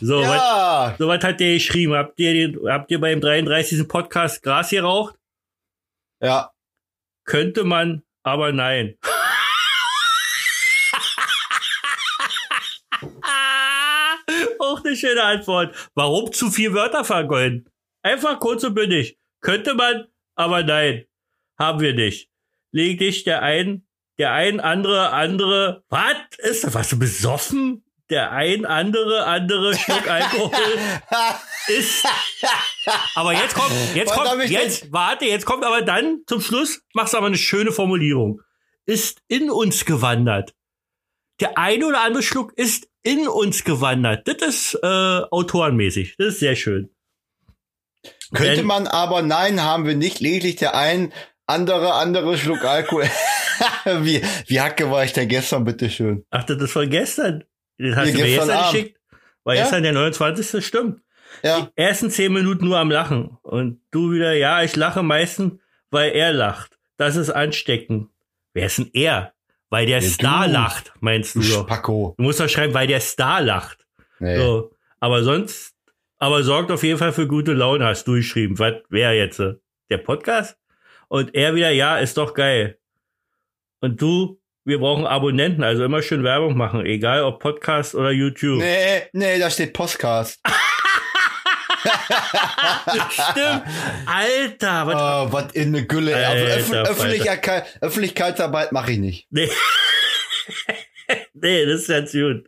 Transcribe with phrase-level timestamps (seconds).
[0.00, 1.94] So, was, Ja, so was hat der geschrieben?
[1.94, 3.88] Habt ihr, den, habt ihr beim 33.
[3.88, 5.14] Podcast Gras geraucht?
[6.20, 6.50] ja.
[7.24, 8.96] Könnte man, aber nein.
[14.60, 15.74] Auch eine schöne Antwort.
[15.94, 17.68] Warum zu viel Wörter vergolden?
[18.02, 19.18] Einfach kurz und bündig.
[19.40, 20.06] Könnte man,
[20.36, 21.04] aber nein.
[21.58, 22.30] Haben wir nicht.
[22.72, 23.86] Lediglich der ein,
[24.18, 26.74] der ein andere, andere, was ist das?
[26.74, 27.84] Warst du besoffen?
[28.10, 30.52] Der ein andere, andere Schluck Alkohol
[31.68, 32.06] ist.
[33.14, 37.14] Aber jetzt kommt, jetzt Was kommt, jetzt, warte, jetzt kommt aber dann zum Schluss, machst
[37.14, 38.40] du aber eine schöne Formulierung.
[38.84, 40.54] Ist in uns gewandert.
[41.40, 44.28] Der eine oder andere Schluck ist in uns gewandert.
[44.28, 44.86] Das ist äh,
[45.30, 46.14] autorenmäßig.
[46.18, 46.90] Das ist sehr schön.
[48.32, 50.20] Könnte Denn- man aber, nein, haben wir nicht.
[50.20, 51.12] Lediglich der ein
[51.46, 53.04] andere, andere Schluck Alkohol.
[53.84, 56.24] wie, wie hacke war ich denn gestern, bitteschön?
[56.30, 57.44] Ach, das ist von gestern.
[57.78, 58.72] Das hast Hier, du mir gestern Abend.
[58.72, 59.00] geschickt.
[59.44, 59.62] War Ja?
[59.62, 60.64] gestern der 29.
[60.64, 61.02] Stimmt.
[61.42, 63.36] Ja, Ersten zehn Minuten nur am Lachen.
[63.42, 66.78] Und du wieder, ja, ich lache meistens, weil er lacht.
[66.96, 68.08] Das ist ansteckend.
[68.54, 69.34] Wer ist denn er?
[69.68, 70.52] Weil der Ja, Star du.
[70.52, 71.62] lacht, meinst du du doch.
[71.64, 72.14] Spacko.
[72.16, 73.86] Du musst doch schreiben, weil der Star lacht.
[74.18, 74.38] Nee.
[74.38, 74.70] So.
[75.00, 75.74] Aber sonst,
[76.18, 78.58] aber sorgt auf jeden Fall für gute Laune, hast du geschrieben.
[78.58, 79.38] Was wäre jetzt?
[79.90, 80.56] Der Podcast?
[81.08, 82.78] Und er wieder, ja, ist doch geil.
[83.80, 88.58] Und du, wir brauchen Abonnenten, also immer schön Werbung machen, egal ob Podcast oder YouTube.
[88.58, 90.40] Nee, nee, da steht Podcast.
[93.10, 93.62] Stimmt.
[94.06, 96.12] Alter, was, Oh, was in eine Gülle.
[96.14, 96.24] ey.
[96.24, 99.26] Also Öff Alter, Öffentlichkeit, Öffentlichkeitsarbeit mache ich nicht.
[99.30, 99.48] nee.
[101.34, 102.44] nee, das ist ganz gut.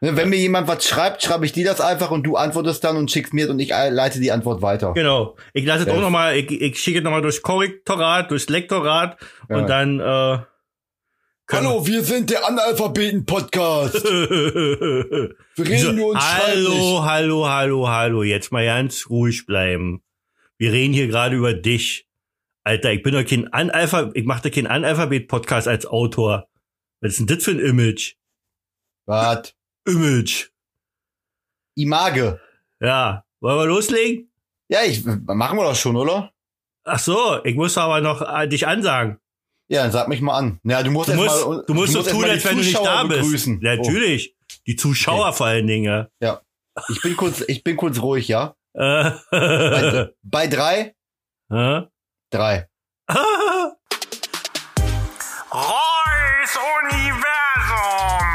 [0.00, 2.96] Ne, Wenn mir jemand was schreibt, schreibe ich dir das einfach und du antwortest dann
[2.96, 4.92] und schickst mir und ich äh, leite die Antwort weiter.
[4.94, 5.36] Genau.
[5.52, 9.16] Ich lasse es auch nochmal, ich, ich schicke es nochmal durchs Korrektorat, durchs Lektorat
[9.48, 9.56] Ja.
[9.56, 10.38] und dann, äh,
[11.52, 14.02] Hallo, wir sind der Analphabeten-Podcast.
[14.04, 18.22] Wir reden nur schreiben hallo, hallo, hallo, hallo.
[18.22, 20.02] Jetzt mal ganz ruhig bleiben.
[20.56, 22.08] Wir reden hier gerade über dich.
[22.64, 26.48] Alter, ich bin doch kein Analphabet, ich mache doch keinen Analphabet-Podcast als Autor.
[27.02, 28.14] Was ist denn das für ein Image?
[29.04, 29.54] Was?
[29.86, 30.48] Image.
[31.76, 32.38] Image.
[32.80, 33.26] Ja.
[33.40, 34.32] Wollen wir loslegen?
[34.68, 36.32] Ja, ich, machen wir das schon, oder?
[36.84, 39.18] Ach so, ich muss aber noch äh, dich ansagen.
[39.68, 40.60] Ja, dann sag mich mal an.
[40.64, 42.76] Ja, du musst Du musst, mal, du musst so erst tun, als wenn du nicht
[42.76, 43.20] da bist.
[43.22, 43.56] begrüßen.
[43.56, 43.64] Oh.
[43.64, 44.36] Natürlich.
[44.66, 46.06] Die Zuschauer vor allen Dingen.
[46.22, 46.36] Oh,
[46.88, 48.54] ich bin kurz, ich bin kurz ruhig, ja?
[48.74, 50.94] Äh, Bei, bei drei?
[51.48, 52.68] Drei.
[55.52, 58.26] Reus Universum.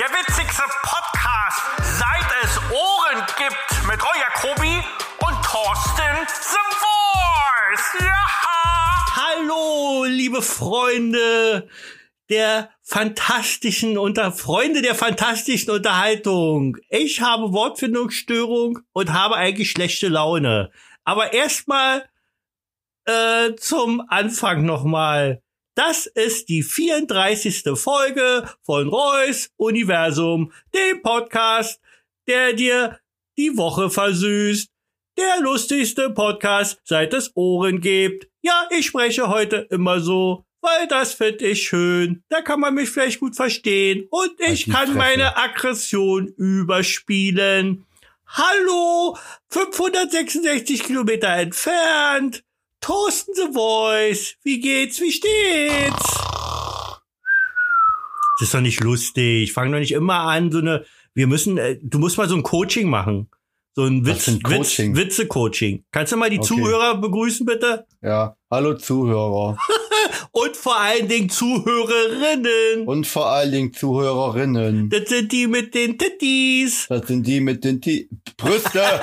[0.00, 0.91] Der witzigste Podcast,
[10.32, 11.68] liebe Freunde
[12.30, 16.78] der fantastischen unter Freunde der fantastischen Unterhaltung.
[16.88, 20.70] Ich habe Wortfindungsstörung und habe eigentlich schlechte Laune.
[21.04, 22.08] Aber erstmal
[23.04, 25.42] äh, zum Anfang nochmal.
[25.74, 27.64] Das ist die 34.
[27.74, 31.78] Folge von Reus Universum, dem Podcast,
[32.26, 32.98] der dir
[33.36, 34.71] die Woche versüßt.
[35.18, 38.28] Der lustigste Podcast, seit es Ohren gibt.
[38.40, 42.22] Ja, ich spreche heute immer so, weil das finde ich schön.
[42.30, 44.06] Da kann man mich vielleicht gut verstehen.
[44.10, 44.96] Und ich kann Fresse.
[44.96, 47.84] meine Aggression überspielen.
[48.26, 49.18] Hallo,
[49.50, 52.42] 566 Kilometer entfernt.
[52.80, 54.36] Thorsten The Voice.
[54.42, 54.98] Wie geht's?
[54.98, 56.14] Wie steht's?
[58.38, 59.52] Das ist doch nicht lustig.
[59.52, 62.42] Fang doch nicht immer an, so eine, wir müssen, äh, du musst mal so ein
[62.42, 63.28] Coaching machen.
[63.74, 64.96] So ein Witz, Witz, Coaching?
[64.96, 65.84] Witze-Coaching.
[65.90, 66.48] Kannst du mal die Okay.
[66.48, 67.86] Zuhörer begrüßen, bitte?
[68.02, 68.36] Ja.
[68.50, 69.56] Hallo Zuhörer.
[70.32, 72.86] Und vor allen Dingen Zuhörerinnen.
[72.86, 74.90] Und vor allen Dingen Zuhörerinnen.
[74.90, 76.86] Das sind die mit den Tittis.
[76.88, 78.82] Das sind die mit den T Brüste.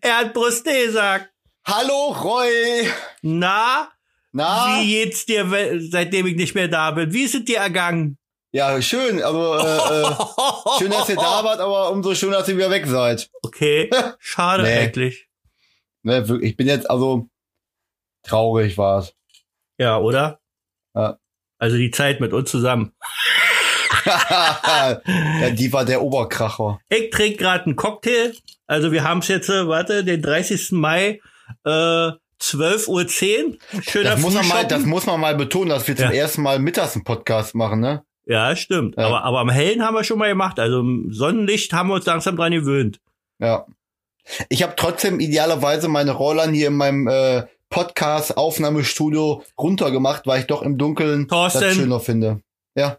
[0.00, 1.28] Er hat Brüste gesagt.
[1.66, 2.88] Hallo Roy.
[3.22, 3.88] Na,
[4.32, 4.78] Na?
[4.80, 5.46] wie geht's dir,
[5.90, 7.12] seitdem ich nicht mehr da bin?
[7.12, 8.16] Wie ist es dir ergangen?
[8.54, 9.20] Ja, schön.
[9.20, 10.14] Also äh, äh,
[10.78, 13.28] schön, dass ihr da wart, aber umso schöner, dass ihr wieder weg seid.
[13.42, 13.90] Okay,
[14.20, 14.78] schade Nee.
[14.78, 15.28] eigentlich.
[16.04, 17.28] Ne, wirklich, ich bin jetzt also
[18.22, 19.12] traurig war's.
[19.76, 20.38] Ja, oder?
[20.94, 21.18] Ja.
[21.58, 22.92] Also die Zeit mit uns zusammen.
[24.06, 26.78] ja, die war der Oberkracher.
[26.90, 28.34] Ich trinke gerade einen Cocktail.
[28.68, 30.72] Also wir haben es jetzt, äh, warte, den 30.
[30.72, 31.20] Mai,
[31.64, 31.70] äh,
[32.40, 33.82] 12.10 Uhr.
[33.82, 36.12] Schöner Das muss, man mal, das muss man mal betonen, dass wir zum Ja.
[36.12, 38.04] ersten Mal mittags einen Podcast machen, ne?
[38.26, 38.96] Ja, stimmt.
[38.96, 39.06] Ja.
[39.06, 40.58] Aber, aber am Hellen haben wir schon mal gemacht.
[40.58, 43.00] Also im Sonnenlicht haben wir uns langsam dran gewöhnt.
[43.38, 43.66] Ja.
[44.48, 50.62] Ich habe trotzdem idealerweise meine Rollern hier in meinem äh, Podcast-Aufnahmestudio runtergemacht, weil ich doch
[50.62, 51.60] im Dunkeln Thorsten.
[51.60, 52.40] das schöner finde.
[52.74, 52.98] Ja,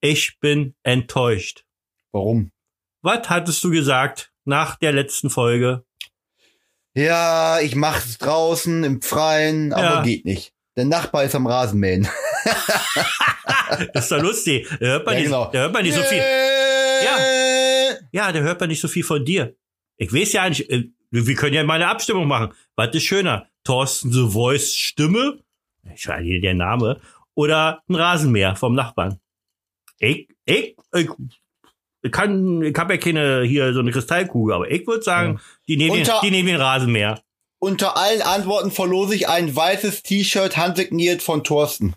[0.00, 1.64] Ich bin enttäuscht.
[2.12, 2.50] warum?
[3.02, 5.84] was hattest du gesagt nach der letzten Folge?
[6.94, 10.02] Ja, ich mach's draußen im Freien, aber Ja.
[10.02, 10.52] geht nicht.
[10.76, 12.08] Der Nachbar ist am Rasenmähen.
[13.92, 14.68] Das ist doch lustig.
[14.80, 15.50] Da hört man, Ja, nicht, genau.
[15.52, 16.18] da hört man nicht so viel.
[16.18, 17.18] Ja.
[18.12, 19.54] Ja, da hört man nicht so viel von dir.
[19.96, 22.52] Ich weiß ja nicht, äh, wir können ja mal eine Abstimmung machen.
[22.76, 23.46] Was ist schöner?
[23.64, 25.38] Thorsten The Voice Stimme?
[25.94, 27.00] Ich weiß nicht, der Name.
[27.34, 29.18] Oder ein Rasenmäher vom Nachbarn?
[29.98, 31.08] Ich, ich, ich,
[32.10, 35.92] kann, ich habe ja keine hier so eine Kristallkugel, aber ich würde sagen, die nehmen,
[35.94, 37.20] den, Unter- die nehmen den Rasenmäher.
[37.58, 41.94] Unter allen Antworten verlose ich ein weißes T-Shirt handsigniert von Thorsten.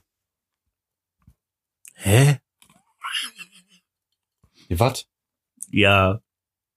[2.00, 2.40] Hä?
[4.70, 5.06] Was?
[5.72, 6.20] Ja.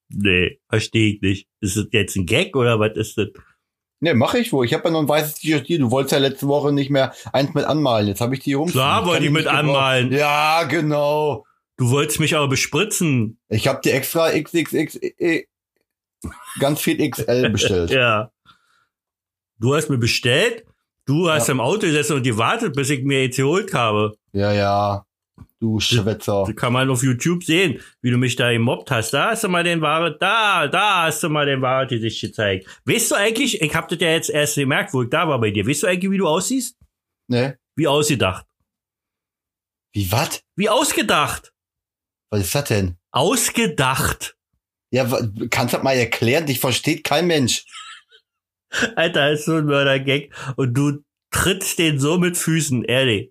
[0.08, 1.48] Nee, verstehe ich nicht.
[1.60, 3.28] Ist das jetzt ein Gag oder was ist das?
[4.00, 4.64] Ne, mach ich wohl.
[4.64, 5.78] Ich habe ja noch ein weißes T-Shirt hier.
[5.78, 8.08] Du wolltest ja letzte Woche nicht mehr eins mit anmalen.
[8.08, 8.70] Jetzt habe ich die rum.
[8.70, 10.10] Klar wollte ich mit anmalen.
[10.10, 11.44] Ja, genau.
[11.76, 13.38] Du wolltest mich aber bespritzen.
[13.48, 15.44] Ich habe dir extra XXX äh,
[16.58, 17.90] ganz viel XL bestellt.
[17.90, 18.32] Ja.
[19.58, 20.64] Du hast mir bestellt,
[21.04, 21.52] du hast Ja.
[21.52, 24.16] im Auto gesessen und gewartet, bis ich mir jetzt geholt habe.
[24.32, 25.04] Ja, ja.
[25.60, 26.44] Du Schwätzer.
[26.46, 29.10] Das kann man auf YouTube sehen, wie du mich da gemobbt hast.
[29.10, 32.66] Da hast du mal den Ware, da, da hast du mal den Ware Gesicht gezeigt.
[32.86, 35.50] Weißt du eigentlich, ich hab das ja jetzt erst gemerkt, wo ich da war bei
[35.50, 35.66] dir.
[35.66, 36.78] Weißt du eigentlich, wie du aussiehst?
[37.28, 37.58] Ne?
[37.76, 38.46] Wie ausgedacht.
[39.92, 40.42] Wie was?
[40.56, 41.52] Wie ausgedacht.
[42.30, 42.96] Was ist das denn?
[43.10, 44.36] Ausgedacht.
[44.90, 45.04] Ja,
[45.50, 46.46] kannst du das mal erklären?
[46.46, 47.66] Dich versteht kein Mensch.
[48.96, 50.30] Alter, ist so ein Mördergag.
[50.56, 53.30] Und du trittst den so mit Füßen, ehrlich.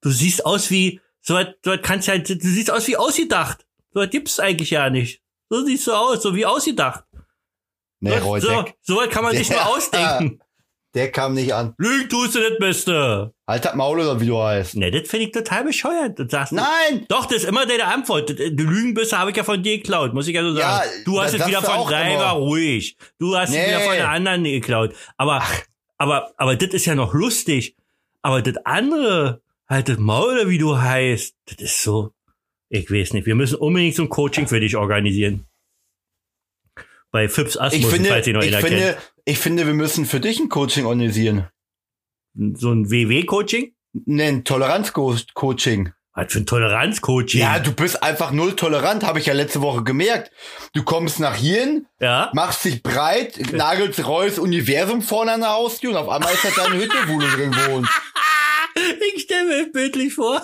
[0.00, 3.64] Du siehst aus wie, so was, so was kannst ja, du siehst aus wie ausgedacht.
[3.94, 5.22] So was gibt's eigentlich ja nicht.
[5.48, 7.04] So siehst du aus, so wie ausgedacht.
[8.00, 9.66] Ne, so, so, der, so was kann man sich nur Ja.
[9.66, 10.40] ausdenken.
[10.94, 11.74] der kam nicht an.
[11.78, 13.32] Lügen tust du das Beste.
[13.46, 14.74] Halt das Maul oder wie du heißt.
[14.76, 16.18] Ne, das finde ich total bescheuert.
[16.18, 16.56] Das sagst du.
[16.56, 17.04] Nein!
[17.08, 18.28] Doch, das ist immer deine Antwort.
[18.30, 20.90] Das- Du Lügenbisse habe ich ja von dir geklaut, muss ich ja so Ja, sagen.
[21.04, 22.96] du hast es wieder du von mal ruhig.
[23.18, 23.68] Du hast es Nee.
[23.68, 24.94] wieder von den anderen geklaut.
[25.16, 25.42] Aber,
[25.98, 27.76] aber, aber das ist ja noch lustig.
[28.22, 29.41] Aber das andere,
[29.72, 32.12] halt das Maul, wie du heißt, das ist so,
[32.68, 33.26] ich weiß nicht.
[33.26, 35.46] Wir müssen unbedingt so ein Coaching für dich organisieren.
[37.10, 38.80] Bei Fips Ich Asmus, finde, falls ihr noch ich einer kennt.
[38.80, 41.48] finde, ich finde, wir müssen für dich ein Coaching organisieren.
[42.34, 43.74] So ein WW-Coaching?
[44.06, 45.92] Ne, ein Toleranz-Coaching.
[46.14, 47.40] Was für ein Toleranz-Coaching?
[47.40, 50.30] Ja, du bist einfach null tolerant, habe ich ja letzte Woche gemerkt.
[50.72, 52.30] Du kommst nach hierhin, ja?
[52.34, 56.50] machst dich breit, nagelst Reus Universum vorne an der Haustür und auf einmal ist da
[56.64, 57.90] deine Hütte, wo du drin wohnst.
[59.14, 60.40] Ich stelle mir bildlich vor.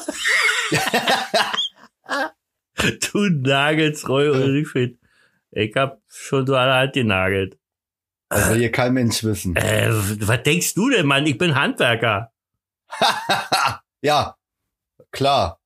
[3.13, 4.97] du nagelst Roy und ich
[5.51, 7.59] ich hab schon so der Hand genagelt.
[8.29, 9.57] Das will hier kein Mensch wissen.
[9.57, 11.27] Äh, was denkst du denn, Mann?
[11.27, 12.33] Ich bin Handwerker.
[14.03, 14.37] ja,
[15.11, 15.61] klar.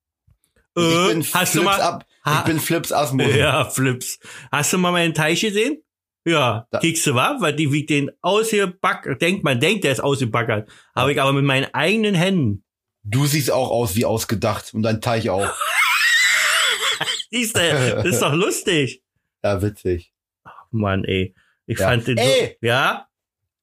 [0.77, 2.07] Ich Äh, bin hast du Flips mal, ab.
[2.25, 3.35] Ich Ha- bin Flips Asmus.
[3.35, 4.21] ja, Flips.
[4.53, 5.83] Hast du mal meinen Teich gesehen?
[6.25, 7.37] Ja, Da- kriegst du wa?
[7.41, 10.71] Weil die wie den ausgebackert, denkt, man denkt, der ist ausgebackert.
[10.95, 12.65] Habe ich aber mit meinen eigenen Händen.
[13.05, 15.53] Du siehst auch aus wie ausgedacht und dein Teich auch.
[17.31, 19.03] Siehst du, das ist doch lustig.
[19.43, 20.13] Ja, witzig.
[20.71, 21.35] Mann, ey.
[21.67, 21.89] Ich Ja.
[21.89, 22.59] fand den Ey!
[22.61, 23.09] so, ja?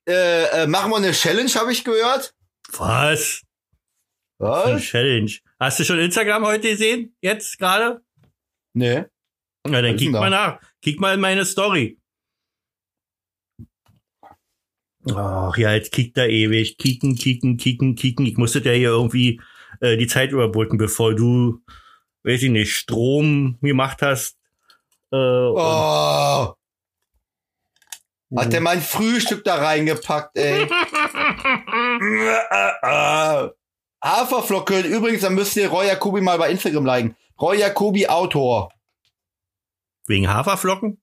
[0.07, 2.33] Äh, äh, machen wir eine Challenge, habe ich gehört.
[2.77, 3.43] Was?
[4.39, 4.81] Eine Was?
[4.81, 5.31] Challenge.
[5.59, 7.15] Hast du schon Instagram heute gesehen?
[7.21, 8.01] Jetzt gerade?
[8.73, 9.05] Nee.
[9.67, 10.59] Na, dann Was kick mal nach.
[10.81, 11.98] Kick mal in meine Story.
[15.15, 16.77] Ach ja, jetzt kickt er ewig.
[16.77, 18.25] Kicken, kicken, kicken, kicken.
[18.25, 19.41] Ich musste ja hier irgendwie
[19.81, 21.61] äh, die Zeit überbrücken, bevor du,
[22.23, 24.37] weiß ich nicht, Strom gemacht hast.
[25.11, 26.53] Äh, Oh,
[28.31, 30.67] und, hat der mein Frühstück da reingepackt, ey.
[34.03, 34.85] Haferflocken.
[34.85, 37.15] Übrigens, dann müsst ihr Roy Jacobi mal bei Instagram liken.
[37.41, 38.71] Roy Jacobi Autor.
[40.07, 41.01] wegen Haferflocken?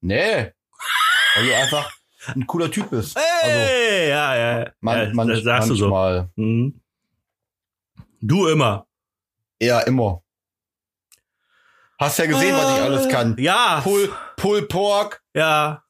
[0.00, 0.52] Nee.
[1.34, 1.90] Du einfach
[2.28, 2.92] ein cooler Typ.
[2.92, 4.72] Also, Hey, ja, ja.
[4.80, 5.88] man, ja man, das sagst du so.
[5.88, 6.28] manchmal.
[6.36, 6.80] Mhm.
[8.20, 8.86] Du immer.
[9.60, 10.22] Ja, immer.
[11.98, 13.36] Hast ja gesehen, was ich alles kann.
[13.38, 13.80] Ja.
[13.82, 15.22] Pull, Pull Pork.
[15.34, 15.82] Ja.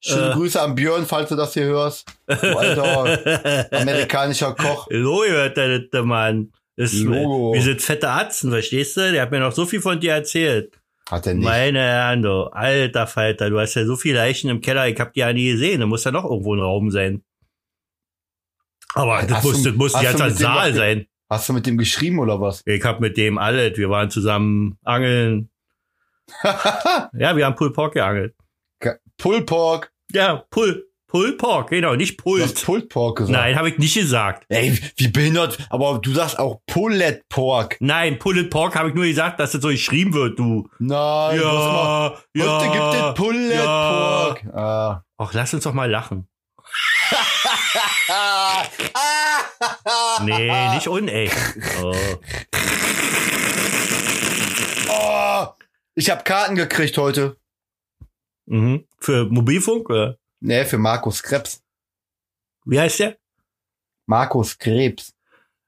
[0.00, 0.34] Schöne Äh.
[0.34, 2.06] Grüße an Björn, falls du das hier hörst.
[2.26, 4.86] Du alter amerikanischer Koch.
[4.90, 6.52] Logo hört der, der Mann.
[6.76, 7.54] Ist, Logo.
[7.54, 9.12] wir sind fette Atzen, verstehst du?
[9.12, 10.76] Der hat mir noch so viel von dir erzählt.
[11.10, 11.44] Hat er nicht.
[11.44, 12.44] Meine Herren, du.
[12.52, 15.52] Alter Falter, du hast ja so viele Leichen im Keller, ich hab die ja nie
[15.52, 15.80] gesehen.
[15.80, 17.22] Da muss ja noch irgendwo ein Raum sein.
[18.94, 21.06] Aber das Hast muss, du- das muss jetzt ein dem Saal noch- sein.
[21.30, 22.62] Hast du mit dem geschrieben oder was?
[22.66, 25.50] Ich hab mit dem alles, wir waren zusammen angeln.
[27.12, 28.34] Ja, wir haben Pull Pork geangelt.
[29.18, 29.92] Pull Pork.
[30.12, 32.64] Ja, Pull Pulled Pork, genau, nicht Du hast Pulled.
[32.64, 33.38] Pulled Pork gesagt.
[33.38, 34.46] Nein, habe ich nicht gesagt.
[34.48, 35.58] Ey, wie behindert.
[35.70, 37.76] Aber du sagst auch Pulled Pork.
[37.78, 40.68] Nein, Pulled Pork habe ich nur gesagt, dass es so geschrieben wird, du.
[40.80, 42.58] Nein, hast mal, Ja, ja.
[42.58, 44.24] heute gibt es Pulled ja.
[44.26, 44.44] Pork.
[44.56, 45.04] Ah.
[45.16, 46.26] Ach, lass uns doch mal lachen.
[50.24, 51.36] Nee, nicht unecht.
[51.80, 51.94] Oh.
[54.90, 55.46] oh,
[55.94, 57.36] ich habe Karten gekriegt heute.
[58.46, 58.84] Mhm.
[58.98, 59.90] Für Mobilfunk?
[59.90, 60.18] Oder?
[60.46, 61.64] Nee, für Markus Krebs.
[62.66, 63.16] Wie heißt der?
[64.04, 65.14] Markus Krebs.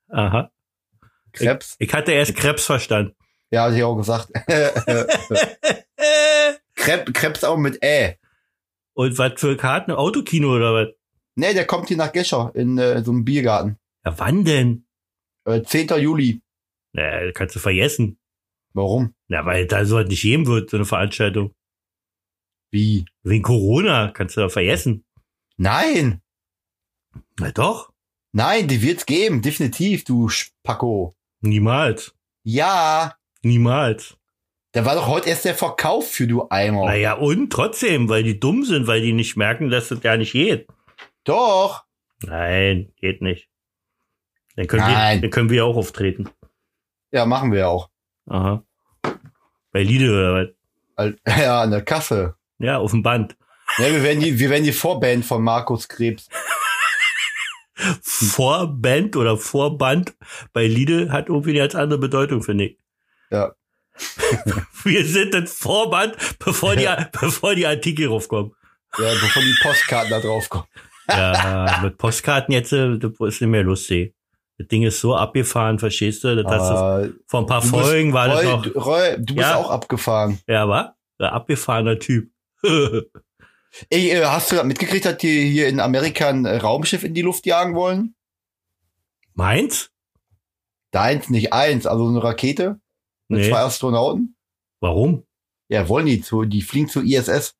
[0.09, 0.53] Aha.
[1.33, 1.77] Krebs?
[1.79, 3.17] Ich hatte erst Krebs verstanden.
[3.51, 4.31] Ja, hatte ich auch gesagt.
[6.75, 8.19] Krebs, Krebs auch mit Ä.
[8.93, 9.93] Und was für Karten?
[9.93, 10.89] Autokino oder was?
[11.37, 13.79] Nee, der kommt hier nach Gescher in äh, so einem Biergarten.
[14.05, 14.87] Ja, wann denn?
[15.47, 15.89] Äh, 10.
[16.01, 16.43] Juli.
[16.93, 18.19] Na, kannst du vergessen.
[18.75, 19.15] Warum?
[19.29, 21.55] Na, weil da so was nicht geben wird, so eine Veranstaltung.
[22.71, 23.07] Wie?
[23.27, 25.05] Wegen Corona kannst du da vergessen.
[25.57, 26.23] Nein!
[27.41, 27.93] Na doch.
[28.31, 31.17] Nein, die wird's geben, definitiv, du Spacko.
[31.41, 32.15] Niemals.
[32.45, 34.17] Ja, Niemals.
[34.71, 36.85] da war doch heute erst der Verkauf für du Eimer.
[36.85, 40.31] Naja, und trotzdem, weil die dumm sind, weil die nicht merken, dass das ja nicht
[40.33, 40.69] geht.
[41.25, 41.85] Doch.
[42.23, 43.49] Nein, geht nicht.
[44.55, 45.17] Dann können, Nein.
[45.17, 46.29] Wir, dann können wir auch auftreten.
[47.11, 47.91] Ja, machen wir auch.
[48.27, 48.63] Aha.
[49.73, 50.55] Bei Lidl oder
[50.97, 51.15] was?
[51.41, 52.37] Ja, an der Kasse.
[52.59, 53.37] Ja, auf dem Band.
[53.79, 56.29] Ja, wir werden die, wir werden die Vorband von Markus Krebs.
[58.03, 60.15] Vorband oder Vorband
[60.53, 62.79] bei Lidl hat irgendwie eine ganz andere Bedeutung, finde ich.
[63.31, 63.53] Ja.
[64.85, 68.53] Wir sind das Vorband, bevor die, bevor die Artikel raufkommen.
[68.99, 70.67] Ja, bevor die Postkarten da drauf kommen.
[71.09, 74.13] Ja, mit Postkarten jetzt, äh, das ist nicht mehr lustig.
[74.59, 76.35] Das Ding ist so abgefahren, verstehst du?
[76.43, 78.63] Das hast du, vor ein paar du bist- Folgen war das Roy, noch.
[78.63, 79.55] du, Roy, du bist Ja.
[79.57, 80.41] auch abgefahren.
[80.49, 80.97] Ja, war?
[81.19, 82.29] Abgefahrener Typ.
[82.63, 87.23] Ey, äh, hast du mitgekriegt, dass die hier in Amerika ein äh, Raumschiff in die
[87.23, 88.15] Luft jagen wollen?
[89.35, 89.91] Meins?
[90.93, 92.81] Deins, nicht eins, also eine Rakete
[93.29, 93.49] mit Nee.
[93.51, 94.37] zwei Astronauten.
[94.81, 95.25] Warum?
[95.69, 97.55] Ja, wollen die zu, die fliegen zur ISS.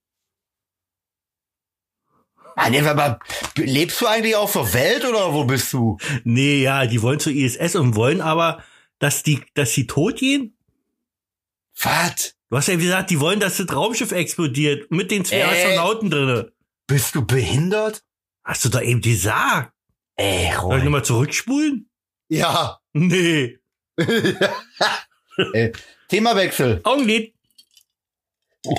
[2.55, 3.19] Ah, nee, aber
[3.57, 5.99] lebst du eigentlich auf der Welt oder wo bist du?
[6.25, 8.63] Nee, ja, die wollen zur ISS und wollen aber,
[8.99, 10.57] dass die, dass sie tot gehen?
[11.79, 12.36] Was?
[12.49, 15.43] Du hast ja gesagt, die wollen, dass das Raumschiff explodiert mit den zwei Äh.
[15.43, 16.53] Astronauten drinne.
[16.87, 18.03] Bist du behindert?
[18.45, 19.73] Hast du doch eben gesagt.
[20.17, 20.83] Ey, Soll ich Roy.
[20.85, 21.91] nochmal zurückspulen?
[22.29, 22.79] Ja.
[22.93, 23.59] Nee.
[25.53, 25.73] Ey,
[26.09, 26.81] Themawechsel.
[26.85, 27.35] Augenlid.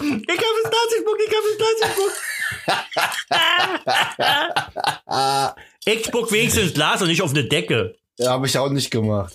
[0.00, 2.14] Ich habe es Nazi-Spuck, ich habe es Nazi-Spuck.
[5.86, 7.96] Ich spuck wenigstens ins Glas und nicht auf eine Decke.
[8.18, 9.34] ja, habe ich auch nicht gemacht.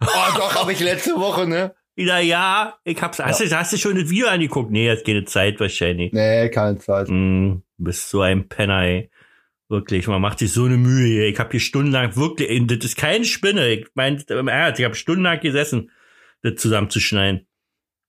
[0.00, 1.74] Oh, doch, habe ich letzte Woche, ne?
[1.96, 3.18] Wieder ja, ich hab's.
[3.18, 4.70] Hast, du, hast du schon das Video angeguckt?
[4.70, 6.12] Nee, hat keine Zeit wahrscheinlich.
[6.12, 7.08] Nee, keine Zeit.
[7.08, 9.10] Mm, du bist so ein Penner, ey.
[9.68, 11.26] Wirklich, man macht sich so eine Mühe hier.
[11.26, 13.68] Ich habe hier stundenlang wirklich, ey, das ist keine Spinne.
[13.70, 15.90] Ich meine, im Ernst, ich habe stundenlang gesessen,
[16.42, 17.48] das zusammenzuschneiden.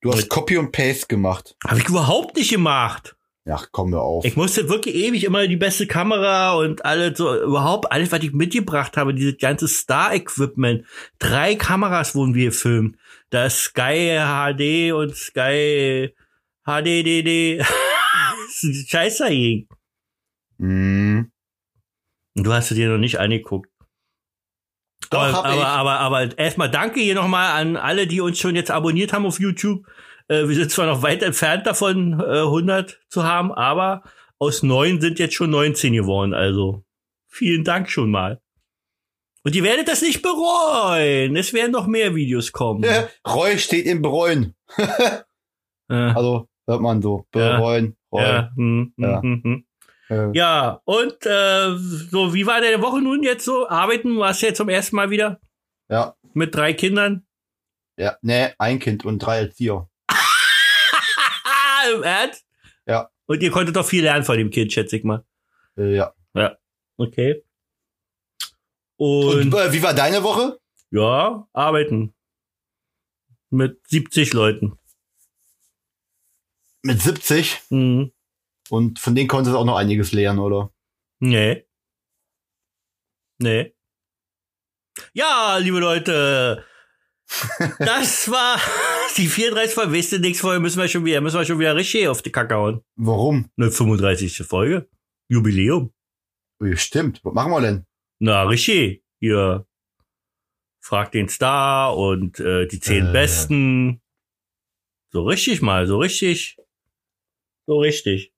[0.01, 1.55] Du hast Copy und Paste gemacht.
[1.67, 3.17] Habe ich überhaupt nicht gemacht.
[3.50, 4.25] Ja, komm mir auf.
[4.25, 8.32] Ich musste wirklich ewig immer die beste Kamera und alles so, überhaupt alles, was ich
[8.32, 10.86] mitgebracht habe, dieses ganze Star-Equipment.
[11.18, 12.96] Drei Kameras wurden wir gefilmt.
[13.32, 16.13] Da ist Sky HD und Sky
[16.63, 17.65] HDDD.
[18.88, 19.68] Scheiße dagegen.
[20.60, 21.32] Mhm.
[22.38, 23.72] Und du hast es dir noch nicht angeguckt.
[25.10, 28.70] Doch, aber, aber, aber, aber erstmal danke hier nochmal an alle, die uns schon jetzt
[28.70, 29.88] abonniert haben auf YouTube.
[30.29, 34.03] Äh, wir sind zwar noch weit entfernt davon, äh, 100 zu haben, aber
[34.38, 36.33] aus neun sind jetzt schon 19 geworden.
[36.33, 36.83] Also
[37.27, 38.39] vielen Dank schon mal.
[39.43, 41.36] Und ihr werdet das nicht bereuen.
[41.36, 42.86] Es werden noch mehr Videos kommen.
[43.27, 44.55] Roy steht im Bereuen.
[45.91, 47.25] Äh, Also, hört man so.
[47.33, 47.57] Ja.
[47.57, 47.98] Bereuen.
[48.12, 49.21] Ja, hm, hm, Ja.
[49.24, 49.65] hm,
[50.09, 50.33] hm.
[50.36, 53.67] Ja, und äh, so, wie war deine Woche nun jetzt so?
[53.67, 55.39] Arbeiten warst du jetzt zum ersten Mal wieder
[55.89, 56.15] ja.
[56.33, 57.25] mit drei Kindern?
[57.98, 58.17] Ja.
[58.21, 59.89] Nee, ein Kind und drei Erzieher.
[61.95, 62.45] Im Ernst?
[62.86, 63.09] Ja.
[63.25, 65.25] Und ihr konntet doch viel lernen von dem Kind, schätze ich mal.
[65.77, 66.13] Äh, ja.
[66.98, 67.43] Okay.
[68.98, 70.59] Und, Und, äh, wie war deine Woche?
[70.91, 72.13] ja, arbeiten.
[73.50, 74.77] Mit 70 Leuten.
[76.83, 77.62] Mit 70.
[77.69, 78.12] Hm.
[78.69, 80.74] Und von denen konntest du auch noch einiges lernen, oder?
[81.19, 81.65] Nee.
[83.39, 83.74] Nee.
[85.13, 86.65] Ja, liebe Leute.
[87.79, 88.59] Das war
[89.17, 89.91] die 34 Folge.
[89.93, 92.31] Wisst ihr nichts vorher müssen wir schon wieder, müssen wir schon wieder richtig auf die
[92.31, 92.81] Kacke hauen.
[92.95, 93.50] Warum?
[93.57, 94.38] Eine 35.
[94.48, 94.89] Folge.
[95.27, 95.93] Jubiläum.
[96.62, 97.21] Ui, stimmt.
[97.24, 97.86] Was machen wir denn?
[98.19, 99.03] Na, richtig.
[99.19, 99.65] Hier.
[100.81, 103.12] Frag den Star und äh, die zehn Äh.
[103.13, 104.01] Besten.
[105.12, 106.57] So richtig mal, so richtig.
[107.67, 108.33] So richtig.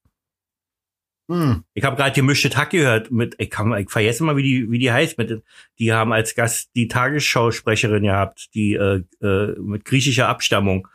[1.29, 1.63] Hm.
[1.73, 4.71] Ich habe gerade die Mischte Tag gehört mit, ich, kann, ich vergesse mal, wie die,
[4.71, 5.17] wie die heißt.
[5.17, 5.43] Mit,
[5.79, 10.87] die haben als Gast die Tagesschausprecherin gehabt, die äh, äh, mit griechischer Abstammung.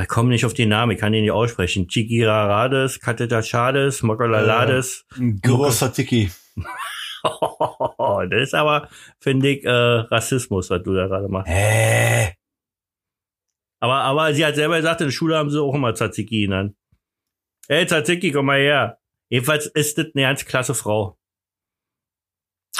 [0.00, 1.86] Ich komme nicht auf den Namen, ich kann den nicht aussprechen.
[1.86, 5.06] Chikirarades, Katetachades, Mokolalades.
[5.42, 6.30] Großer Tiki.
[7.22, 8.88] das ist aber,
[9.20, 11.48] finde ich, äh, Rassismus, was du da gerade machst.
[11.48, 12.34] Hä?
[13.80, 16.74] Aber, aber sie hat selber gesagt, in der Schule haben sie auch immer Tzatziki genannt.
[17.68, 18.98] Hey, Tzatziki, komm mal her.
[19.30, 21.18] Jedenfalls ist das eine ganz klasse Frau.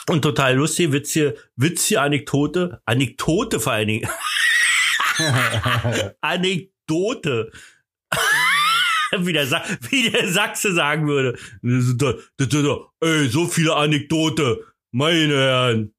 [0.08, 2.82] Und total lustig, witzige, witzige Anekdote.
[2.84, 4.08] Anekdote vor allen Dingen.
[6.20, 7.50] Anekdote.
[9.18, 11.38] wie, der Sa wie der Sachse sagen würde.
[13.00, 14.64] Ey, so viele Anekdote.
[14.92, 15.94] Meine Herren.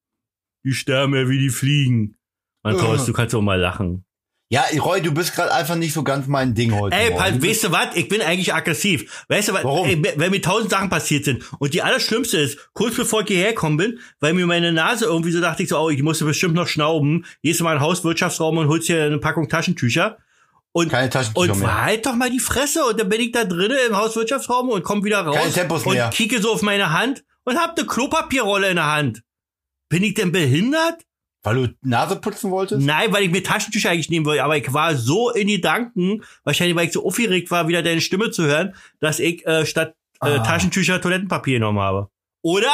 [0.64, 2.18] Die sterben ja wie die Fliegen.
[2.64, 4.04] Man, Thorsten, du kannst auch mal lachen.
[4.50, 6.96] Ja, Roy, du bist gerade einfach nicht so ganz mein Ding heute.
[6.96, 7.12] Ey.
[7.12, 7.96] Paul, weißt du was?
[7.96, 9.25] Ich bin eigentlich aggressiv.
[9.28, 9.64] Weißt du was?
[9.64, 9.88] Warum?
[9.88, 13.50] Ey, wenn mir tausend Sachen passiert sind und die allerschlimmste ist, kurz bevor ich hierher
[13.54, 16.54] gekommen bin, weil mir meine Nase irgendwie so dachte ich so, oh, ich musste bestimmt
[16.54, 20.18] noch schnauben, gehst du mal in den Hauswirtschaftsraum und holst dir eine Packung Taschentücher.
[20.72, 21.82] Und, Keine Taschentücher und mehr.
[21.84, 25.04] halt doch mal die Fresse und dann bin ich da drinnen im Hauswirtschaftsraum und komm
[25.06, 26.10] wieder raus Keine Tempos und mehr.
[26.12, 29.24] kicke so auf meine Hand und hab eine Klopapierrolle in der Hand.
[29.90, 31.02] Bin ich denn behindert?
[31.46, 32.82] Weil du Nase putzen wolltest?
[32.86, 36.24] Nein, weil ich mir Taschentücher eigentlich nehmen wollte, aber ich war so in die Gedanken,
[36.44, 39.96] wahrscheinlich weil ich so aufgeregt war, wieder deine Stimme zu hören, dass ich äh, statt
[40.22, 40.40] äh, Ah.
[40.40, 42.10] Taschentücher Toilettenpapier genommen habe.
[42.42, 42.72] Oder,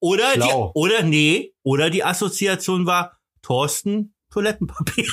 [0.00, 5.06] oder die, oder nee, oder die Assoziation war Thorsten Toilettenpapier.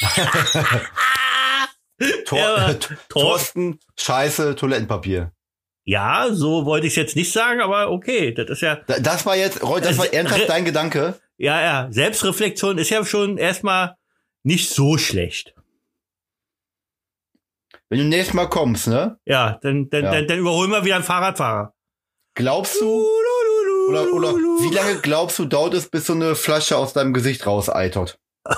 [2.24, 2.74] Tor Ja.
[3.08, 5.32] Thorsten, Scheiße, Toilettenpapier.
[5.90, 9.26] Ja, so wollte ich es jetzt nicht sagen, aber okay, das ist ja, Da- Das
[9.26, 11.18] war jetzt, Roy, das war ernsthaft Re- dein Gedanke.
[11.36, 13.96] ja, ja, Selbstreflexion ist ja schon erstmal
[14.44, 15.52] nicht so schlecht.
[17.88, 19.18] Wenn du nächstes Mal kommst, ne?
[19.24, 20.12] Ja, dann, dann, Ja.
[20.12, 21.74] dann, dann überholen wir wieder einen Fahrradfahrer.
[22.34, 22.86] Glaubst du,
[23.88, 27.46] oder, oder wie lange glaubst du, dauert es, bis so eine Flasche aus deinem Gesicht
[27.46, 28.18] rauseitert?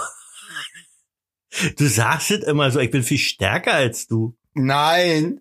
[1.76, 4.34] Du sagst es immer so, ich bin viel stärker als du.
[4.54, 5.40] Nein,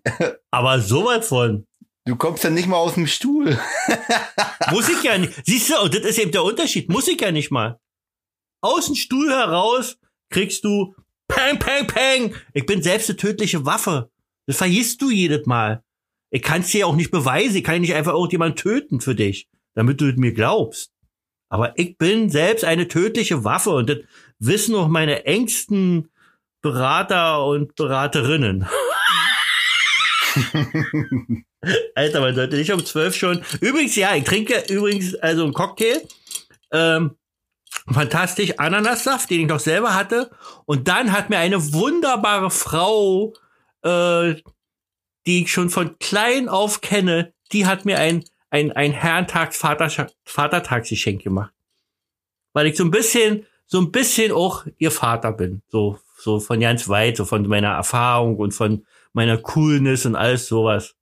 [0.50, 1.66] Aber sowas von.
[2.04, 3.58] Du kommst ja nicht mal aus dem Stuhl.
[4.70, 5.34] Muss ich ja nicht.
[5.44, 6.88] Siehst du, und das ist eben der Unterschied.
[6.88, 7.78] Muss ich ja nicht mal.
[8.60, 9.98] Aus dem Stuhl heraus
[10.30, 10.94] kriegst du
[11.28, 12.34] Peng, Peng, Peng.
[12.52, 14.10] Ich bin selbst eine tödliche Waffe.
[14.46, 15.82] Das vergisst du jedes Mal.
[16.30, 17.56] Ich kann es dir auch nicht beweisen.
[17.56, 20.92] Ich kann nicht einfach irgendjemand töten für dich, damit du mir glaubst.
[21.48, 23.98] Aber ich bin selbst eine tödliche Waffe und das
[24.38, 26.10] wissen auch meine engsten
[26.62, 28.66] Berater und Beraterinnen.
[31.94, 33.42] Alter, man sollte nicht um zwölf schon.
[33.60, 36.02] Übrigens, ja, ich trinke übrigens also einen Cocktail.
[36.72, 37.16] Ähm,
[37.92, 40.30] fantastisch Ananassaft, den ich noch selber hatte.
[40.64, 43.32] Und dann hat mir eine wunderbare Frau,
[43.82, 44.34] äh,
[45.26, 49.88] die ich schon von klein auf kenne, die hat mir ein, ein, ein Herrentags Vater,
[50.24, 51.52] Vatertagsgeschenk gemacht.
[52.52, 55.62] Weil ich so ein bisschen, so ein bisschen auch ihr Vater bin.
[55.68, 60.48] So, so von ganz weit, so von meiner Erfahrung und von meiner Coolness und alles
[60.48, 60.96] sowas.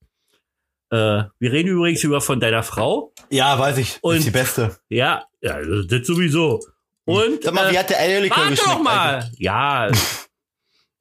[0.90, 3.12] Äh, wir reden übrigens über von deiner Frau.
[3.30, 3.98] Ja, weiß ich.
[4.02, 4.76] Und- ist die beste.
[4.88, 6.60] Ja, ja, das sowieso.
[7.04, 8.76] Und Sag mal, äh, wie hat der Eierlikör warte geschmeckt?
[8.78, 9.30] doch mal.
[9.38, 9.90] Ja,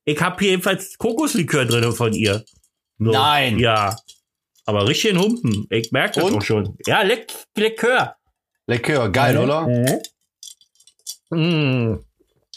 [0.05, 2.43] ich habe hier jedenfalls Kokoslikör drin von ihr.
[2.99, 3.59] So, Nein.
[3.59, 3.95] Ja,
[4.65, 5.65] aber richtig in Humpen.
[5.69, 6.37] Ich merke das Und?
[6.37, 6.77] auch schon.
[6.85, 8.15] Ja, Leck, Likör.
[8.67, 9.67] Likör, geil, oder?
[11.31, 11.99] Mm.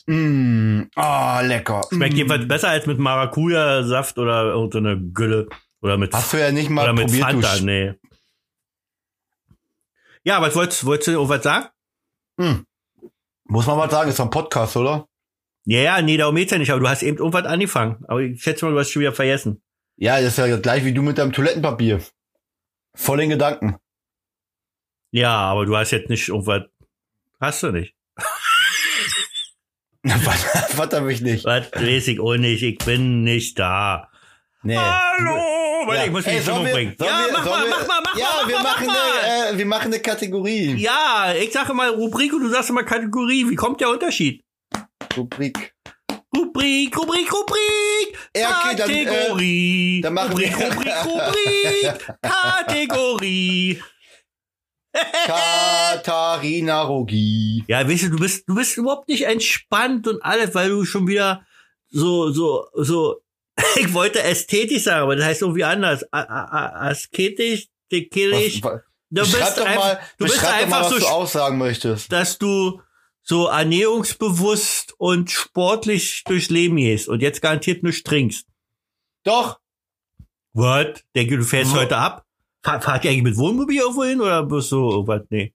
[0.07, 1.83] Mm, ah, lecker.
[1.93, 2.17] Schmeckt Mm.
[2.17, 5.49] jedenfalls besser als mit Maracuja-Saft oder irgendeine Gülle.
[5.83, 7.65] Oder mit, Hast du ja nicht mal oder mit probiert, Fanta, du.
[7.65, 7.93] nee.
[10.25, 11.67] Ja, was wolltest, wolltest du irgendwas sagen?
[12.39, 12.65] Hm.
[13.45, 15.09] Muss man mal sagen, ist doch ein Podcast, oder?
[15.65, 18.05] Ja, ja, nee, darum geht's ja nicht, aber du hast eben irgendwas angefangen.
[18.07, 19.61] Aber ich schätze mal, du hast schon wieder vergessen.
[19.97, 22.01] Ja, das ist ja gleich wie du mit deinem Toilettenpapier.
[22.95, 23.77] Voll in Gedanken.
[25.11, 26.63] Ja, aber du hast jetzt nicht irgendwas.
[27.41, 27.95] Hast du nicht.
[30.03, 31.45] was, was hab ich nicht?
[31.45, 32.63] Was weiß ich auch nicht.
[32.63, 34.09] Ich bin nicht da.
[34.63, 34.77] Nee.
[34.77, 35.72] Hallo!
[35.89, 36.05] Ja.
[36.05, 36.97] ich muss mich in Stimmung wir- bringen.
[37.01, 38.97] Ja, wir- mach mal, wir- mach mal, mach Ja, mal, wir mach machen, mal.
[39.23, 40.75] eine, äh, wir machen eine Kategorie.
[40.77, 43.49] Ja, ich sage mal Rubrik und du sagst immer Kategorie.
[43.49, 44.43] Wie kommt der Unterschied?
[45.17, 45.75] Rubrik.
[46.35, 48.19] Rubrik, Rubrik, Rubrik.
[48.37, 50.01] Ja, okay, dann, äh, Kategorie.
[50.03, 51.95] dann machen Rubrik, wir- Rubrik, Rubrik.
[52.23, 53.83] Kategorie.
[55.27, 57.65] Katharina Rogi.
[57.67, 61.07] Ja, weißt du, du bist, du bist überhaupt nicht entspannt und alles, weil du schon
[61.07, 61.47] wieder
[61.91, 63.22] so, so, so,
[63.77, 66.05] ich wollte ästhetisch sagen, aber das heißt irgendwie anders.
[66.13, 68.63] A, a, a, asketisch, dekelisch.
[68.63, 68.81] Was-
[69.15, 72.11] Du bist, doch mal, du bist doch mal, einfach was so, du aussagen möchtest.
[72.11, 72.81] dass du
[73.23, 78.47] so ernährungsbewusst und sportlich durchs Leben gehst und jetzt garantiert nicht trinkst.
[79.23, 79.61] Doch,
[80.55, 81.05] What?
[81.15, 82.25] Denke, du fährst Wo- heute ab?
[82.63, 85.23] Fahr, fahrt ihr eigentlich mit Wohnmobil irgendwo hin oder bist du irgendwas?
[85.29, 85.53] Nee.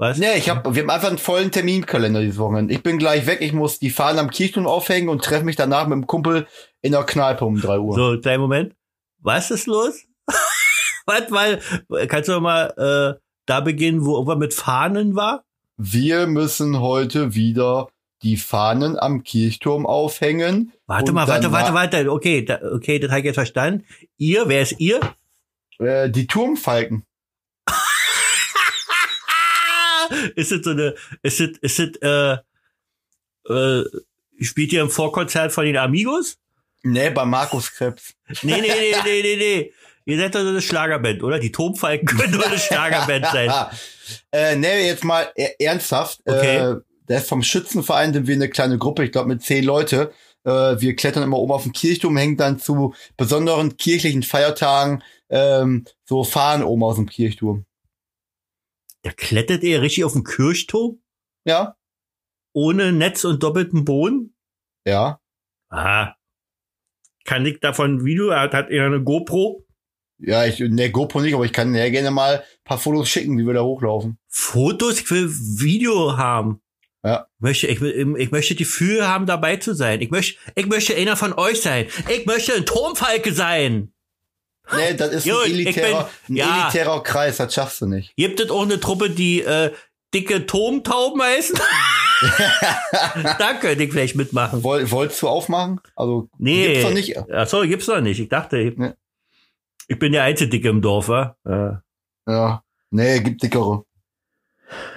[0.00, 0.16] Was?
[0.16, 2.72] Nee, ich hab, wir haben einfach einen vollen Terminkalender dieses Wochenende.
[2.72, 5.86] Ich bin gleich weg, ich muss die Fahnen am Kirchturm aufhängen und treffe mich danach
[5.86, 6.46] mit dem Kumpel
[6.80, 7.94] in der Kneipe um drei Uhr.
[7.94, 8.74] So, kleinen Moment.
[9.18, 10.06] Was ist los?
[11.06, 11.30] Was?
[11.30, 11.60] Weil,
[12.08, 15.44] kannst du mal äh, da beginnen, wo irgendwas mit Fahnen war?
[15.76, 17.88] Wir müssen heute wieder
[18.22, 20.72] die Fahnen am Kirchturm aufhängen.
[20.86, 22.10] Warte mal, warte, warte, warte.
[22.10, 23.84] Okay, da, okay, das habe ich jetzt verstanden.
[24.16, 24.98] Ihr, wer ist ihr?
[25.78, 27.04] Äh, die Turmfalken.
[30.36, 32.36] Ist es so eine, ist es, ist es, äh,
[33.48, 33.84] äh,
[34.40, 36.36] spielt ihr im Vorkonzert von den Amigos?
[36.82, 38.14] Nee, bei Markus Krebs.
[38.42, 39.72] Nee, nee, nee, nee, nee, nee.
[40.06, 41.38] Ihr seid doch so eine Schlagerband, oder?
[41.38, 43.50] Die Turmfalken können nur eine Schlagerband sein.
[44.32, 46.20] äh, nee, jetzt mal e- ernsthaft.
[46.24, 46.56] Okay.
[46.56, 46.76] Äh,
[47.08, 50.12] der ist vom Schützenverein sind wir eine kleine Gruppe, ich glaube mit zehn Leute.
[50.44, 55.84] Äh, wir klettern immer oben auf den Kirchturm, hängen dann zu besonderen kirchlichen Feiertagen ähm,
[56.04, 57.66] so Fahnen oben aus dem Kirchturm.
[59.02, 61.00] Da klettert ihr richtig auf den Kirchturm?
[61.44, 61.76] Ja,
[62.52, 64.34] Ohne Netz und doppelten Boden?
[64.84, 65.20] ja.
[65.72, 66.14] Ah.
[67.24, 68.34] Kann ich davon ein Video?
[68.34, 69.64] Hat, hat er eine GoPro?
[70.18, 73.38] Ja, ich, ne, GoPro nicht, aber ich kann ja gerne mal ein paar Fotos schicken,
[73.38, 74.18] wie wir da hochlaufen.
[74.28, 75.00] Fotos?
[75.00, 76.60] Ich will Video haben.
[77.04, 77.26] Ja.
[77.36, 80.00] Ich möchte, ich, ich möchte die Gefühl haben, dabei zu sein.
[80.00, 81.86] Ich möchte, ich möchte einer von euch sein.
[82.08, 83.92] Ich möchte ein Turmfalke sein.
[84.76, 86.62] Nee, das ist Gut, ein elitärer, bin- ein ja.
[86.70, 88.14] elitärer Kreis, das schaffst du nicht.
[88.16, 89.72] Gibt es auch eine Truppe, die äh,
[90.14, 91.58] dicke Turmtauben heißen?
[93.38, 94.62] da könnte ich vielleicht mitmachen.
[94.62, 95.80] Woll, wolltest du aufmachen?
[95.96, 96.66] Also, Nee.
[96.68, 97.18] gibt's doch nicht.
[97.32, 98.20] Ach so, gibt's noch nicht.
[98.20, 98.92] Ich dachte, ich, Nee.
[99.88, 101.36] ich bin der einzige Dicke im Dorf, wa?
[101.48, 101.82] Ja.
[102.28, 102.62] Ja.
[102.90, 103.84] Nee, gibt dickere.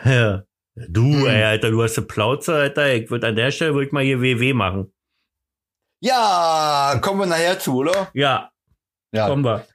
[0.05, 0.43] ja.
[0.75, 1.27] Du, Hm.
[1.27, 2.93] ey, Alter, du hast eine Plauze, Alter.
[2.95, 4.91] Ich würde an der Stelle würde ich mal hier WW machen.
[6.01, 8.09] Ja, kommen wir nachher zu, oder?
[8.13, 8.49] Ja,
[9.13, 9.27] Ja.
[9.27, 9.65] kommen wir.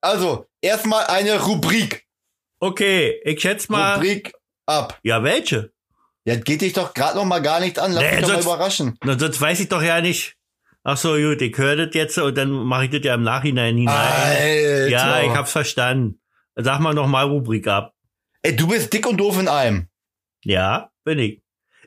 [0.00, 2.04] Also, erstmal eine Rubrik.
[2.60, 3.94] Okay, ich schätze mal.
[3.94, 4.32] Rubrik
[4.66, 4.98] ab.
[5.02, 5.72] Ja, welche?
[6.26, 7.92] Ja, geht dich doch gerade noch mal gar nichts an.
[7.92, 8.98] Lass Nee, dich doch mal sonst- überraschen.
[9.04, 10.36] Na, sonst weiß ich doch ja nicht.
[10.82, 13.76] Ach so, gut, ich höre das jetzt und dann mache ich das ja im Nachhinein
[13.76, 13.96] hinein.
[13.96, 14.88] Alter.
[14.88, 16.20] Ja, ich hab's verstanden.
[16.56, 17.94] Sag mal noch mal Rubrik ab.
[18.42, 19.88] Ey, du bist dick und doof in einem.
[20.44, 21.42] Ja, bin ich.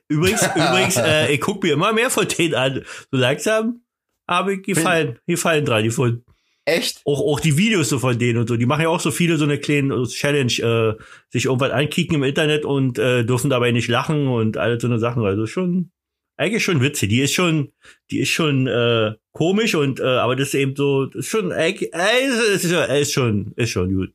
[0.08, 2.86] Übrigens, übrigens, äh, ich guck mir immer mehr von denen an.
[3.12, 3.82] So langsam
[4.28, 6.26] habe ich gefallen, gefallen dran gefunden.
[6.67, 6.99] Echt?
[7.06, 8.58] Auch, auch die Videos so von denen und so.
[8.58, 12.23] Die machen ja auch so viele so eine kleine Challenge, äh, sich irgendwas ankicken im
[12.23, 15.23] Internet und äh, dürfen dabei nicht lachen und all so eine Sachen.
[15.23, 15.91] Also schon,
[16.36, 17.08] eigentlich schon witzig.
[17.08, 17.71] Die ist schon,
[18.12, 21.51] die ist schon äh, komisch und äh, aber das ist eben so, das ist schon,
[21.51, 24.13] äh, ist, ist, ist schon, ist schon gut.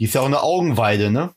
[0.00, 1.34] Die ist ja auch eine Augenweide, ne?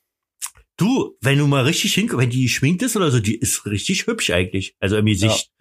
[0.78, 4.08] Du, wenn du mal richtig hinguckst, wenn die geschminkt ist oder so, die ist richtig
[4.08, 4.76] hübsch eigentlich.
[4.80, 5.52] Also im Gesicht.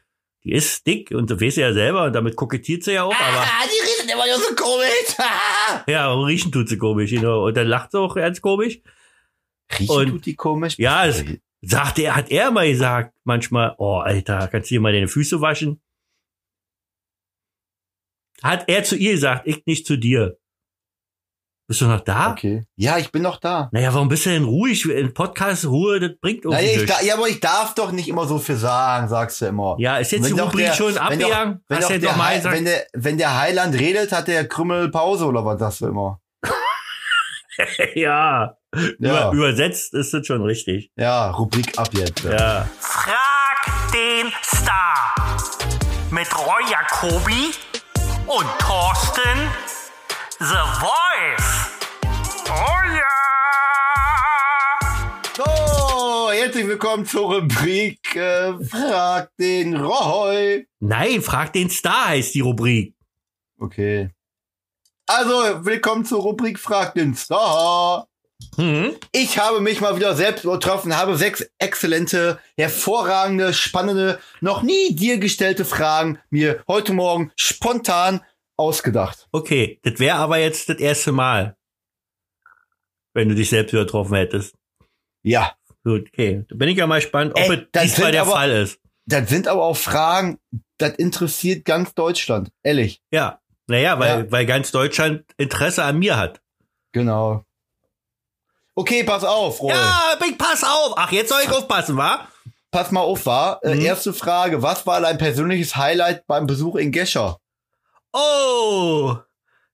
[0.45, 3.39] Die ist dick und du weißt ja selber und damit kokettiert sie ja auch, aber
[3.41, 5.17] Ah, die redet immer nur so komisch.
[5.89, 7.47] ja, riechen tut sie komisch, genau.
[7.47, 8.81] Und dann lacht sie auch ganz komisch.
[9.79, 10.79] Riechen Und- tut die komisch?
[10.79, 11.25] Ja, das
[11.61, 15.41] sagt er, hat er mal gesagt, manchmal, oh, Alter, kannst du dir mal deine Füße
[15.41, 15.81] waschen?
[18.43, 20.39] Hat er zu ihr gesagt, ich nicht zu dir.
[21.71, 22.31] Bist du noch da?
[22.31, 22.65] Okay.
[22.77, 23.69] Ja, ich bin noch da.
[23.73, 24.87] Naja, warum bist du denn ruhig?
[24.87, 27.07] Ein Podcast, Ruhe, das bringt Naja, irgendwie ich da, nichts.
[27.07, 29.77] ja, aber ich darf doch nicht immer so viel sagen, sagst du immer.
[29.79, 31.63] Ja, ist jetzt Wenn die Rubrik der- schon wenn abgegangen?
[31.69, 32.57] Wenn, Hast doch ja mal gesagt?
[32.57, 36.21] wenn, der, wenn der Heiland redet, hat der Krümmel Pause oder was sagst du immer?
[37.95, 38.55] ja.
[38.99, 39.31] Ja.
[39.31, 40.91] Über, übersetzt ist das schon richtig.
[40.97, 42.23] Ja, Rubrik ab jetzt.
[42.23, 42.69] Ja.
[42.81, 45.15] Frag den Star.
[46.11, 47.51] Mit Roy Jacobi
[48.27, 49.49] und Thorsten
[50.41, 51.67] The Voice.
[52.47, 53.09] Oh ja!
[55.37, 60.69] So, herzlich willkommen zur Rubrik äh, Frag den Roy.
[60.79, 62.95] Nein, frag den Star heißt die Rubrik.
[63.59, 64.11] Okay.
[65.09, 68.07] Also, willkommen zur Rubrik Frag den Star.
[68.55, 68.95] Hm?
[69.11, 75.19] Ich habe mich mal wieder selbst übertroffen, habe sechs exzellente, hervorragende, spannende, noch nie dir
[75.19, 78.21] gestellte Fragen mir heute Morgen spontan
[78.59, 79.29] ausgedacht.
[79.33, 81.57] Okay, das wäre aber jetzt das erste Mal,
[83.15, 84.55] wenn du dich selbst übertroffen hättest.
[85.23, 85.53] Ja,
[85.85, 86.45] Gut, okay.
[86.49, 88.79] Da bin ich ja mal gespannt, ob Ey, es das diesmal der aber- Fall ist.
[89.07, 90.39] das sind aber auch Fragen,
[90.77, 92.51] das interessiert ganz Deutschland.
[92.63, 93.01] Ehrlich.
[93.11, 93.41] Ja.
[93.69, 94.31] Naja, weil, Ja.
[94.33, 96.43] weil ganz Deutschland Interesse an mir hat.
[96.93, 97.45] Genau.
[98.75, 99.71] Okay, pass auf, Roy.
[99.73, 100.95] Ja, Big, pass auf.
[100.97, 102.29] Ach, jetzt soll ich aufpassen, wa?
[102.71, 103.65] Pass mal auf, war.
[103.65, 103.81] Äh, Mhm.
[103.81, 104.63] erste Frage.
[104.63, 107.41] Was war dein persönliches Highlight beim Besuch in Gescher?
[108.21, 109.17] Oh,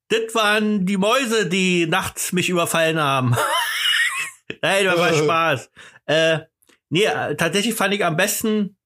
[0.08, 3.34] das waren die Mäuse, die nachts mich überfallen haben.
[4.62, 5.16] Nein, das war Äh.
[5.24, 5.70] Spaß.
[6.06, 6.38] Äh,
[6.90, 8.76] nee, äh, tatsächlich fand ich am besten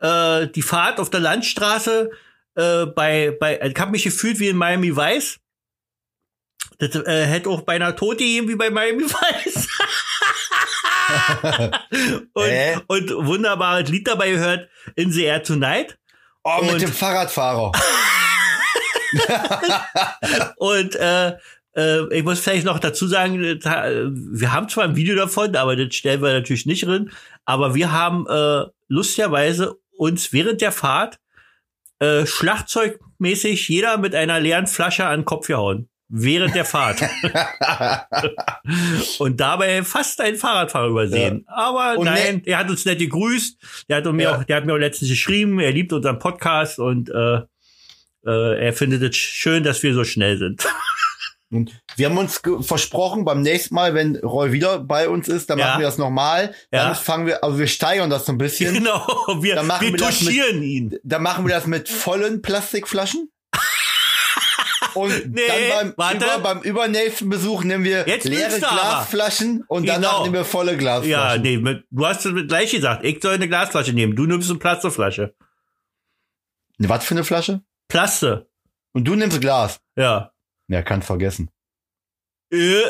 [0.00, 2.10] äh, die Fahrt auf der Landstraße
[2.54, 5.38] äh, bei, bei, ich habe mich gefühlt wie in Miami Vice.
[6.78, 9.68] das äh, hätte auch beinahe tot gegeben, wie bei Miami Vice.
[12.32, 12.78] und, Hä?
[12.86, 15.98] und wunderbares Lied dabei gehört, In the Air Tonight.
[16.42, 17.72] Oh, Und- mit dem Fahrradfahrer.
[20.56, 21.32] Und äh,
[21.76, 25.76] äh, ich muss vielleicht noch dazu sagen, äh, wir haben zwar ein Video davon, aber
[25.76, 27.10] das stellen wir natürlich nicht drin.
[27.44, 31.18] Aber wir haben äh, lustigerweise uns während der Fahrt
[31.98, 35.88] äh, schlagzeugmäßig jeder mit einer leeren Flasche an den Kopf gehauen.
[36.08, 37.02] Während der Fahrt.
[39.18, 41.44] und dabei fast einen Fahrradfahrer übersehen.
[41.48, 43.84] Aber Und nein, er hat uns nett gegrüßt.
[43.88, 44.36] Der hat, mir Ja.
[44.36, 47.40] auch, der hat mir auch letztens geschrieben, er liebt unseren Podcast und äh,
[48.26, 50.64] äh, er findet es schön, dass wir so schnell sind.
[51.52, 55.60] Und wir haben uns versprochen, beim nächsten Mal, wenn Roy wieder bei uns ist, dann
[55.60, 55.66] Ja.
[55.68, 56.52] machen wir das nochmal.
[56.72, 56.94] Dann Ja.
[56.94, 58.74] fangen wir, also wir steigern das so ein bisschen.
[58.74, 59.06] Genau,
[59.40, 60.98] wir, Dann machen wir wir das mit- touchieren ihn.
[61.04, 63.30] Dann machen wir das mit vollen Plastikflaschen.
[64.94, 66.24] Und Nee, dann beim, warte.
[66.24, 68.76] über, beim übernächsten Besuch nehmen wir Jetzt leere du aber.
[68.80, 69.94] Glasflaschen und Genau.
[69.96, 71.10] danach nehmen wir volle Glasflaschen.
[71.10, 74.16] Ja, nee, mit, du hast es gleich gesagt, ich soll eine Glasflasche nehmen.
[74.16, 75.34] Du nimmst eine Plastikflasche.
[76.78, 77.60] Ne, Was für eine Flasche?
[77.88, 78.48] Plaste.
[78.92, 79.80] Und du nimmst Glas.
[79.96, 80.32] Ja.
[80.68, 81.50] Ja, kannst vergessen.
[82.52, 82.82] Äh,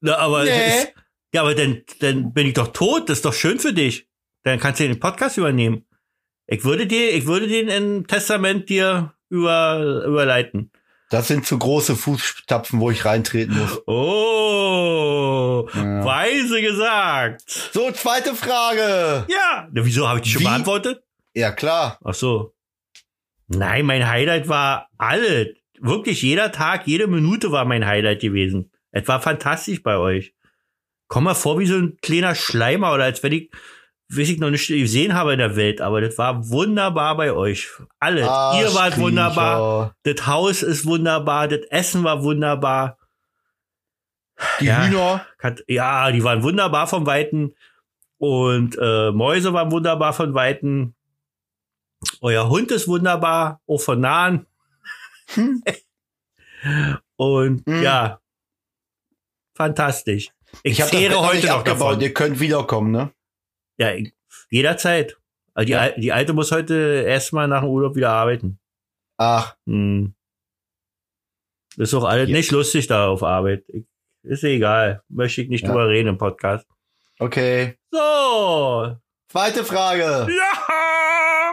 [0.00, 0.68] na, aber, Nee.
[0.80, 0.94] ist,
[1.34, 3.08] ja, aber dann, dann bin ich doch tot.
[3.08, 4.08] Das ist doch schön für dich.
[4.44, 5.86] Dann kannst du den Podcast übernehmen.
[6.46, 10.72] Ich würde dir, ich würde den im Testament dir über, überleiten.
[11.10, 13.82] Das sind zu große Fußstapfen, wo ich reintreten muss.
[13.86, 16.04] Oh, Ja.
[16.04, 17.42] weise gesagt.
[17.48, 19.26] So, zweite Frage.
[19.28, 19.68] Ja.
[19.72, 20.46] Wieso habe ich die schon Wie?
[20.46, 21.02] beantwortet?
[21.34, 21.98] Ja, klar.
[22.04, 22.54] Ach so.
[23.52, 25.54] Nein, mein Highlight war alle.
[25.80, 28.70] Wirklich jeder Tag, jede Minute war mein Highlight gewesen.
[28.92, 30.34] Es war fantastisch bei euch.
[31.08, 33.50] Komm mal vor wie so ein kleiner Schleimer oder als wenn ich,
[34.08, 37.68] weiß ich noch nicht gesehen habe in der Welt, aber das war wunderbar bei euch.
[37.98, 38.28] Alles.
[38.28, 39.02] Ah, Ihr wart Arschkriecher.
[39.02, 39.96] wunderbar.
[40.04, 41.48] Das Haus ist wunderbar.
[41.48, 42.98] Das Essen war wunderbar.
[44.60, 44.84] Die Ja.
[44.84, 45.26] Hühner.
[45.40, 47.54] Hat, ja, die waren wunderbar vom Weiten.
[48.18, 50.94] Und äh, Mäuse waren wunderbar von Weiten.
[52.20, 54.46] Euer Hund ist wunderbar, auch von nahen.
[55.34, 55.62] Hm.
[57.16, 57.82] Und Hm.
[57.82, 58.20] ja,
[59.54, 60.30] fantastisch.
[60.62, 61.66] Ich, Ich habe heute noch abgebaut.
[61.92, 62.00] davon.
[62.00, 63.12] Ihr könnt wiederkommen, ne?
[63.78, 63.90] Ja,
[64.50, 65.16] jederzeit.
[65.54, 65.80] Also die, Ja.
[65.80, 68.58] Al- die Alte muss heute erstmal nach dem Urlaub wieder arbeiten.
[69.16, 70.14] Ach, Hm.
[71.76, 72.36] Ist doch alles Ja.
[72.36, 73.64] nicht lustig da auf Arbeit.
[73.68, 73.84] Ich,
[74.22, 75.02] ist egal.
[75.08, 75.68] Möchte ich nicht Ja.
[75.68, 76.66] drüber reden im Podcast.
[77.18, 77.78] okay.
[77.90, 78.96] So.
[79.28, 80.26] Zweite Frage.
[80.28, 80.66] Ja.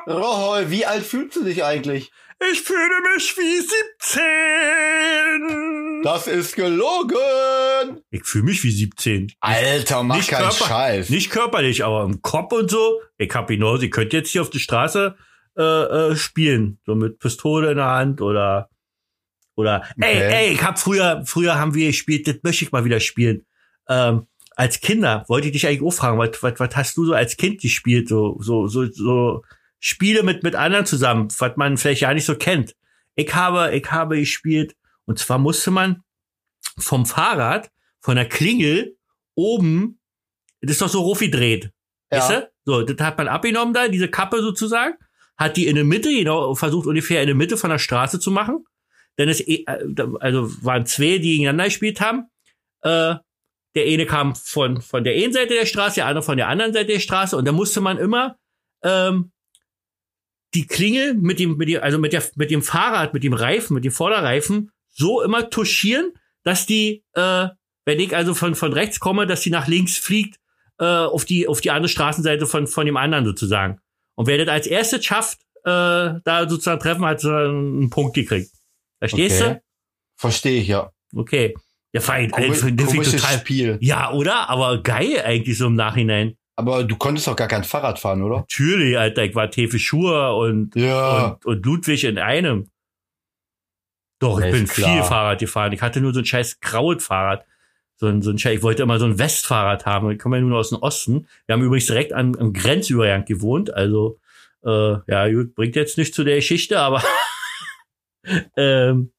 [0.07, 2.11] Rohol, wie alt fühlst du dich eigentlich?
[2.51, 3.59] Ich fühle mich wie
[4.77, 6.03] 17.
[6.03, 8.01] Das ist gelogen.
[8.11, 9.33] Ich fühle mich wie 17.
[9.39, 11.09] Alter, mach Nicht keinen Körper- Scheiß.
[11.09, 13.01] Nicht körperlich, aber im Kopf und so.
[13.17, 15.15] Ich hab hinaus, ich könnte jetzt hier auf der Straße
[15.57, 16.79] äh, äh, spielen.
[16.85, 18.69] So mit Pistole in der Hand oder
[19.55, 20.33] oder ey, Okay.
[20.49, 23.43] ey, ich hab früher, früher haben wir gespielt, das möchte ich mal wieder spielen.
[23.89, 27.13] Ähm, als Kinder wollte ich dich eigentlich auch fragen, was, was, was hast du so
[27.13, 28.07] als Kind gespielt?
[28.07, 29.41] So, so, so, so
[29.79, 32.75] Spiele mit, mit anderen zusammen, was man vielleicht ja nicht so kennt.
[33.15, 36.03] Ich habe, ich habe gespielt, und zwar musste man
[36.77, 38.95] vom Fahrrad, von der Klingel
[39.35, 39.99] oben,
[40.61, 41.71] das ist doch so Rofi dreht.
[42.11, 42.19] Ja.
[42.19, 42.51] Weißt du?
[42.65, 44.95] So, das hat man abgenommen da, diese Kappe sozusagen,
[45.37, 48.31] hat die in der Mitte, genau, versucht ungefähr in der Mitte von der Straße zu
[48.31, 48.65] machen.
[49.17, 49.63] Denn es, äh,
[50.19, 52.29] also waren zwei, die gegeneinander gespielt haben.
[52.81, 53.15] Äh,
[53.75, 56.73] der eine kam von, von der einen Seite der Straße, der andere von der anderen
[56.73, 57.37] Seite der Straße.
[57.37, 58.37] Und da musste man immer
[58.83, 59.31] ähm,
[60.53, 63.73] die Klingel mit dem, mit dem, also mit der, mit dem Fahrrad, mit dem Reifen,
[63.73, 67.47] mit dem Vorderreifen so immer touchieren, dass die, äh,
[67.85, 70.39] wenn ich also von, von rechts komme, dass die nach links fliegt,
[70.79, 73.79] äh, auf die, auf die andere Straßenseite von, von dem anderen sozusagen.
[74.15, 78.51] Und wer das als erstes schafft, äh, da sozusagen treffen, hat so einen Punkt gekriegt.
[78.99, 79.59] Verstehst Okay.
[80.15, 80.91] Verstehe ich, ja.
[81.11, 81.19] du?
[81.19, 81.53] Okay.
[81.93, 82.31] Ja, fein.
[82.31, 83.37] Komi Äh, komisches total.
[83.39, 83.77] Spiel.
[83.81, 84.49] Ja, oder?
[84.49, 86.37] Aber geil eigentlich so im Nachhinein.
[86.59, 88.37] Aber du konntest doch gar kein Fahrrad fahren, oder?
[88.37, 91.27] Natürlich, Alter, ich war Tefe Schur und, Ja.
[91.27, 92.69] und, und Ludwig in einem.
[94.19, 94.91] Doch, ich bin klar.
[94.91, 95.71] viel Fahrrad gefahren.
[95.73, 97.45] Ich hatte nur so ein scheiß graues Fahrrad.
[97.97, 100.09] So ein, so ein scheiß, ich wollte immer so ein Westfahrrad haben.
[100.09, 101.27] Ich komme ja nur aus dem Osten.
[101.45, 103.71] Wir haben übrigens direkt am, am Grenzübergang gewohnt.
[103.71, 104.19] Also,
[104.65, 107.03] äh, ja, gut, bringt jetzt nicht zu der Geschichte, aber
[108.57, 109.11] ähm,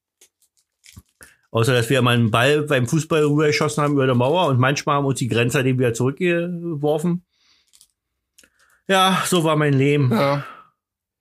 [1.51, 4.97] außer dass wir mal einen Ball beim Fußball rübergeschossen haben über der Mauer und manchmal
[4.97, 7.23] haben uns die Grenzer den wieder zurückgeworfen.
[8.89, 10.43] Ja, so war mein Leben ja.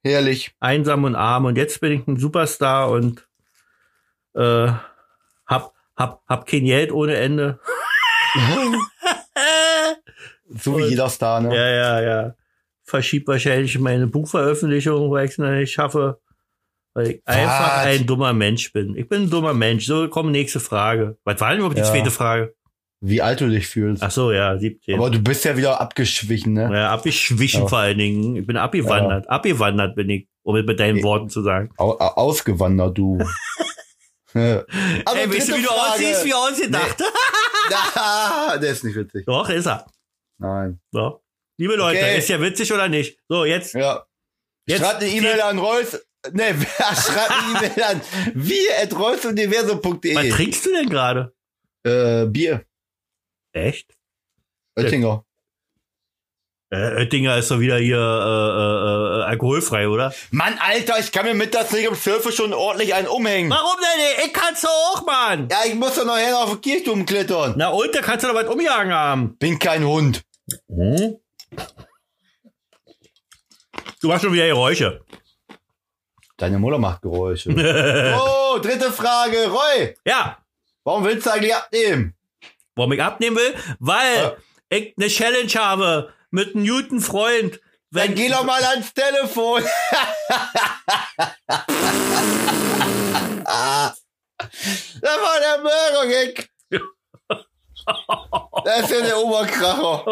[0.02, 0.54] Herrlich.
[0.58, 3.28] einsam und arm und jetzt bin ich ein Superstar und
[4.34, 4.68] äh,
[5.46, 7.60] hab, hab, hab kein Geld ohne Ende.
[10.48, 11.54] so wie Und- jeder Star, ne?
[11.54, 12.34] Ja, ja, ja.
[12.84, 16.20] Verschiebt wahrscheinlich meine Buchveröffentlichung, weil ich es noch nicht schaffe.
[16.94, 17.70] Weil ich einfach Was?
[17.72, 18.96] einfach ein dummer Mensch bin.
[18.96, 19.84] Ich bin ein dummer Mensch.
[19.84, 21.18] So, komm, nächste Frage.
[21.24, 21.86] Was war denn überhaupt die Ja.
[21.86, 22.54] zweite Frage?
[23.00, 24.02] Wie alt du dich fühlst.
[24.02, 24.96] Ach so, ja, 17.
[24.96, 26.68] Aber du bist ja wieder abgeschwichen, ne?
[26.72, 27.66] ja, abgeschwichen Ja.
[27.68, 28.34] vor allen Dingen.
[28.36, 29.28] Ich bin abgewandert.
[29.30, 31.02] Abgewandert bin ich, um es mit deinen Nee.
[31.04, 31.70] Worten zu sagen.
[31.76, 33.18] Au au- ausgewandert, du.
[34.34, 34.62] Ja.
[35.06, 35.80] also, Ey, weißt du, wie du Frage.
[35.94, 37.02] aussiehst, wie ausgedacht?
[37.94, 39.24] Ah, der ist nicht witzig.
[39.26, 39.86] Doch, ist er.
[40.38, 40.80] Nein.
[40.92, 41.22] So.
[41.58, 42.18] Liebe Leute, Okay.
[42.18, 43.18] ist ja witzig oder nicht?
[43.28, 43.74] So, jetzt.
[43.74, 44.04] Ja.
[44.66, 45.98] Jetzt- Schreibt eine E-Mail an Reus.
[46.32, 46.44] Ne,
[46.76, 48.00] schreibt eine E-Mail an
[48.82, 51.32] at Was trinkst du denn gerade?
[51.84, 52.64] Äh, Bier.
[53.52, 53.96] Echt?
[54.76, 55.24] Oettinger.
[56.70, 60.12] Äh, Oettinger ist doch wieder hier äh, äh, äh, alkoholfrei, oder?
[60.30, 63.50] Mann, Alter, ich kann mir mittags nicht 12 Uhr schon ordentlich einen umhängen.
[63.50, 64.26] Warum denn?
[64.26, 65.48] Ich kann's doch auch, Mann.
[65.50, 67.54] Ja, ich muss doch nachher auf den Kirchturm klettern.
[67.56, 69.38] Na und, da kannst du doch was umjagen haben.
[69.38, 70.22] Bin kein Hund.
[70.68, 71.16] Hm?
[74.00, 75.04] Du machst schon wieder Geräusche.
[76.36, 77.50] Deine Mutter macht Geräusche.
[78.20, 79.48] oh, dritte Frage.
[79.48, 80.38] Roy, Ja,
[80.84, 82.14] warum willst du eigentlich abnehmen?
[82.78, 83.54] Warum ich abnehmen will?
[83.78, 84.36] Weil Ja.
[84.70, 87.60] ich eine Challenge habe mit einem guten Freund.
[87.90, 89.62] Dann geh doch mal ans Telefon.
[93.44, 93.94] da
[95.02, 96.50] war der Burger Gag.
[98.64, 100.04] Das ist ja der Oberkracher.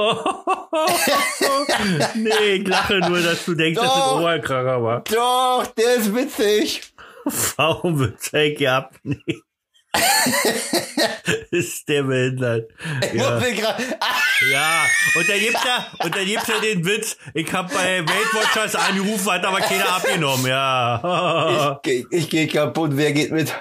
[2.15, 4.21] nee, ich lache nur, dass du denkst, dass das Doch.
[4.21, 5.01] Oberkracher war.
[5.03, 6.95] Doch, der ist witzig.
[7.57, 9.43] Warum du eigentlich abnehmen?
[11.51, 12.71] ist der behindert.
[13.15, 13.41] Ja.
[14.53, 14.85] Ja,
[15.19, 18.75] und dann gibt's ja, und dann gibt's ja den Witz, ich hab bei Weight Watchers
[18.75, 21.73] angerufen, hat aber keiner abgenommen, ja.
[21.77, 22.91] ich, geh- ich gehe kaputt.
[22.95, 23.55] Wer geht mit?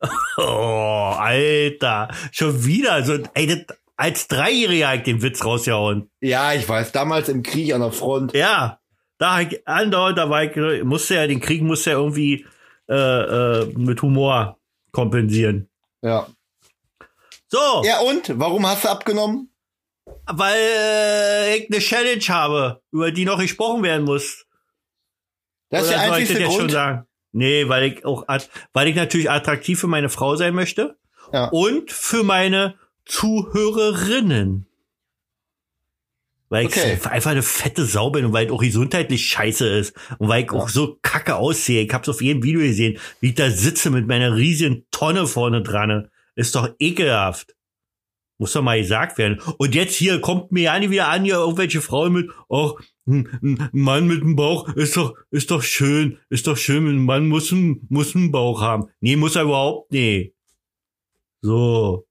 [0.36, 2.08] Oh, Alter.
[2.30, 6.10] Schon wieder so, ey, das, als Dreijähriger hab ich den Witz rausgehauen.
[6.20, 6.92] Ja, ich weiß.
[6.92, 8.34] Damals im Krieg an der Front.
[8.34, 8.78] Ja,
[9.18, 12.46] da ich andauernd, da war ich, musste ja, den Krieg musste ja irgendwie,
[12.88, 14.58] äh, äh, mit Humor
[14.94, 15.68] kompensieren.
[16.02, 16.26] Ja.
[17.48, 18.32] So, Ja, und?
[18.38, 19.50] Warum hast du abgenommen?
[20.26, 24.46] weil äh, ich eine Challenge habe, über die noch gesprochen werden muss.
[25.70, 26.72] Das ist der Oder ich einzige jetzt schon Grund.
[26.72, 27.06] sagen?
[27.32, 28.24] Nee, weil ich auch,
[28.72, 30.96] weil ich natürlich attraktiv für meine Frau sein möchte.
[31.32, 31.46] Ja.
[31.48, 32.74] Und für meine
[33.06, 34.66] Zuhörerinnen.
[36.50, 36.98] Weil ich Okay.
[37.10, 39.96] einfach eine fette Sau bin und weil ich auch gesundheitlich scheiße ist.
[40.18, 41.82] Und weil ich auch so kacke aussehe.
[41.82, 45.62] Ich hab's auf jedem Video gesehen, wie ich da sitze mit meiner riesigen Tonne vorne
[45.62, 46.08] dran.
[46.36, 47.54] Ist doch ekelhaft.
[48.38, 49.40] Muss doch mal gesagt werden.
[49.58, 52.72] Und jetzt hier kommt mir ja nie wieder an, hier irgendwelche Frauen mit, ach,
[53.06, 57.28] ein Mann mit einem Bauch ist doch, ist doch schön, ist doch schön, ein Mann
[57.28, 58.88] muss einen, muss einen Bauch haben.
[59.00, 60.34] Nee, muss er überhaupt nicht.
[61.42, 62.06] So.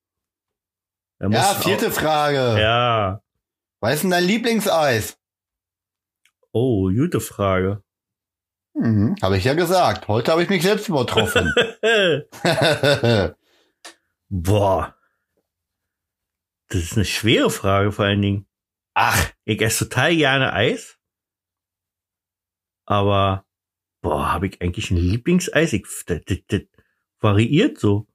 [1.19, 2.53] Ja, vierte Frage.
[2.53, 3.22] Auch, ja.
[3.83, 5.19] Was ist denn dein Lieblingseis?
[6.53, 7.83] Oh, gute Frage.
[8.75, 10.07] Mhm, habe ich ja gesagt.
[10.07, 11.53] Heute habe ich mich selbst übertroffen.
[14.29, 14.97] Boah.
[16.69, 18.47] Das ist eine schwere Frage vor allen Dingen.
[18.93, 20.97] Ach, Ich esse total gerne Eis.
[22.85, 23.45] Aber,
[24.01, 25.73] boah, habe ich eigentlich ein Lieblingseis?
[25.73, 26.61] Ich, das, das, das
[27.19, 28.07] variiert so.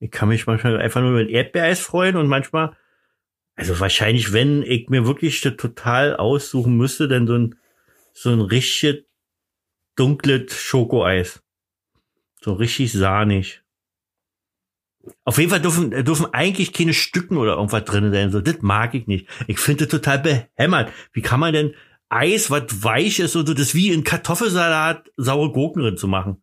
[0.00, 2.74] Ich kann mich manchmal einfach nur mit Erdbeereis freuen und manchmal,
[3.54, 7.54] also wahrscheinlich, wenn ich mir wirklich total aussuchen müsste, dann so ein,
[8.12, 9.06] so ein richtig
[9.96, 11.42] dunkles Schokoeis.
[12.40, 13.62] So richtig sahnig.
[15.24, 18.30] Auf jeden Fall dürfen, dürfen eigentlich keine Stücken oder irgendwas drin sein.
[18.30, 19.28] So, das mag ich nicht.
[19.48, 20.92] Ich finde total behämmert.
[21.12, 21.74] Wie kann man denn
[22.08, 26.41] Eis, was weich ist so, das wie in Kartoffelsalat saure Gurken drin zu machen?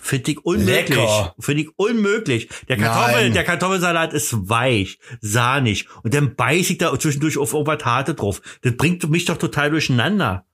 [0.00, 1.08] Finde ich unmöglich.
[1.38, 2.48] Finde ich unmöglich.
[2.68, 3.34] Der Kartoffel, Nein.
[3.34, 5.88] der Kartoffelsalat ist weich, sahnig.
[6.02, 8.40] Und dann beiß ich da zwischendurch auf irgendwas Harte drauf.
[8.62, 10.46] Das bringt mich doch total durcheinander.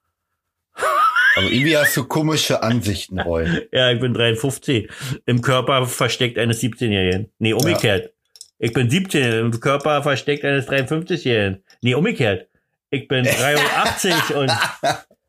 [1.37, 3.69] aber irgendwie hast du komische Ansichten, Roy.
[3.73, 4.89] Ja, ich bin 53.
[5.27, 7.31] Im Körper versteckt eines 17-Jährigen.
[7.39, 8.13] Nee, umgekehrt.
[8.59, 11.65] Ich bin 17 im Körper versteckt eines 53-Jährigen.
[11.81, 12.49] Nee, umgekehrt.
[12.91, 14.53] Ich bin 83 und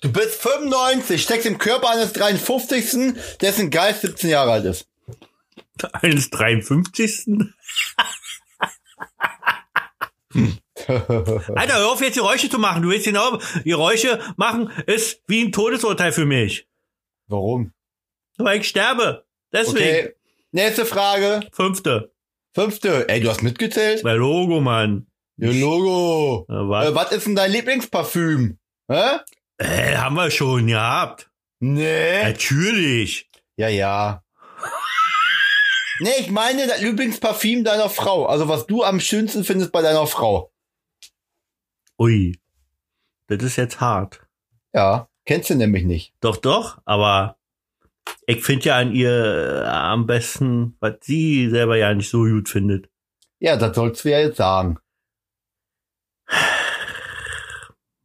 [0.00, 4.88] Du bist 95, steckst im Körper eines 53., dessen Geist 17 Jahre alt ist.
[5.92, 7.26] eines 53.
[10.86, 12.82] Alter, hör auf jetzt Geräusche zu machen.
[12.82, 16.68] Du willst genau Geräusche machen, ist wie ein Todesurteil für mich.
[17.26, 17.72] Warum?
[18.38, 19.26] Weil ich sterbe.
[19.52, 19.76] Deswegen.
[19.76, 20.14] Okay.
[20.52, 21.40] Nächste Frage.
[21.52, 22.12] Fünfte.
[22.54, 23.08] Fünfte.
[23.08, 24.02] Ey, du hast mitgezählt?
[24.02, 25.06] Bei Logo, Mann.
[25.36, 26.46] Ja, Logo.
[26.48, 26.88] Ja, was?
[26.88, 28.58] Äh, was ist denn dein Lieblingsparfüm?
[28.88, 29.18] Hä?
[29.58, 31.30] Äh, haben wir schon gehabt.
[31.60, 32.22] Nee.
[32.22, 33.28] Natürlich.
[33.56, 34.22] Ja, ja.
[36.00, 38.26] Nee, ich meine das Lieblingsparfüm deiner Frau.
[38.26, 40.52] Also was du am schönsten findest bei deiner Frau.
[41.98, 42.38] Ui.
[43.26, 44.20] Das ist jetzt hart.
[44.72, 45.08] Ja.
[45.24, 46.14] Kennst du nämlich nicht.
[46.20, 47.36] Doch, doch, aber
[48.26, 52.48] ich finde ja an ihr äh, am besten, was sie selber ja nicht so gut
[52.48, 52.88] findet.
[53.38, 54.78] Ja, das sollst du ja jetzt sagen.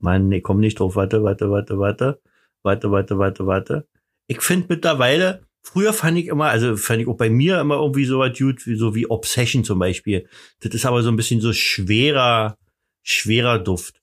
[0.03, 0.95] Mann, ich komm nicht drauf.
[0.95, 2.21] Warte, warte, warte, warte.
[2.61, 3.87] Warte, warte, warte, warte.
[4.27, 8.05] Ich finde mittlerweile, früher fand ich immer, also fand ich auch bei mir immer irgendwie
[8.05, 10.27] so was gut, wie so wie Obsession zum Beispiel.
[10.59, 12.57] Das ist aber so ein bisschen so schwerer,
[13.01, 14.01] schwerer Duft.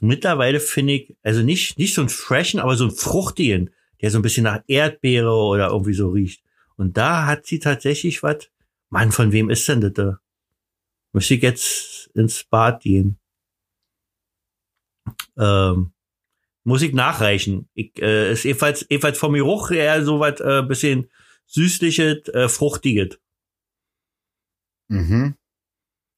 [0.00, 3.70] Mittlerweile finde ich, also nicht, nicht so ein freshen, aber so ein fruchtigen,
[4.00, 6.42] der so ein bisschen nach Erdbeere oder irgendwie so riecht.
[6.76, 8.48] Und da hat sie tatsächlich was.
[8.88, 10.20] Mann, von wem ist denn das da?
[11.12, 13.19] Müsste ich jetzt ins Bad gehen?
[15.38, 15.92] Ähm,
[16.64, 17.68] muss ich nachreichen.
[17.74, 21.10] Ich, äh, ist ebenfalls, ebenfalls vom Geruch eher so was äh, bisschen
[21.46, 23.18] süßliches, äh, fruchtiges.
[24.88, 25.36] Mhm.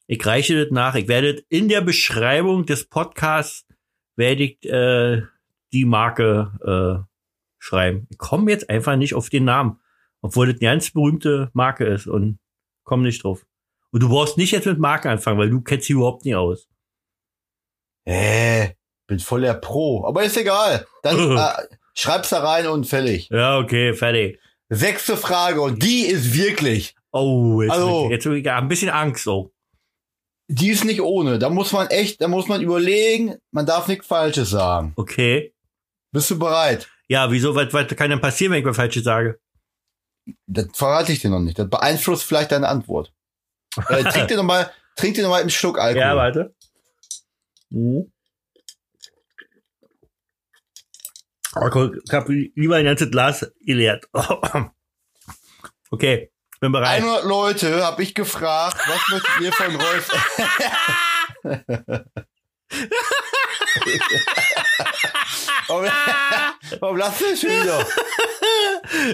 [0.06, 0.94] Ich reiche das nach.
[0.94, 3.66] Ich werde in der Beschreibung des Podcasts
[4.16, 5.22] werde ich äh,
[5.72, 7.12] die Marke äh,
[7.58, 8.06] schreiben.
[8.10, 9.80] Ich komme jetzt einfach nicht auf den Namen,
[10.20, 12.38] obwohl das eine ganz berühmte Marke ist und
[12.84, 13.46] komme nicht drauf.
[13.90, 16.68] Und du brauchst nicht jetzt mit Marken anfangen, weil du kennst sie überhaupt nicht aus.
[18.04, 18.74] Äh,
[19.06, 20.04] bin voll der Pro.
[20.06, 20.86] Aber ist egal.
[21.02, 21.50] Dann äh,
[21.94, 23.28] schreib's da rein und fertig.
[23.30, 24.38] Ja, okay, fertig.
[24.68, 26.94] Sechste Frage und die ist wirklich.
[27.12, 29.26] Oh, jetzt, Also- jetzt ich ein bisschen Angst.
[29.28, 29.52] Oh.
[30.48, 31.38] Die ist nicht ohne.
[31.38, 33.36] Da muss man echt, da muss man überlegen.
[33.52, 34.92] Man darf nichts Falsches sagen.
[34.96, 35.54] Okay.
[36.10, 36.88] Bist du bereit?
[37.08, 39.38] Ja, wieso, was, was kann denn passieren, wenn ich was Falsches sage?
[40.46, 41.58] Das verrate ich dir noch nicht.
[41.58, 43.12] Das beeinflusst vielleicht deine Antwort.
[43.88, 46.00] Äh, trink dir noch mal, trink dir einen Schluck Alkohol.
[46.00, 46.54] Ja, warte.
[47.70, 48.12] Mhm.
[51.54, 54.06] Okay, ich habe lieber ein ganzes Glas geleert.
[55.94, 57.02] Okay, bin bereit.
[57.02, 60.08] 100 Leute habe ich gefragt, was möchtet ihr von Rolf?
[65.68, 65.84] warum,
[66.80, 67.86] warum lachst du denn schon wieder?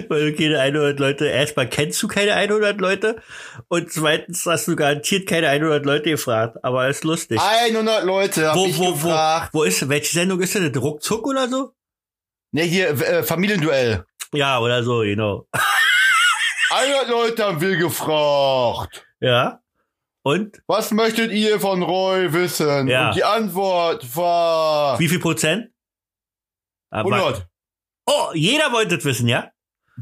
[0.07, 3.21] Weil du keine 100 Leute, erstmal kennst du keine 100 Leute
[3.67, 7.41] und zweitens hast du garantiert keine 100 Leute gefragt, aber ist lustig.
[7.41, 9.49] 100 Leute habe Wo, ich wo, wo, gefragt.
[9.53, 10.81] wo ist, welche Sendung ist denn das?
[10.81, 11.73] Ruckzuck oder so?
[12.51, 14.05] Ne, hier, äh, Familienduell.
[14.33, 15.47] Ja, oder so, genau.
[16.71, 19.05] 100 Leute haben wir gefragt.
[19.19, 19.59] Ja.
[20.23, 20.61] Und?
[20.67, 22.87] Was möchtet ihr von Roy wissen?
[22.87, 23.07] Ja.
[23.09, 25.69] Und die Antwort war Wie viel Prozent?
[26.91, 27.47] Aber- 100.
[28.05, 29.51] Oh, jeder wollte es wissen, ja?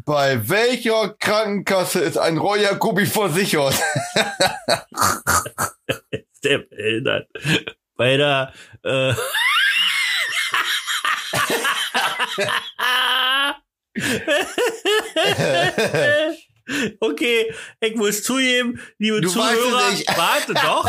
[0.05, 3.75] Bei welcher Krankenkasse ist ein Roy Jacobi versichert?
[6.43, 7.27] Der behindert.
[7.95, 9.13] Bei der, äh,
[16.99, 19.81] okay, ich muss zugeben, liebe Du Zuhörer,
[20.15, 20.87] warte doch,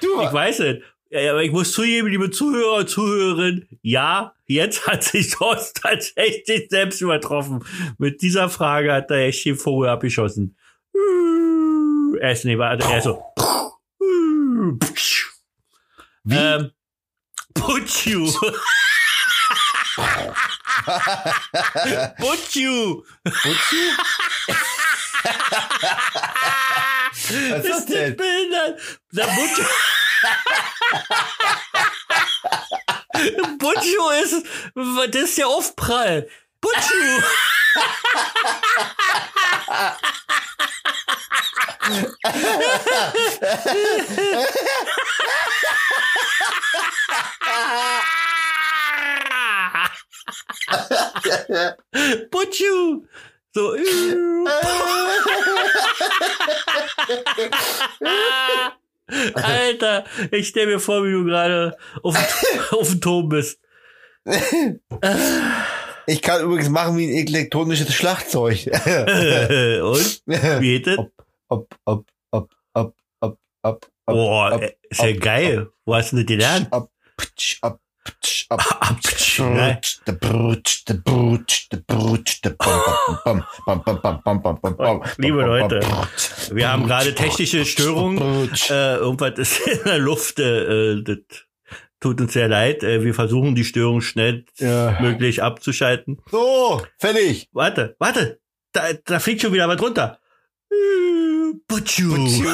[0.00, 0.78] Du, ich weiß es.
[1.10, 6.68] Ja, aber ich muss zugeben, liebe Zuhörer und Zuhörerinnen, ja, jetzt hat sich Thorsten tatsächlich
[6.68, 7.64] selbst übertroffen.
[7.96, 10.58] Mit dieser Frage hat er echt den Vogel abgeschossen.
[12.20, 13.22] Er ist, nee, warte, er ist so.
[16.24, 16.36] Wie?
[16.36, 16.72] Ähm,
[22.18, 23.04] Butchu.
[23.24, 23.82] Butchu.
[27.14, 28.16] Was ist das Ist denn?
[28.16, 28.80] behindert?
[29.12, 29.62] Der Butchu.
[33.58, 34.46] Butchu ist,
[35.12, 36.28] das ist ja Aufprall.
[36.60, 37.22] Butchu.
[52.30, 53.04] Butchu.
[53.54, 53.74] So.
[59.34, 63.58] Alter, ich stell mir vor, wie du gerade auf, dem- auf dem Turm bist.
[66.06, 68.66] Ich kann übrigens machen wie ein elektronisches Schlagzeug.
[68.66, 70.22] Und?
[70.26, 70.98] Wie geht das?
[70.98, 71.10] Ob,
[71.48, 72.06] ob, ob,
[72.74, 74.60] ob, ob, ob, ob, Boah,
[74.90, 75.70] ist ja geil.
[75.86, 76.70] Wo hast du das gelernt?
[76.70, 76.90] Ab,
[77.62, 77.80] ab,
[85.18, 85.80] Liebe Leute,
[86.50, 88.50] wir haben gerade technische Störungen.
[88.70, 90.38] Äh, irgendwas ist in der Luft.
[90.38, 91.18] Äh, das
[92.00, 92.82] tut uns sehr leid.
[92.82, 95.44] Äh, wir versuchen die Störung schnellstmöglich ja.
[95.44, 96.20] abzuschalten.
[96.30, 97.48] So, fertig.
[97.52, 98.40] Warte, warte.
[98.72, 100.20] Da, da fliegt schon wieder was runter.
[101.66, 102.14] Butchu.
[102.14, 102.50] Butchu.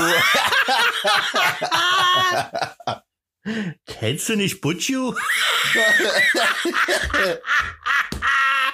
[3.87, 5.15] Kennst du nicht Butchu?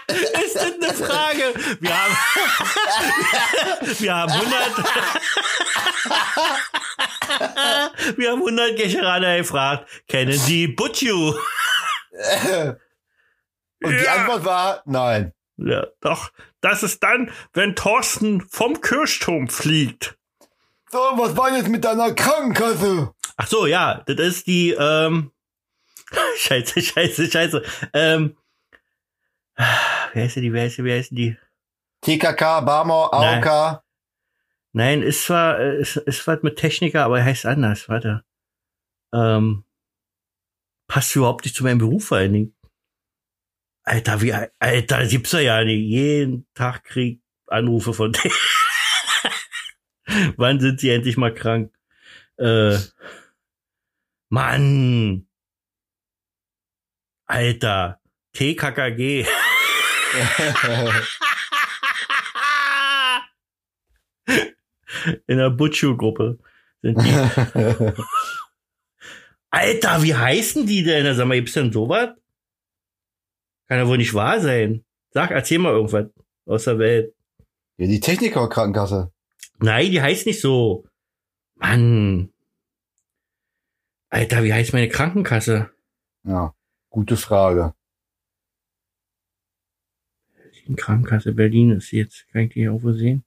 [0.09, 1.55] Ist das eine Frage?
[1.81, 2.17] Wir haben,
[3.99, 4.51] wir haben 100,
[8.19, 11.35] wir haben 100 Gecheraner gefragt, kennen Sie Butchu?
[13.83, 14.15] Und die Ja.
[14.17, 15.33] Antwort war nein.
[15.57, 16.31] Ja, doch.
[16.61, 20.17] Das ist dann, wenn Thorsten vom Kirchturm fliegt.
[20.91, 23.13] So, was war jetzt mit deiner Krankenkasse?
[23.43, 25.33] Ach so, ja, das ist die, ähm,
[26.37, 27.63] scheiße, scheiße, scheiße,
[27.95, 28.37] ähm,
[29.57, 31.39] wer heißt die, wer heißt die, wer heißt die?
[32.03, 33.43] TKK, Barmer, Nein.
[33.43, 33.83] AOK.
[34.73, 38.25] Nein, ist zwar, äh, ist, ist was mit Techniker, aber er heißt anders, warte.
[39.15, 39.65] Ähm,
[40.87, 42.55] passt überhaupt nicht zu meinem Beruf vor allen Dingen.
[43.85, 45.89] Alter, wie, Alter, gibt's ja nicht.
[45.89, 48.35] Jeden Tag krieg Anrufe von denen.
[50.37, 51.73] Wann sind sie endlich mal krank?
[52.37, 52.77] Äh,
[54.31, 55.27] Mann.
[57.27, 58.01] Alter.
[58.33, 59.27] TKKG.
[65.27, 66.39] In der Butchu-Gruppe
[66.83, 67.13] sind die.
[69.51, 71.13] Alter, wie heißen die denn?
[71.15, 72.11] Sag mal, gibt's denn sowas?
[73.67, 74.85] Kann ja wohl nicht wahr sein.
[75.11, 76.07] Sag, erzähl mal irgendwas
[76.47, 77.15] aus der Welt.
[77.79, 79.13] ja, die Techniker-Krankenkasse.
[79.59, 80.87] Nein, die heißt nicht so.
[81.57, 82.33] Mann.
[84.11, 85.71] Alter, wie heißt meine Krankenkasse?
[86.25, 86.55] Ja,
[86.91, 87.75] gute Frage.
[90.67, 92.29] Die Krankenkasse Berlin ist jetzt.
[92.29, 93.25] Kann ich die hier irgendwo sehen?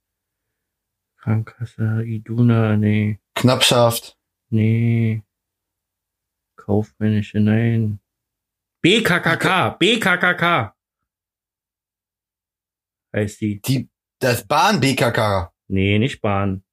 [1.18, 3.20] Krankenkasse Iduna, nee.
[3.36, 4.18] Knappschaft.
[4.50, 5.24] Nee.
[6.58, 8.00] Kaufmännische, nein.
[8.82, 10.76] BKKK, BKKK.
[13.14, 13.62] Heißt die.
[13.62, 15.54] Die, das Bahn BKK.
[15.68, 16.64] Nee, nicht Bahn.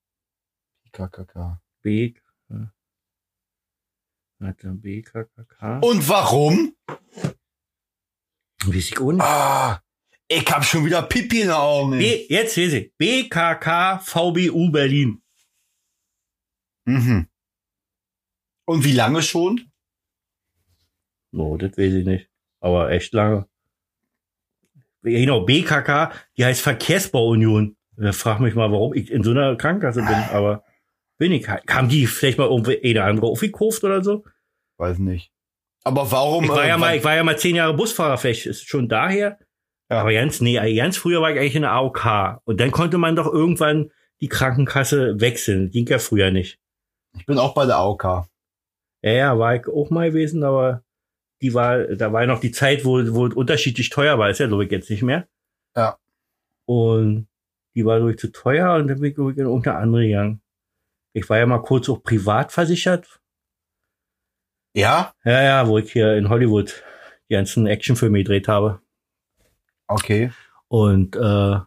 [0.85, 1.61] BKKK.
[1.83, 2.15] B.
[4.41, 5.81] Warte, BKKK.
[5.81, 6.75] Und warum?
[8.65, 9.21] Weiß ich nicht.
[9.21, 9.83] Ah,
[10.27, 11.99] ich hab schon wieder Pipi in den Augen.
[11.99, 12.97] B, jetzt weiß ich.
[12.97, 15.23] BKK VBU Berlin.
[16.87, 17.29] Mhm.
[18.65, 19.71] Und wie lange schon?
[21.33, 22.31] Oh, das weiß ich nicht.
[22.61, 23.47] Aber echt lange.
[25.03, 27.77] Genau, BKK, die heißt Verkehrsbauunion.
[27.97, 30.65] Da frag mich mal, warum ich in so einer Krankenkasse bin, aber
[31.21, 31.47] bin ich.
[31.67, 34.25] Kam die vielleicht mal irgendwie eine andere aufgekauft oder so?
[34.79, 35.31] Weiß nicht.
[35.85, 36.45] Aber warum?
[36.45, 38.63] Ich war äh, ja mal, wann- ich war ja mal zehn Jahre Busfahrer, vielleicht ist
[38.63, 39.39] es schon daher.
[39.91, 40.01] Ja.
[40.01, 42.41] Aber ganz, nee, ganz früher war ich eigentlich in der AOK.
[42.45, 43.91] Und dann konnte man doch irgendwann
[44.21, 45.71] die Krankenkasse wechseln.
[45.71, 46.59] Ging ja früher nicht.
[47.19, 48.05] ich bin auch bei der AOK.
[49.03, 50.83] Ja, ja, war ich auch mal gewesen, aber
[51.43, 54.31] die war, da war ja noch die Zeit, wo, wo es unterschiedlich teuer war.
[54.31, 55.27] Ist ja, glaube ich, jetzt nicht mehr.
[55.77, 55.99] Ja.
[56.67, 57.27] Und
[57.75, 60.43] die war durch zu teuer und dann bin ich, ich, in irgendeine andere gegangen.
[61.13, 63.21] Ich war ja mal kurz auch privat versichert.
[64.75, 65.13] Ja?
[65.25, 66.83] Ja, ja, wo ich hier in Hollywood
[67.29, 68.81] die ganzen Actionfilme gedreht habe.
[69.89, 70.33] Okay.
[70.69, 71.67] Und äh, da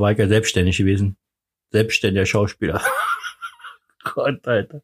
[0.00, 1.16] war ich ja selbstständig gewesen.
[1.72, 2.80] Selbstständiger Schauspieler.
[4.04, 4.82] Gott, Alter.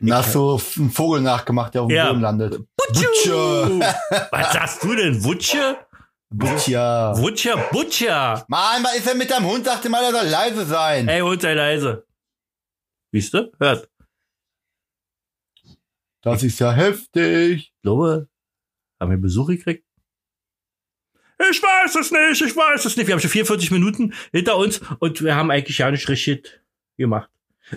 [0.00, 2.08] Na, hast du einen Vogel nachgemacht, der auf dem Ja.
[2.08, 2.58] Boden landet.
[2.76, 3.68] Butcher!
[4.32, 5.22] Was sagst du denn?
[5.22, 5.76] Wutsche?
[6.30, 7.16] Butcher.
[7.16, 8.44] Wutscher, Butcher!
[8.48, 9.64] Mann, was ist denn mit deinem Hund?
[9.64, 11.06] Sagte mal, er soll leise sein.
[11.06, 12.04] Ey, Hund, sei leise.
[13.14, 13.52] Siehst du?
[13.60, 13.88] Hört.
[16.22, 17.68] Das ist ja heftig.
[17.68, 18.28] Ich glaube,
[18.98, 19.86] haben wir Besuch gekriegt?
[21.38, 23.06] Ich weiß es nicht, ich weiß es nicht.
[23.06, 26.60] Wir haben schon 44 Minuten hinter uns und wir haben eigentlich ja nicht richtig
[26.96, 27.30] gemacht.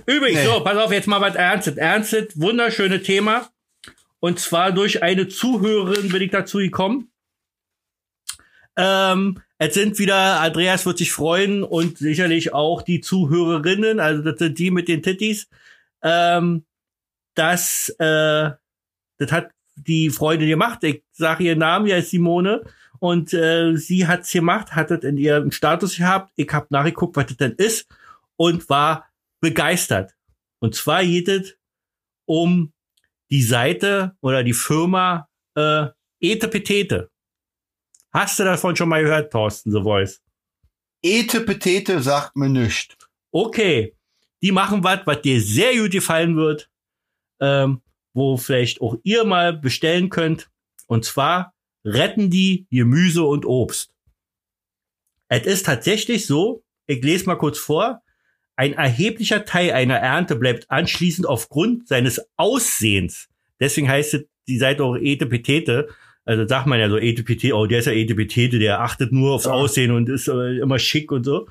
[0.07, 0.45] Übrigens, Nee.
[0.47, 1.77] so, pass auf, jetzt mal was Ernstes.
[1.77, 3.47] Ernstes, wunderschöne Thema.
[4.19, 7.11] Und zwar durch eine Zuhörerin bin ich dazu gekommen.
[8.75, 14.39] Ähm, es sind wieder, Andreas wird sich freuen und sicherlich auch die Zuhörerinnen, also das
[14.39, 15.49] sind die mit den Tittis,
[16.03, 16.65] ähm,
[17.33, 18.51] dass äh,
[19.17, 20.83] das hat die Freundin gemacht.
[20.83, 22.63] Ich sage ihren Namen, ja ist Simone.
[22.99, 26.31] Und äh, sie hat's gemacht, hat es in ihrem Status gehabt.
[26.35, 27.87] Ich habe nachgeguckt, was das denn ist
[28.37, 29.07] und war
[29.39, 30.15] begeistert.
[30.59, 31.55] Und zwar geht es
[32.25, 32.73] um
[33.29, 35.87] die Seite oder die Firma äh,
[36.19, 37.11] Etepetete.
[38.17, 40.23] Hast du davon schon mal gehört, Thorsten, The Voice?
[41.03, 42.97] Ete Petete sagt mir nichts.
[43.29, 43.95] Okay,
[44.41, 46.67] die machen was, was dir sehr gut gefallen wird,
[47.39, 47.83] ähm,
[48.15, 50.49] wo vielleicht auch ihr mal bestellen könnt.
[50.87, 51.53] Und zwar
[51.85, 53.93] retten die Gemüse und Obst.
[55.27, 58.01] Es ist tatsächlich so, ich lese mal kurz vor,
[58.55, 63.29] ein erheblicher Teil einer Ernte bleibt anschließend aufgrund seines Aussehens.
[63.59, 65.89] Deswegen heißt es die Seite auch Etepetete.
[66.27, 69.45] Also sagt man ja so Etepetete, oh, der ist ja Etepetete, der achtet nur aufs
[69.45, 69.51] Ja.
[69.51, 71.47] Aussehen und ist äh, immer schick und so.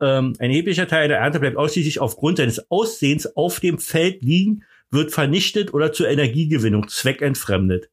[0.00, 4.64] Ähm, ein erheblicher Teil der Ernte bleibt ausschließlich aufgrund seines Aussehens auf dem Feld liegen,
[4.90, 7.90] wird vernichtet oder zur Energiegewinnung zweckentfremdet.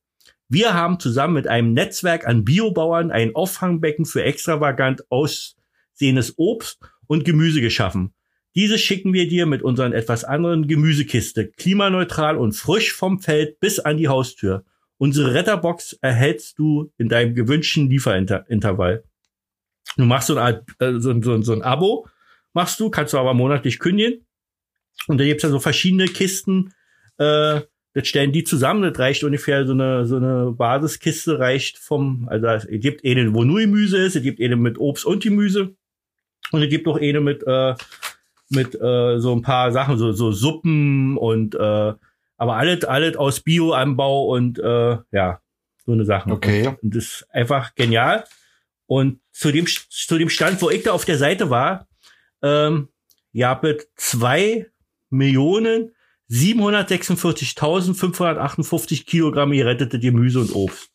[0.47, 7.25] Wir haben zusammen mit einem Netzwerk an Biobauern ein Auffangbecken für extravagant aussehendes Obst und
[7.25, 8.13] Gemüse geschaffen.
[8.55, 13.79] Diese schicken wir dir mit unseren etwas anderen Gemüsekiste, klimaneutral und frisch vom Feld bis
[13.79, 14.63] an die Haustür.
[15.02, 19.04] Unsere Retterbox erhältst du in deinem gewünschten Lieferintervall.
[19.97, 22.08] Du machst so, eine Art, äh, so, so, so ein Abo,
[22.54, 24.28] machst du, kannst du aber monatlich kündigen.
[25.08, 26.76] Und da gibt's ja so verschiedene Kisten,
[27.18, 27.62] äh,
[27.95, 32.45] das stellen die zusammen, das reicht ungefähr so eine, so eine Basiskiste reicht vom, also
[32.45, 35.76] es gibt eine, wo nur Gemüse ist, es gibt eine mit Obst und Gemüse.
[36.52, 37.74] Und es gibt auch eine mit, äh,
[38.49, 41.93] mit äh, so ein paar Sachen, so, so Suppen und äh,
[42.41, 45.41] aber alles, alles aus Bioanbau und äh, ja,
[45.85, 46.31] so eine Sache.
[46.31, 46.69] Okay.
[46.69, 48.23] Und, und das ist einfach genial.
[48.87, 51.87] Und zu dem, zu dem Stand, wo ich da auf der Seite war,
[52.41, 52.87] ähm,
[53.31, 54.65] ihr habt zwei
[55.11, 55.93] Millionen
[56.31, 60.89] 746.558 Kilogramm gerettete Gemüse und Obst.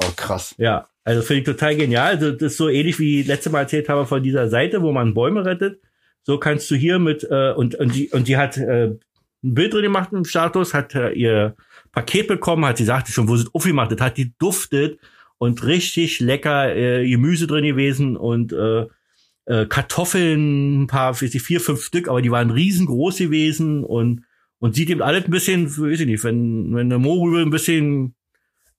[0.00, 0.54] Oh, krass.
[0.58, 2.16] Ja, also finde ich total genial.
[2.16, 4.92] Also das ist so ähnlich wie ich letzte Mal erzählt habe von dieser Seite, wo
[4.92, 5.80] man Bäume rettet.
[6.24, 8.98] So kannst du hier mit äh, und und die und die hat äh,
[9.44, 11.54] ein Bild drin gemacht im Status, hat ihr
[11.92, 14.98] Paket bekommen, hat sie sagte schon, wo sie aufgemacht hat, hat die duftet
[15.38, 18.86] und richtig lecker äh, Gemüse drin gewesen und äh,
[19.46, 24.22] äh, Kartoffeln, ein paar, weiß ich, vier, fünf Stück, aber die waren riesengroß gewesen und
[24.60, 28.14] und sieht eben alles ein bisschen, weiß ich nicht, wenn wenn eine Mohrrübe ein bisschen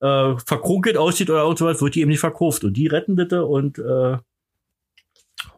[0.02, 2.64] äh, verkrunkelt aussieht oder sowas, wird die eben nicht verkauft.
[2.64, 4.18] Und die retten das und äh,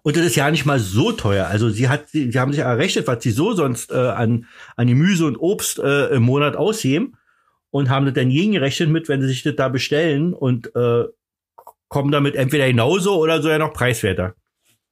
[0.04, 1.48] und das ist ja nicht mal so teuer.
[1.48, 4.88] Also sie hat, sie, sie haben sich errechnet, was sie so sonst äh, an, an
[4.88, 7.18] Gemüse und Obst äh, im Monat ausheben
[7.70, 11.06] und haben das dann gegengerechnet mit, wenn sie sich das da bestellen und äh,
[11.88, 14.36] kommen damit entweder genauso oder so ja noch preiswerter.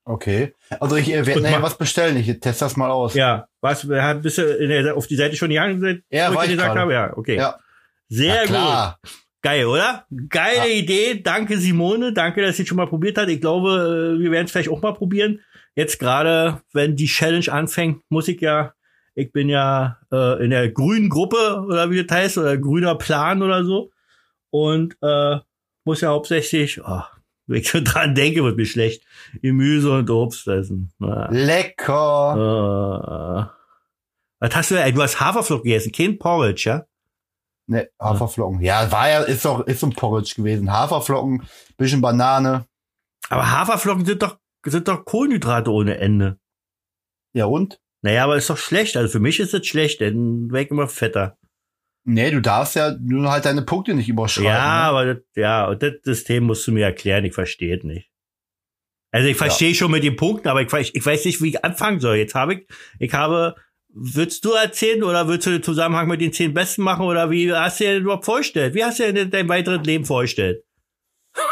[0.05, 0.53] Okay.
[0.79, 2.17] Also ich äh, werde nachher was bestellen.
[2.17, 3.13] Ich teste das mal aus.
[3.13, 3.87] Ja, was,
[4.21, 6.79] bist du in der, auf die Seite schon gegangen, Ja, wo war ich gesagt gerade.
[6.81, 6.93] habe?
[6.93, 7.35] Ja, okay.
[7.35, 7.59] Ja.
[8.07, 9.11] Sehr gut.
[9.41, 10.05] Geil, oder?
[10.29, 10.75] Geile Ja.
[10.75, 11.21] Idee.
[11.21, 12.11] Danke, Simone.
[12.13, 13.29] Danke, dass sie schon mal probiert hat.
[13.29, 15.39] Ich glaube, äh, wir werden es vielleicht auch mal probieren.
[15.75, 18.73] Jetzt gerade, wenn die Challenge anfängt, muss ich ja,
[19.15, 23.41] ich bin ja äh, in der grünen Gruppe oder wie das heißt, oder grüner Plan
[23.41, 23.91] oder so.
[24.49, 25.37] Und äh,
[25.85, 27.03] muss ja hauptsächlich, oh,
[27.47, 29.03] wenn ich schon dran denke, wird mir schlecht,
[29.41, 30.91] Gemüse und Obst essen.
[30.99, 33.49] Na, Lecker.
[33.49, 33.55] äh,
[34.41, 36.85] was hast du, ey, du hast Haferflocken gegessen, kein Porridge, ja?
[37.69, 38.61] Ne, Haferflocken.
[38.61, 40.71] Ja, war ja, ist doch, ist so ein Porridge gewesen.
[40.71, 41.47] Haferflocken,
[41.77, 42.65] bisschen Banane.
[43.29, 46.39] Aber Haferflocken sind doch, sind doch Kohlenhydrate ohne Ende.
[47.33, 47.79] Ja und?
[48.01, 48.97] Naja, aber ist doch schlecht.
[48.97, 51.37] Also für mich ist es schlecht, denn weg immer fetter.
[52.05, 54.49] Nee, du darfst ja nur halt deine Punkte nicht überschreiten.
[54.49, 54.83] ja, ne?
[54.87, 57.23] aber das, ja, und das System musst du mir erklären.
[57.25, 58.09] Ich verstehe es nicht.
[59.11, 61.63] Also ich verstehe schon mit den Punkten, aber ich, weiß- ich weiß nicht, wie ich
[61.63, 62.15] anfangen soll.
[62.15, 62.67] Jetzt habe ich,
[62.99, 63.55] ich habe,
[64.01, 67.51] willst du erzählen oder willst du den Zusammenhang mit den zehn Besten machen oder wie
[67.53, 68.73] hast du dir das überhaupt vorgestellt?
[68.73, 70.63] Wie hast du dir dein weiteres Leben vorgestellt?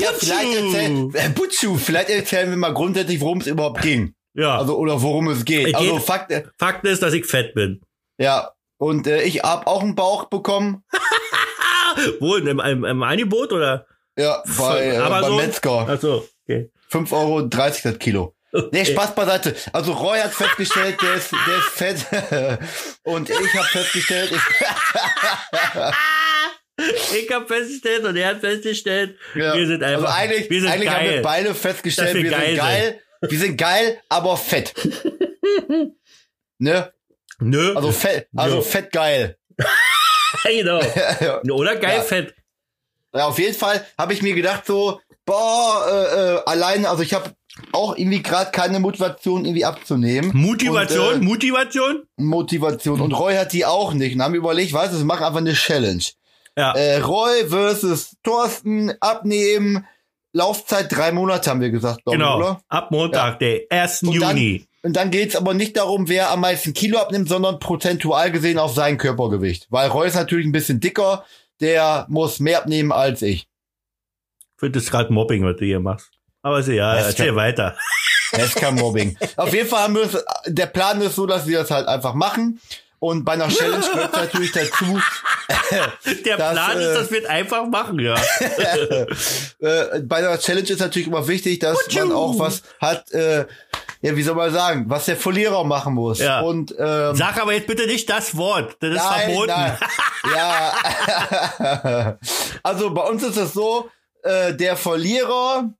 [0.00, 4.14] Ja, vielleicht erzählen, äh, Butchu, vielleicht erzählen wir mal grundsätzlich, worum es überhaupt ging.
[4.34, 5.68] Ja, Also, oder worum es geht.
[5.68, 7.80] Es Also, geht- Fakt, äh, Fakt ist, dass ich fett bin.
[8.18, 8.50] ja.
[8.78, 10.82] Und äh, ich hab auch einen Bauch bekommen.
[12.20, 12.34] Wo?
[12.34, 13.86] Im, im, im Angebot oder?
[14.18, 15.86] Ja, bei, äh, Aber beim so- Metzger.
[15.88, 16.68] Ach so, okay.
[16.90, 18.34] 5,30 Euro das Kilo.
[18.52, 18.92] Nee, Okay.
[18.92, 19.54] Spaß beiseite.
[19.72, 22.04] Also Roy hat festgestellt, der ist, der ist fett.
[23.02, 24.40] Und ich habe festgestellt, ich,
[27.22, 29.54] Ich habe festgestellt und er hat festgestellt, ja.
[29.54, 31.22] wir sind einfach, also eigentlich, wir sind eigentlich haben wir geil.
[31.22, 33.00] beide festgestellt, wir wir, geil sind geil.
[33.28, 34.72] Wir sind geil, aber fett.
[36.58, 36.92] ne?
[37.40, 38.62] Nö, Also fett, also Ja.
[38.62, 39.36] fett geil.
[40.44, 40.80] genau.
[41.20, 42.02] ja, Oder geil Ja.
[42.02, 42.34] fett.
[43.12, 47.34] auf jeden Fall habe ich mir gedacht so, boah, äh, äh, alleine, also ich habe
[47.72, 50.30] auch irgendwie gerade keine Motivation irgendwie abzunehmen.
[50.34, 52.02] Motivation, Und, äh, Motivation?
[52.16, 53.00] Motivation.
[53.00, 54.14] Und Roy hat die auch nicht.
[54.14, 56.02] Und haben überlegt, weißt du, wir machen einfach eine Challenge.
[56.56, 56.72] Ja.
[56.72, 59.86] Äh, Roy versus Thorsten, abnehmen.
[60.34, 62.38] Laufzeit drei Monate, haben wir gesagt, glaub ich, genau.
[62.38, 62.60] oder?
[62.68, 64.02] Ab Montag, der 1.
[64.04, 64.66] Und dann- Juni.
[64.84, 68.74] Und dann geht's aber nicht darum, wer am meisten Kilo abnimmt, sondern prozentual gesehen auf
[68.74, 69.68] sein Körpergewicht.
[69.70, 71.24] Weil Roy ist natürlich ein bisschen dicker,
[71.60, 73.46] der muss mehr abnehmen als ich.
[74.40, 76.10] Ich finde das gerade Mobbing, was du hier machst.
[76.42, 77.76] Aber ist ja, Das erzähl weiter.
[78.34, 79.14] Das ist kein Mobbing.
[79.36, 80.16] auf jeden Fall haben wir es,
[80.46, 82.58] der Plan ist so, dass wir das halt einfach machen.
[82.98, 84.98] Und bei einer Challenge gehört natürlich dazu,
[86.24, 88.14] Der Das, Plan äh, ist, dass wir es einfach machen, ja.
[89.58, 91.98] äh, bei einer Challenge ist natürlich immer wichtig, dass Utschu.
[92.00, 93.44] man auch was hat, äh,
[94.00, 96.18] ja, wie soll man sagen, was der Verlierer machen muss.
[96.18, 96.40] Ja.
[96.40, 98.76] Und ähm, Sag aber jetzt bitte nicht das Wort.
[98.80, 99.48] Das ist nein, verboten.
[99.48, 99.78] nein.
[100.34, 102.18] Ja.
[102.62, 103.90] also bei uns ist es so,
[104.22, 105.70] äh, der Verlierer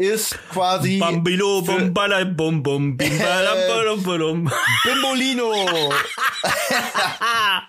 [0.00, 4.50] ist quasi Bambino, für- bum, bum, bum, bim, bala, balum, balum.
[4.82, 5.52] Bimbolino.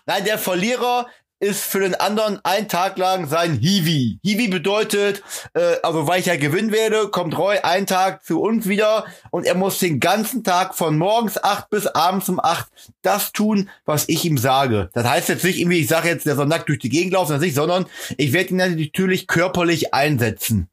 [0.05, 1.07] Nein, der Verlierer
[1.41, 4.19] ist für den anderen ein Tag lang sein Hiwi.
[4.23, 5.23] Hiwi bedeutet,
[5.55, 9.45] äh, also weil ich ja gewinnen werde, kommt Roy einen Tag zu uns wieder und
[9.45, 12.69] er muss den ganzen Tag von morgens acht bis abends um acht
[13.01, 14.89] das tun, was ich ihm sage.
[14.93, 17.39] Das heißt jetzt nicht irgendwie, ich sage jetzt, der soll nackt durch die Gegend laufen,
[17.39, 20.69] nicht, sondern ich werde ihn natürlich körperlich einsetzen.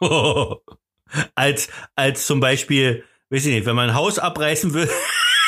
[1.34, 4.88] als, als zum Beispiel, weiß ich nicht, wenn man ein Haus abreißen will,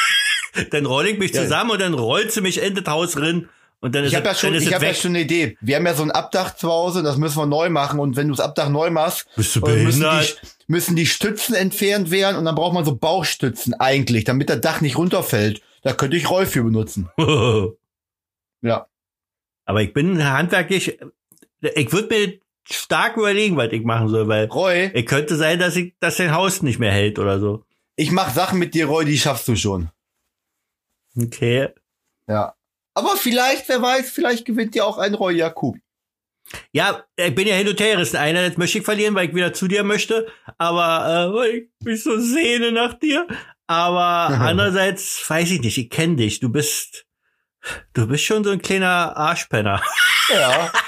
[0.70, 1.42] dann roll ich mich Ja.
[1.42, 3.48] zusammen und dann rollt sie mich in das Haus drin
[3.80, 5.56] und dann ist Ich habe ja schon, ich es habe ja schon eine Idee.
[5.60, 7.98] Wir haben ja so ein Abdach zu Hause, das müssen wir neu machen.
[7.98, 10.26] Und wenn du das Abdach neu machst, Bist du äh, müssen die,
[10.68, 14.80] müssen die Stützen entfernt werden und dann braucht man so Bauchstützen eigentlich, damit das Dach
[14.82, 15.62] nicht runterfällt.
[15.82, 17.08] Da könnte ich Roll für benutzen.
[18.64, 18.86] Ja.
[19.64, 20.98] Aber ich bin handwerklich,
[21.60, 22.38] ich würde mir
[22.70, 26.32] stark überlegen, was ich machen soll, weil Roy, es könnte sein, dass ich, dass dein
[26.32, 27.64] Haus nicht mehr hält oder so.
[27.96, 29.90] ich mach Sachen mit dir, Roy, die schaffst du schon.
[31.16, 31.68] Okay.
[32.28, 32.54] Ja.
[32.94, 35.76] Aber vielleicht, wer weiß, vielleicht gewinnt ja auch ein Roy Jakob.
[36.72, 38.16] Ja, ich bin ja hin und her gerissen.
[38.16, 42.02] Einerseits möchte ich verlieren, weil ich wieder zu dir möchte, aber äh, weil ich mich
[42.02, 43.26] so sehne nach dir.
[43.66, 46.40] Aber andererseits weiß ich nicht, ich kenne dich.
[46.40, 47.06] Du bist,
[47.94, 49.82] du bist schon so ein kleiner Arschpenner.
[50.28, 50.72] Ja.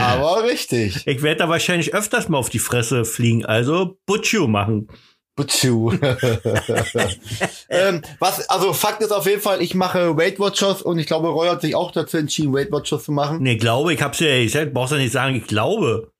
[0.00, 1.06] Aber richtig.
[1.06, 4.88] Ich werde da wahrscheinlich öfters mal auf die Fresse fliegen, also Butchu machen.
[5.34, 5.92] Butchu.
[7.68, 11.28] ähm, was, also Fakt ist auf jeden Fall, ich mache Weight Watchers und ich glaube,
[11.28, 13.42] Roy hat sich auch dazu entschieden, Weight Watchers zu machen.
[13.42, 16.12] Nee, glaube, ich hab's ja gesagt, brauchst du nicht sagen, ich glaube.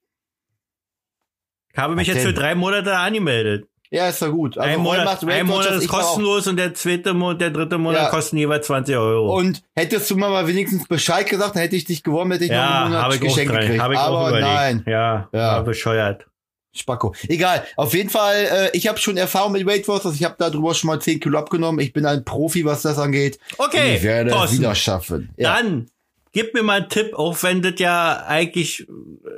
[1.71, 2.43] Ich habe mich Was jetzt für denn?
[2.43, 3.69] drei Monate angemeldet.
[3.95, 4.57] Ja, ist ja gut.
[4.57, 5.99] Also ein Monat, ein Monat ist auch.
[5.99, 8.09] kostenlos und der zweite Monat, der dritte Monat Ja.
[8.09, 9.37] kosten jeweils 20 Euro.
[9.37, 12.51] Und hättest du mir mal wenigstens Bescheid gesagt, dann hätte ich dich gewonnen, hätte ich
[12.51, 13.81] noch ja, einen Monat auch Geschenk gekriegt.
[13.83, 14.47] habe ich auch Aber überlegt.
[14.49, 15.39] nein, Ja, Ja.
[15.57, 16.27] war bescheuert.
[16.75, 17.15] Spacko.
[17.29, 17.65] Egal.
[17.77, 20.15] Auf jeden Fall, äh, ich habe schon Erfahrung mit Weight Watchers.
[20.15, 21.79] Ich habe darüber schon mal 10 Kilo abgenommen.
[21.81, 23.39] Ich bin ein Profi, was das angeht.
[23.59, 25.29] Okay, ich werde es wieder schaffen.
[25.37, 25.57] Ja.
[25.57, 25.91] Dann
[26.33, 28.87] gib mir mal einen Tipp, auch wenn das ja eigentlich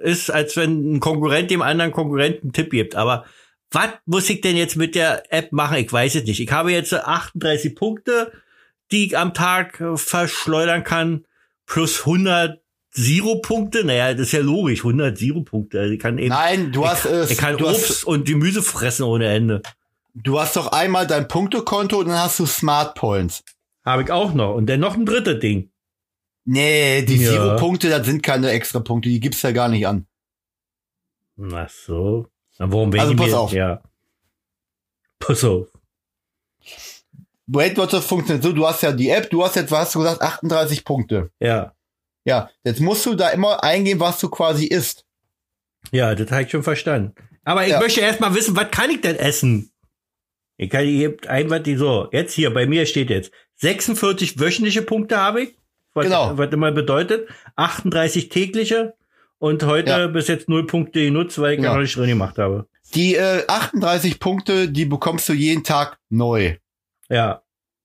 [0.04, 2.94] ist, als wenn ein Konkurrent dem anderen Konkurrenten einen Tipp gibt.
[2.94, 3.24] Aber
[3.70, 5.76] was muss ich denn jetzt mit der App machen?
[5.78, 6.40] Ich weiß es nicht.
[6.40, 8.32] Ich habe jetzt 38 Punkte,
[8.92, 11.24] die ich am Tag äh, verschleudern kann,
[11.66, 12.60] plus 100
[12.92, 13.84] Zero-Punkte.
[13.84, 15.80] Naja, das ist ja logisch, 100 Zero-Punkte.
[15.80, 17.30] Also ich kann eben, Nein, du hast es.
[17.30, 19.62] ich kann du, Obst hast, und Gemüse fressen ohne Ende.
[20.14, 23.42] du hast doch einmal dein Punktekonto und dann hast du Smart Points.
[23.84, 24.54] Habe ich auch noch.
[24.54, 25.70] Und dann noch ein drittes Ding.
[26.44, 27.30] Nee, die Ja.
[27.32, 30.06] Zero-Punkte, das sind keine extra Punkte, die gibt's ja gar nicht an.
[31.52, 32.28] Ach so.
[32.58, 33.52] Warum will Also pass mir, auf.
[33.52, 33.82] Ja.
[35.18, 35.68] Pass auf.
[37.46, 39.98] Weight Watchers funktioniert so, du hast ja die App, du hast jetzt, was hast du
[40.00, 41.30] gesagt, 38 Punkte.
[41.40, 41.74] Ja.
[42.24, 45.04] Ja, jetzt musst du da immer eingeben, was du quasi isst.
[45.92, 47.14] Ja, das habe ich schon verstanden.
[47.44, 47.80] Aber ich Ja.
[47.80, 49.70] möchte erst mal wissen, was kann ich denn essen?
[50.56, 55.18] Ich kann hier einfach die so, jetzt hier, bei mir steht jetzt 46 wöchentliche Punkte
[55.18, 55.56] habe ich.
[55.92, 56.38] Was, Genau.
[56.38, 58.94] was immer bedeutet, 38 tägliche
[59.44, 60.06] und heute Ja.
[60.06, 61.74] bis jetzt null Punkte genutzt, weil ich Ja.
[61.74, 62.66] noch nicht drin gemacht habe.
[62.94, 66.56] Die äh, 38 Punkte, die bekommst du jeden Tag neu.
[67.10, 67.42] Ja.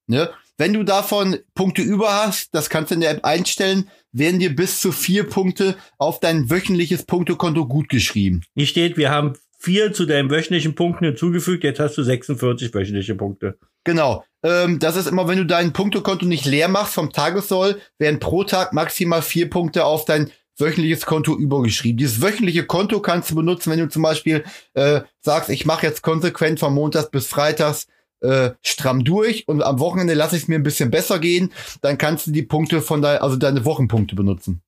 [0.07, 0.29] Ne?
[0.57, 4.55] Wenn du davon Punkte über hast, das kannst du in der App einstellen, werden dir
[4.55, 8.41] bis zu vier Punkte auf dein wöchentliches Punktekonto gut geschrieben.
[8.55, 13.15] Hier steht, wir haben vier zu deinen wöchentlichen Punkten hinzugefügt, jetzt hast du 46 wöchentliche
[13.15, 13.57] Punkte.
[13.83, 14.23] Genau.
[14.43, 18.43] Ähm, das ist immer, wenn du dein Punktekonto nicht leer machst vom Tagessoll, werden pro
[18.45, 21.97] Tag maximal vier Punkte auf dein wöchentliches Konto übergeschrieben.
[21.97, 24.43] Dieses wöchentliche Konto kannst du benutzen, wenn du zum Beispiel
[24.73, 27.87] äh, sagst, ich mache jetzt konsequent von Montags bis Freitags
[28.21, 31.97] äh, stramm durch und am Wochenende lasse ich es mir ein bisschen besser gehen, dann
[31.97, 34.61] kannst du die Punkte von dein, also deine Wochenpunkte benutzen.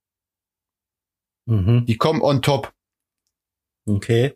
[1.46, 1.86] Mhm.
[1.86, 2.72] Die kommen on top
[3.88, 4.36] Okay.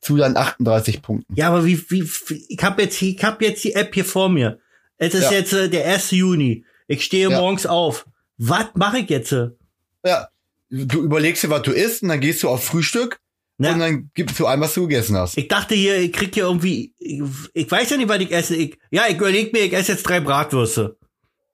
[0.00, 1.34] zu deinen 38 Punkten.
[1.34, 4.28] Ja, aber wie, wie, wie ich habe jetzt, ich hab jetzt die App hier vor
[4.28, 4.60] mir.
[4.96, 5.32] Es ist Ja.
[5.32, 6.12] jetzt äh, der 1.
[6.12, 6.64] Juni.
[6.86, 7.40] Ich stehe Ja.
[7.40, 8.06] morgens auf.
[8.38, 9.32] Was mache ich jetzt?
[10.04, 10.28] Ja.
[10.68, 13.20] Du überlegst dir, was du isst, und dann gehst du auf Frühstück
[13.58, 15.36] Na, und dann gibst du ein, was du gegessen hast.
[15.38, 17.22] ich dachte hier, ich krieg hier irgendwie, ich,
[17.54, 18.56] ich weiß ja nicht, was ich esse.
[18.56, 20.96] Ich, ja, ich überleg mir, ich esse jetzt drei Bratwürste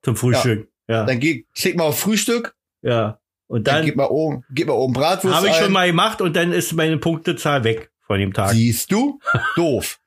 [0.02, 0.68] zum Frühstück.
[0.88, 3.18] Ja, Dann geh, klick mal auf Frühstück, ja.
[3.46, 5.64] Und dann, dann gib mal oben, gib mal oben Bratwurst habe ich ein.
[5.64, 8.50] schon mal gemacht und dann ist meine Punktezahl weg von dem Tag.
[8.52, 9.20] Siehst du?
[9.56, 9.98] Doof.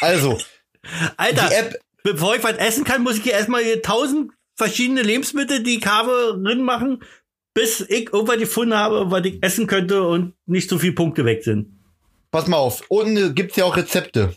[0.00, 0.38] Also,
[1.16, 5.02] Alter, die App, bevor ich was essen kann, muss ich hier erstmal hier tausend verschiedene
[5.02, 7.02] Lebensmittel, die ich habe, drin machen,
[7.54, 11.42] bis ich irgendwas gefunden habe, was ich essen könnte und nicht so viele Punkte weg
[11.44, 11.68] sind.
[12.30, 14.34] pass mal auf, unten gibt's ja auch Rezepte.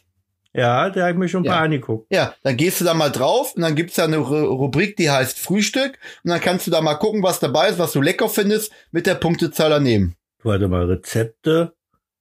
[0.53, 1.51] Ja, da habe ich mir schon ein Ja.
[1.53, 2.07] paar angeguckt.
[2.11, 5.09] Ja, dann gehst du da mal drauf und dann gibt's da eine Ru- Rubrik, die
[5.09, 8.29] heißt Frühstück und dann kannst du da mal gucken, was dabei ist, was du lecker
[8.29, 10.15] findest, mit der Punktezahl daneben.
[10.43, 11.73] Warte mal, Rezepte.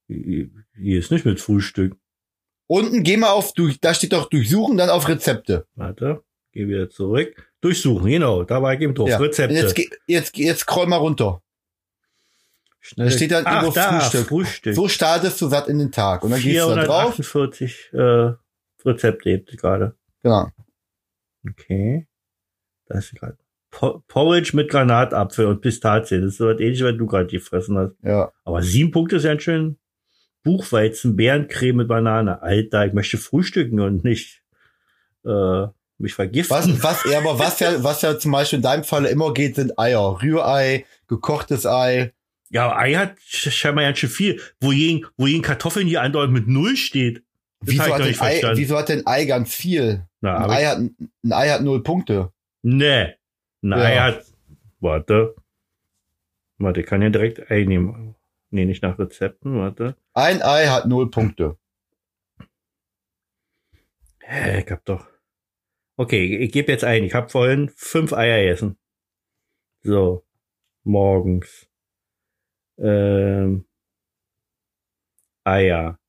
[0.07, 1.95] Hier ist nicht mit Frühstück.
[2.67, 5.65] Unten geh mal auf, da steht doch durchsuchen, dann auf Rezepte.
[5.75, 6.21] Warte,
[6.51, 7.46] Geh wieder zurück.
[7.67, 8.43] Durchsuchen, genau.
[8.43, 9.09] Da war ich eben drauf.
[9.09, 9.17] Ja.
[9.17, 9.53] Rezepte.
[9.55, 11.41] Jetzt, jetzt, jetzt scroll mal runter.
[12.79, 13.07] Schnell.
[13.07, 14.27] Da steht dann Ach, da, Frühstück.
[14.27, 14.75] Frühstück.
[14.75, 16.23] So startest du satt in den Tag.
[16.23, 17.15] Und dann gehst du da drauf.
[17.15, 19.95] 448 äh, Rezepte jetzt gerade.
[20.23, 20.47] Genau.
[21.49, 22.07] Okay.
[22.85, 23.37] Das ist gerade.
[23.69, 26.21] Po- Porridge mit Granatapfel und Pistazie.
[26.21, 27.95] Das ist so was ähnliches, was du gerade gefressen hast.
[28.01, 28.31] Ja.
[28.45, 29.77] Aber sieben Punkte ist ja schön.
[30.43, 32.41] Buchweizen, Beerencreme mit Banane.
[32.41, 34.41] Alter, ich möchte frühstücken und nicht
[35.25, 35.67] äh,
[35.99, 36.55] mich vergiften.
[36.55, 39.55] Was, was, ja, aber was ja, was ja zum Beispiel in deinem Falle immer geht,
[39.55, 40.21] sind Eier.
[40.21, 42.13] Rührei, gekochtes Ei.
[42.49, 44.41] Ja, Ei hat sch- scheinbar ganz schön viel.
[44.61, 47.23] Wo jeden, wo jeden Kartoffeln hier andauernd mit Null steht.
[47.61, 48.57] Wieso hat, Ei, verstanden.
[48.57, 50.05] wieso hat denn Ei ganz viel?
[50.21, 52.31] Na, Ein Ei, hat, ein Ei hat null Punkte.
[52.61, 53.13] nee.
[53.63, 53.77] Ein Ja.
[53.77, 54.25] Ei hat,
[54.79, 55.35] warte.
[56.59, 58.15] Warte, ich kann ja direkt einnehmen.
[58.51, 59.95] Nee, nicht nach Rezepten, warte.
[60.13, 61.57] Ein Ei hat null Punkte.
[64.21, 65.05] Hä, ich hab doch.
[65.99, 67.03] Okay, ich, gebe jetzt ein.
[67.03, 68.77] Ich habe vorhin fünf Eier gegessen.
[69.81, 70.23] So.
[70.83, 71.67] Morgens.
[72.77, 73.65] Ähm.
[75.43, 75.99] Eier.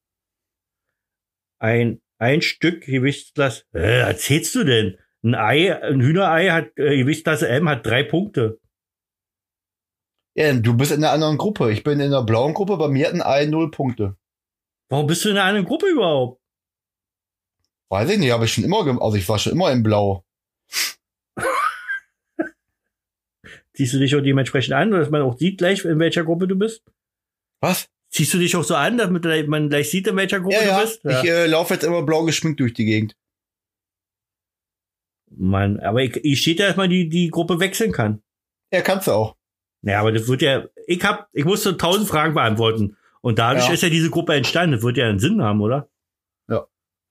[1.59, 3.65] Ein, ein Stück Gewichtsklasse.
[3.73, 4.99] Äh, erzählst du denn?
[5.23, 8.61] Ein Ei, ein Hühnerei hat äh, Gewichtsklasse M hat drei Punkte.
[10.35, 11.73] Ja, du bist in einer anderen Gruppe.
[11.73, 12.77] Ich bin in der blauen Gruppe.
[12.77, 14.17] Bei mir hat ein Ei null Punkte.
[14.91, 16.38] Warum bist du in einer anderen Gruppe überhaupt?
[17.91, 20.25] Weiß ich nicht, habe ich schon immer, also ich war schon immer in Blau.
[23.75, 26.57] Ziehst du dich auch dementsprechend an, dass man auch sieht gleich, in welcher Gruppe du
[26.57, 26.83] bist?
[27.61, 27.89] Was?
[28.11, 30.77] Ziehst du dich auch so an, damit man gleich sieht, in welcher Gruppe Ja, ja.
[30.79, 31.05] du bist?
[31.05, 33.15] Ich äh, laufe jetzt immer blau geschminkt durch die Gegend.
[35.31, 38.23] Mann, aber ich, ich steht ja, dass man die, die Gruppe wechseln kann.
[38.73, 39.37] Ja, kannst du auch.
[39.83, 42.97] Naja, aber das wird ja, ich hab, ich musste tausend Fragen beantworten.
[43.21, 43.73] Und dadurch Ja.
[43.75, 44.73] ist ja diese Gruppe entstanden.
[44.73, 45.89] Das wird ja einen Sinn haben, oder?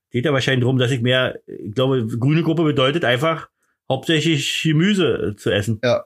[0.07, 0.11] Ja.
[0.11, 3.49] Geht ja wahrscheinlich darum, dass ich mehr, ich glaube, grüne Gruppe bedeutet einfach
[3.89, 5.79] hauptsächlich Gemüse äh, zu essen.
[5.81, 6.05] Das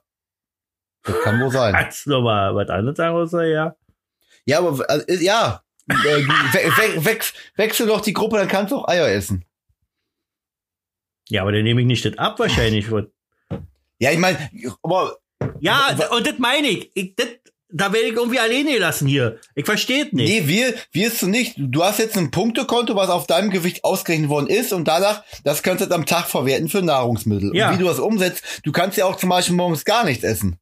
[1.23, 1.73] kann wohl sein.
[1.77, 3.75] Kannst du noch mal was anderes sagen, außer ja?
[4.45, 5.63] Ja, aber äh, ja.
[5.87, 7.19] Äh, we we
[7.55, 9.43] wechsel doch die Gruppe, dann kannst du auch Eier essen.
[11.29, 12.87] Ja, aber dann nehme ich nicht das ab wahrscheinlich.
[13.99, 14.49] Ja, ich meine,
[14.83, 15.17] aber
[15.59, 16.91] ja, und das meine ich.
[16.93, 17.27] ich das,
[17.71, 19.39] da werde ich irgendwie alleine gelassen hier.
[19.55, 20.29] Ich verstehe es nicht.
[20.29, 21.55] nee, wir, wirst du nicht.
[21.57, 25.63] Du hast jetzt ein Punktekonto, was auf deinem Gewicht ausgerechnet worden ist und danach, das
[25.63, 27.55] kannst du jetzt am Tag verwerten für Nahrungsmittel.
[27.55, 27.69] Ja.
[27.69, 30.57] Und wie du das umsetzt, du kannst ja auch zum Beispiel morgens gar nichts essen.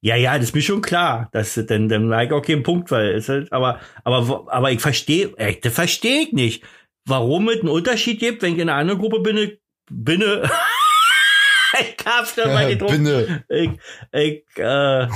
[0.00, 1.28] Ja, ja, das ist mir schon klar.
[1.32, 5.32] Das, dann, dann lag auch kein Punkt, weil es halt, aber, aber, aber ich verstehe,
[5.36, 6.64] äh, das verstehe ich nicht.
[7.06, 9.58] Warum es einen Unterschied gibt, wenn ich in einer anderen Gruppe bin,
[9.90, 10.20] bin,
[11.80, 12.92] ich hab's da mal gedruckt.
[12.92, 13.44] Binne.
[13.48, 13.70] Ich,
[14.12, 15.08] ich, äh,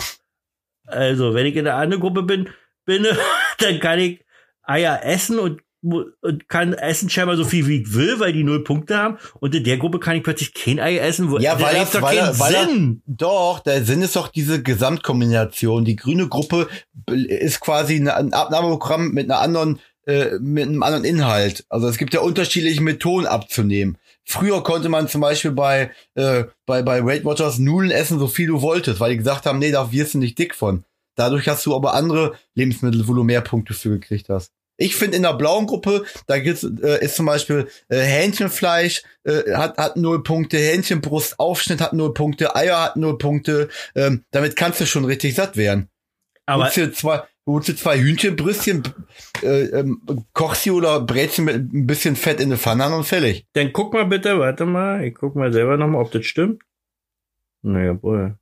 [0.93, 2.49] also, wenn ich in einer anderen Gruppe bin,
[2.85, 3.07] bin,
[3.59, 4.25] dann kann ich
[4.63, 8.63] Eier essen und, und kann essen scheinbar so viel wie ich will, weil die null
[8.65, 9.19] Punkte haben.
[9.41, 11.31] Und in der Gruppe kann ich plötzlich kein Ei essen.
[11.31, 13.03] Wo, Ja, weil das- doch weil keinen er- weil er- Sinn.
[13.07, 15.85] Doch, der Sinn ist doch diese Gesamtkombination.
[15.85, 16.69] Die grüne Gruppe
[17.09, 21.65] ist quasi ein Abnahmeprogramm mit einer anderen, äh, mit einem anderen Inhalt.
[21.69, 23.97] Also es gibt ja unterschiedliche Methoden abzunehmen.
[24.31, 28.47] Früher konnte man zum Beispiel bei, äh, bei, bei Weight Watchers Nudeln essen, so viel
[28.47, 30.85] du wolltest, weil die gesagt haben, nee, da wirst du nicht dick von.
[31.17, 34.53] Dadurch hast du aber andere Lebensmittel, wo du mehr Punkte für gekriegt hast.
[34.77, 39.53] Ich finde in der blauen Gruppe, da gibt's, äh, ist zum Beispiel äh, Hähnchenfleisch äh,
[39.53, 43.69] hat, hat null Punkte, Hähnchenbrust, Aufschnitt hat null Punkte, Eier hat null Punkte.
[43.97, 45.91] Ähm, damit kannst du schon richtig satt werden.
[46.47, 48.83] Aber, dir zwei, holst dir zwei Hühnchenbrüstchen,
[49.43, 52.93] äh, ähm, kochst sie oder brätst sie mit ein bisschen Fett in eine Pfanne an
[52.95, 53.47] und fertig.
[53.53, 56.63] Dann guck mal bitte, warte mal, ich guck mal selber nochmal, ob das stimmt.
[57.63, 58.37] Naja, wohl.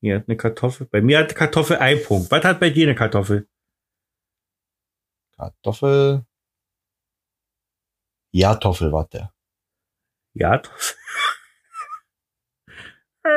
[0.00, 0.86] Hier hat eine Kartoffel.
[0.90, 2.30] Bei mir hat Kartoffel ein Punkt.
[2.30, 3.46] Was hat bei dir eine Kartoffel?
[5.36, 6.24] Kartoffel.
[8.32, 9.32] Ja, Toffel war der.
[10.34, 10.96] Ja, Kartoffel.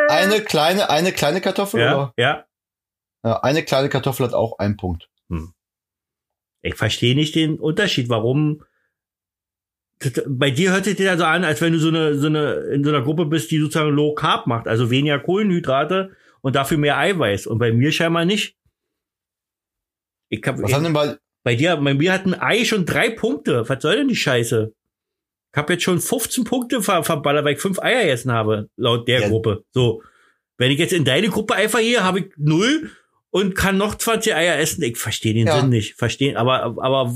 [0.09, 2.13] Eine kleine, eine kleine Kartoffel Ja, oder?
[2.17, 2.45] ja.
[3.25, 5.09] Ja, eine kleine Kartoffel hat auch einen Punkt.
[6.61, 8.63] Ich verstehe nicht den Unterschied, warum.
[10.27, 12.53] Bei dir hört sich das ja so an, als wenn du so eine, so eine,
[12.73, 16.77] in so einer Gruppe bist, die sozusagen Low Carb macht, also weniger Kohlenhydrate und dafür
[16.77, 17.47] mehr Eiweiß.
[17.47, 18.57] Und bei mir scheinbar nicht.
[20.29, 22.85] Ich hab, Was ich, haben denn bei, Bei dir, bei mir hat ein Ei schon
[22.85, 23.67] drei Punkte.
[23.69, 24.73] Was soll denn die Scheiße?
[25.53, 29.07] Ich habe jetzt schon 15 Punkte ver verballert, weil ich fünf Eier gegessen habe, laut
[29.07, 29.29] der Ja.
[29.29, 29.63] Gruppe.
[29.71, 30.03] So.
[30.57, 32.91] Wenn ich jetzt in deine Gruppe einfach hier habe ich null
[33.35, 34.81] und kann noch 20 Eier essen.
[34.81, 35.59] Ich verstehe den Ja.
[35.59, 35.95] Sinn nicht.
[35.95, 37.13] Verstehen, aber, aber,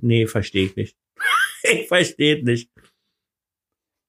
[0.00, 0.96] nee, verstehe ich nicht.
[1.62, 2.70] ich verstehe es nicht.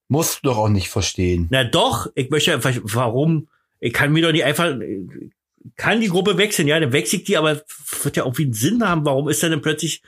[0.07, 1.45] musst du doch auch nicht verstehen.
[1.51, 3.47] Na doch, ich möchte, einfach- warum?
[3.79, 4.75] Ich kann mir doch nicht einfach,
[5.75, 7.61] kann die Gruppe wechseln, ja, dann wechsle ich die, aber
[8.01, 9.05] wird ja auch wie einen Sinn haben.
[9.05, 10.01] Warum ist dann, dann plötzlich,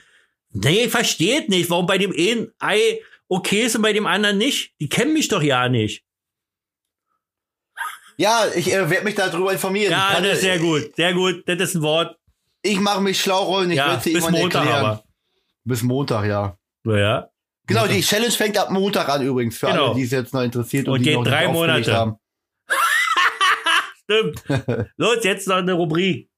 [0.53, 4.07] nee, ich verstehe es nicht, warum bei dem einen Ei okay ist und bei dem
[4.07, 4.73] anderen nicht?
[4.79, 6.02] Die kennen mich doch ja nicht.
[8.17, 9.91] Ja, ich äh, werde mich darüber informieren.
[9.91, 11.43] Ja, Kann- das ist sehr gut, sehr gut.
[11.47, 12.17] Das ist ein Wort.
[12.61, 13.71] Ich mache mich schlau, Rollen.
[13.71, 14.85] Ich Ja, werde irgendwann Montag erklären.
[14.85, 15.03] aber.
[15.65, 16.57] Bis Montag, ja.
[16.83, 17.29] Naja.
[17.65, 19.87] Genau, die Challenge fängt ab Montag an übrigens, für Genau.
[19.87, 21.93] alle, die es jetzt noch interessiert und, Und die geht noch drei Monate.
[21.95, 22.17] haben.
[24.03, 24.43] Stimmt.
[24.97, 26.29] Los, jetzt noch eine Rubrik.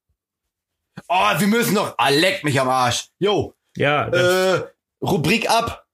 [1.08, 1.94] Oh, wir müssen noch.
[1.98, 3.08] Ah, leck mich am Arsch.
[3.18, 4.62] Jo, Ja, äh,
[5.02, 5.86] Rubrik ab.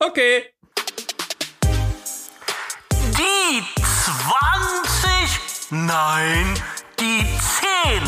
[0.00, 0.42] okay.
[5.70, 6.54] Nein,
[6.98, 7.24] die
[7.60, 8.02] 10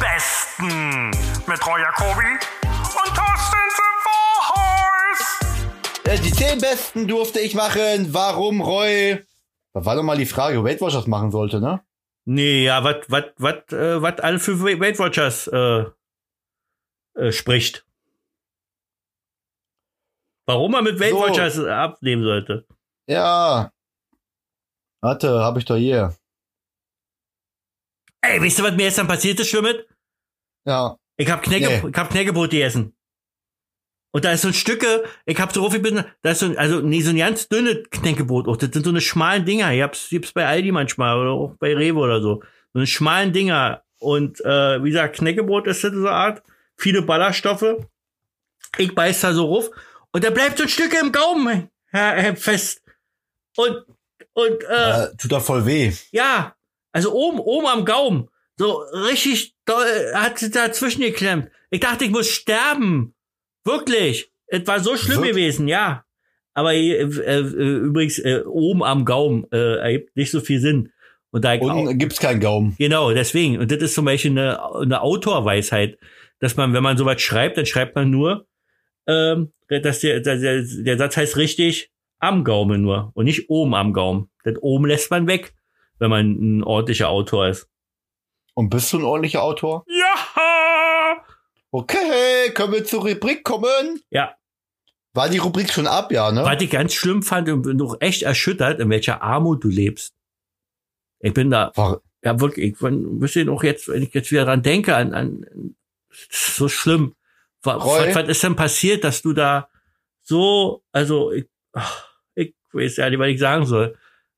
[0.00, 1.10] Besten
[1.46, 5.28] mit Roy Jacobi und Thorsten The Voice.
[6.04, 8.12] Äh, die zehn besten durfte ich machen.
[8.12, 9.24] Warum, Roy?
[9.72, 11.84] Das war doch mal die Frage, Weight Watchers machen sollte, ne?
[12.26, 15.84] Nee, ja, was was was äh, was alle für Weight Watchers äh,
[17.14, 17.84] äh, spricht.
[20.46, 21.20] Warum man mit Weight So.
[21.20, 22.66] Watchers abnehmen sollte.
[23.06, 23.70] Ja.
[25.02, 26.14] Warte, hab ich doch hier.
[28.26, 29.86] Ey, weißt du, was mir gestern passiert ist, Schwimmet?
[30.64, 30.96] Ja.
[31.16, 31.88] Ich hab Knäcke, Nee.
[31.90, 32.94] ich hab Knäckebrot gegessen.
[34.12, 36.80] Und da ist so ein Stücke, ich hab so aufgebissen, da ist so ein, also
[36.80, 38.56] nee, so ein ganz dünne Knäckebrot auch.
[38.56, 39.72] Das sind so eine schmalen Dinger.
[39.72, 42.42] Ich hab's, gibt's bei Aldi manchmal oder auch bei Rewe oder so.
[42.72, 43.82] So eine schmalen Dinger.
[43.98, 46.42] Und äh, wie gesagt, Knäckebrot ist das so eine Art.
[46.76, 47.86] Viele Ballaststoffe.
[48.78, 49.70] Ich beiß da so ruf.
[50.12, 52.82] Und da bleibt so ein Stück im Gaumen äh, äh, fest.
[53.56, 53.84] Und,
[54.32, 55.92] und äh, Äh, tut doch voll weh.
[56.12, 56.54] ja,
[56.94, 58.28] also oben, oben am Gaumen.
[58.56, 61.50] So richtig doll hat sie dazwischen geklemmt.
[61.70, 63.14] Ich dachte, ich muss sterben.
[63.64, 64.30] Wirklich.
[64.46, 66.04] Es war so schlimm Wirk- gewesen, ja.
[66.54, 70.92] Aber äh, äh, übrigens, äh, oben am Gaumen äh, ergibt nicht so viel Sinn.
[71.32, 72.76] Und da Unten gibt's keinen Gaumen.
[72.78, 73.58] genau, deswegen.
[73.58, 75.98] Und das ist zum Beispiel eine, eine Autorweisheit,
[76.38, 78.46] dass man, wenn man sowas schreibt, dann schreibt man nur,
[79.08, 81.90] ähm, dass der, der, der, der Satz heißt richtig
[82.20, 84.30] am Gaumen nur und nicht oben am Gaumen.
[84.44, 85.54] Das oben lässt man weg,
[86.04, 87.66] wenn man ein ordentlicher Autor ist.
[88.52, 89.84] Und bist du ein ordentlicher Autor?
[89.88, 91.24] Ja!
[91.70, 94.00] Okay, können wir zur Rubrik kommen?
[94.10, 94.36] Ja,
[95.14, 96.44] War die Rubrik schon ab, ja, ne?
[96.44, 100.14] was ich ganz schlimm fand und bin doch echt erschüttert, in welcher Armut du lebst.
[101.20, 104.62] Ich bin da, War, ja wirklich, ich ihr noch jetzt, wenn ich jetzt wieder dran
[104.62, 105.74] denke, an, an
[106.30, 107.14] so schlimm.
[107.62, 109.68] Was, was, was ist denn passiert, dass du da
[110.20, 111.46] so, also ich,
[112.34, 113.96] ich weiß ja nicht, was ich sagen soll.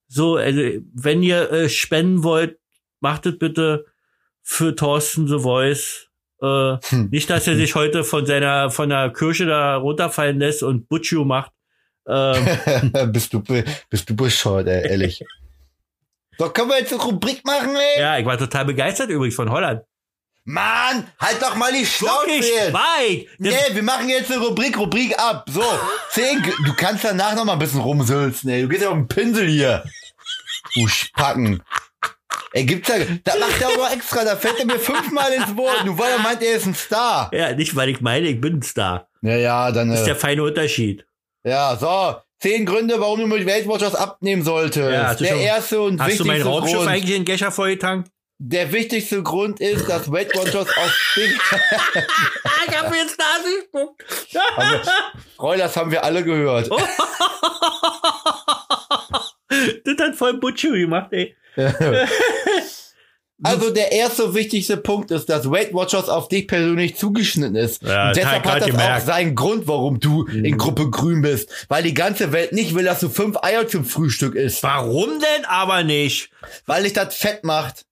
[0.08, 0.60] So, also
[0.94, 2.58] wenn ihr äh, spenden wollt,
[3.00, 3.86] macht es bitte
[4.42, 6.08] für Thorsten The Voice.
[6.40, 7.08] Äh, Hm.
[7.10, 11.24] nicht, dass er sich heute von seiner von der Kirche da runterfallen lässt und Butchu
[11.24, 11.50] macht.
[12.06, 13.42] Ähm, bist du,
[13.90, 15.24] bist du bescheuert, ey, ehrlich.
[16.38, 18.00] so, können wir jetzt eine Rubrik machen, ey?
[18.00, 19.82] ja, ich war total begeistert übrigens von Holland.
[20.48, 22.72] Mann, halt doch mal die Schnauze jetzt.
[22.72, 22.80] Das,
[23.38, 25.44] Nee, wir machen jetzt eine Rubrik, Rubrik ab.
[25.50, 25.60] So,
[26.12, 28.62] zehn, du kannst danach noch mal ein bisschen rumsülzen, ey.
[28.62, 29.82] Du gehst ja auf den Pinsel hier.
[30.74, 31.62] Du Spacken.
[32.52, 32.94] Ey, gibt's ja,
[33.24, 35.84] da macht er aber extra, da fällt er mir fünfmal ins Wort.
[35.84, 37.28] Nur weil er meint, er ist ein Star.
[37.34, 39.08] Ja, nicht weil ich meine, ich bin ein Star.
[39.22, 41.04] Ja, ja, dann, Das ist äh, der feine Unterschied.
[41.44, 42.16] ja, so.
[42.38, 44.92] Zehn Gründe, warum du mit Weight Watchers abnehmen solltest.
[44.92, 46.88] Ja, hast du der schon- erste und Hast du mein wichtigste Raumschiff Grund.
[46.90, 48.10] eigentlich in Gescher vorgetankt?
[48.38, 51.58] Der wichtigste Grund ist, dass Weight Watchers auf dich, Ah,
[52.68, 54.04] ich hab mir jetzt Nase geguckt.
[55.40, 56.68] Roy, das haben wir alle gehört.
[56.70, 56.78] Oh.
[59.84, 61.34] das hat voll Butchu gemacht, ey.
[63.42, 67.82] Also der erste wichtigste Punkt ist, dass Weight Watchers auf dich persönlich zugeschnitten ist.
[67.82, 69.04] Ja, und deshalb hat das auch gemerkt.
[69.06, 70.56] seinen Grund, warum du in Mhm.
[70.58, 71.50] Gruppe Grün bist.
[71.68, 74.62] Weil die ganze Welt nicht will, dass du fünf Eier zum Frühstück isst.
[74.62, 76.30] Warum denn aber nicht?
[76.64, 77.84] Weil dich das fett macht.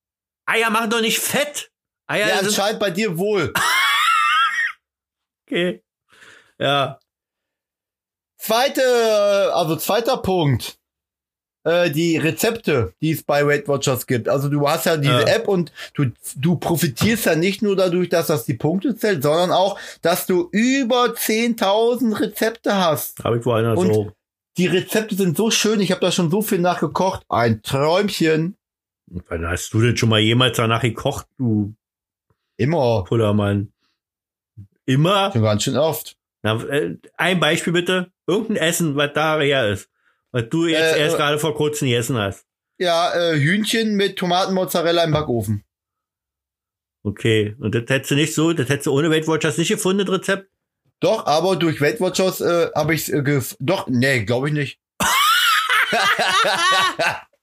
[0.45, 1.71] Eier machen doch nicht fett.
[2.07, 3.53] Eier Ja, sind anscheinend bei dir wohl.
[5.47, 5.83] okay.
[6.59, 6.99] Ja.
[8.37, 10.77] Zweite, also zweiter Punkt.
[11.63, 14.29] Äh, die Rezepte, die es bei Weight Watchers gibt.
[14.29, 15.27] Also du hast ja diese Ja.
[15.35, 19.51] App und du, du profitierst ja nicht nur dadurch, dass das die Punkte zählt, sondern
[19.51, 23.23] auch, dass du über 10.000 Rezepte hast.
[23.23, 24.11] Hab ich woanders Und- so.
[24.57, 27.23] Die Rezepte sind so schön, ich habe da schon so viel nachgekocht.
[27.27, 28.55] Ein Träumchen.
[29.07, 31.75] Wann hast du denn schon mal jemals danach gekocht, du
[32.57, 33.03] Immer.
[33.03, 33.73] Pullermann?
[34.85, 35.31] Immer?
[35.31, 36.15] Schon ganz schön oft.
[36.41, 38.11] Na, äh, ein Beispiel bitte.
[38.27, 39.89] Irgendein Essen, was da her ist.
[40.31, 42.45] Was du jetzt Äh, erst äh, gerade vor kurzem gegessen hast.
[42.77, 45.63] Ja, äh, Hühnchen mit Tomatenmozzarella im Backofen.
[47.03, 47.55] Okay.
[47.59, 50.15] Und das hättest du nicht so, das hättest du ohne Weight Watchers nicht gefunden, das
[50.15, 50.49] Rezept?
[50.99, 54.79] Doch, aber durch Weight Watchers äh, habe ich äh, gef Doch, nee, glaube ich nicht.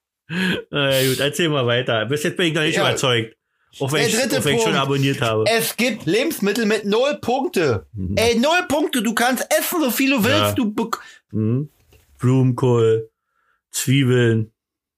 [0.70, 2.06] Na ja, gut, erzähl mal weiter.
[2.06, 2.88] Bis jetzt bin ich noch nicht Ja.
[2.88, 3.36] überzeugt.
[3.80, 5.44] Auch wenn, ich, auch wenn ich schon abonniert habe.
[5.48, 7.86] Es gibt Lebensmittel mit null Punkte.
[8.16, 9.02] Ey, null Punkte.
[9.02, 10.38] Du kannst essen, so viel du willst.
[10.38, 10.52] Ja.
[10.52, 10.74] Du
[11.30, 11.70] Mhm.
[12.18, 13.08] Blumenkohl,
[13.70, 14.52] Zwiebeln,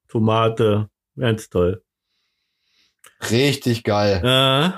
[0.08, 0.88] Tomate.
[1.16, 1.82] Ganz toll.
[3.30, 4.20] Richtig geil.
[4.24, 4.70] Äh,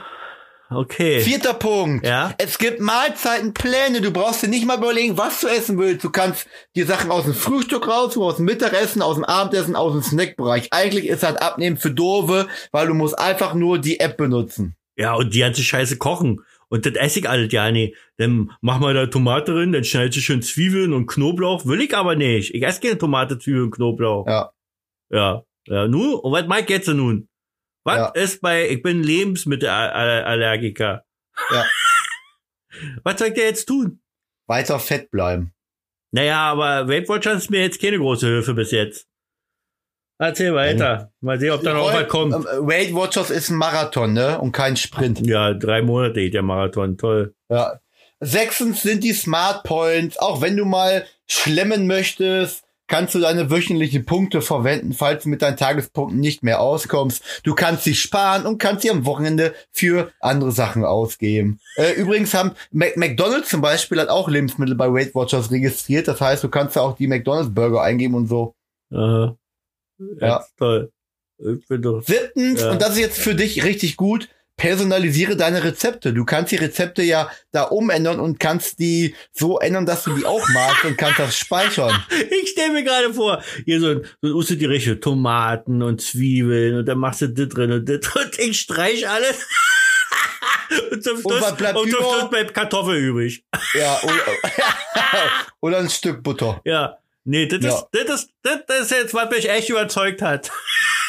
[0.71, 1.21] okay.
[1.21, 2.07] Vierter Punkt.
[2.07, 2.35] Ja.
[2.39, 4.01] Es gibt Mahlzeitenpläne.
[4.01, 6.05] Du brauchst dir nicht mal überlegen, was du essen willst.
[6.05, 9.93] Du kannst dir Sachen aus dem Frühstück raus, aus dem Mittagessen, aus dem Abendessen, aus
[9.93, 10.69] dem Snackbereich.
[10.73, 14.77] Eigentlich ist das Abnehmen für Dove, weil du musst einfach nur die App benutzen.
[14.97, 16.41] Ja, und die ganze Scheiße kochen.
[16.69, 17.95] Und das esse ich alles ja nicht.
[18.17, 21.67] Dann mach mal da Tomate drin, dann schneidest du schön Zwiebeln und Knoblauch.
[21.67, 22.55] Will ich aber nicht.
[22.55, 24.27] Ich esse keine Tomate, Zwiebeln und Knoblauch.
[24.27, 24.51] Ja.
[25.11, 25.43] Ja.
[25.69, 26.15] Ja, nun?
[26.15, 27.29] Und was mag jetzt nun?
[27.87, 28.07] Was Ja.
[28.09, 31.05] ist bei, ich bin Lebensmittelallergiker.
[31.51, 31.65] Ja.
[33.05, 34.01] Was soll ich jetzt tun?
[34.49, 35.53] Weiter fett bleiben.
[36.13, 39.07] Naja, aber Weight Watchers ist mir jetzt keine große Hilfe bis jetzt.
[40.19, 41.13] Erzähl weiter.
[41.21, 42.35] Mal sehen, ob da noch was kommt.
[42.35, 44.41] Ähm, Weight Watchers ist ein Marathon, ne?
[44.41, 45.25] Und kein Sprint.
[45.27, 46.97] Ja, drei Monate geht der Marathon.
[46.97, 47.35] Toll.
[47.51, 47.81] Ja.
[48.21, 50.17] Sechstens sind die Smart Points.
[50.19, 55.43] Auch wenn du mal schlemmen möchtest, kannst du deine wöchentlichen Punkte verwenden, falls du mit
[55.43, 57.23] deinen Tagespunkten nicht mehr auskommst.
[57.43, 61.59] Du kannst sie sparen und kannst sie am Wochenende für andere Sachen ausgeben.
[61.77, 66.09] Äh, übrigens haben Mac McDonald's zum Beispiel hat auch Lebensmittel bei Weight Watchers registriert.
[66.09, 68.55] Das heißt, du kannst da auch die McDonald's Burger eingeben und so.
[68.93, 69.37] Aha.
[70.21, 70.27] Ja.
[70.27, 70.45] Ja.
[70.59, 70.91] Toll.
[71.39, 72.03] Ich bin doch.
[72.03, 72.71] Siebtens, Ja.
[72.71, 76.13] und das ist jetzt für dich richtig gut, personalisiere deine Rezepte.
[76.15, 80.25] Du kannst die Rezepte ja da umändern und kannst die so ändern, dass du die
[80.25, 81.93] auch magst und kannst das speichern.
[82.43, 86.79] Ich stell mir gerade vor, hier so so ein Uste die Richtung Tomaten und Zwiebeln
[86.79, 89.47] und dann machst du das drin und das und ich streich alles.
[90.91, 91.99] und zum Schluss, was bleibt und zum?
[92.01, 93.45] Schluss bleibt Kartoffel übrig.
[93.75, 94.15] Ja, oder,
[95.61, 96.61] oder ein Stück Butter.
[96.65, 96.97] Ja.
[97.25, 97.71] Nee, das Ja.
[97.75, 100.51] ist, das ist, das, ist jetzt, was mich echt überzeugt hat.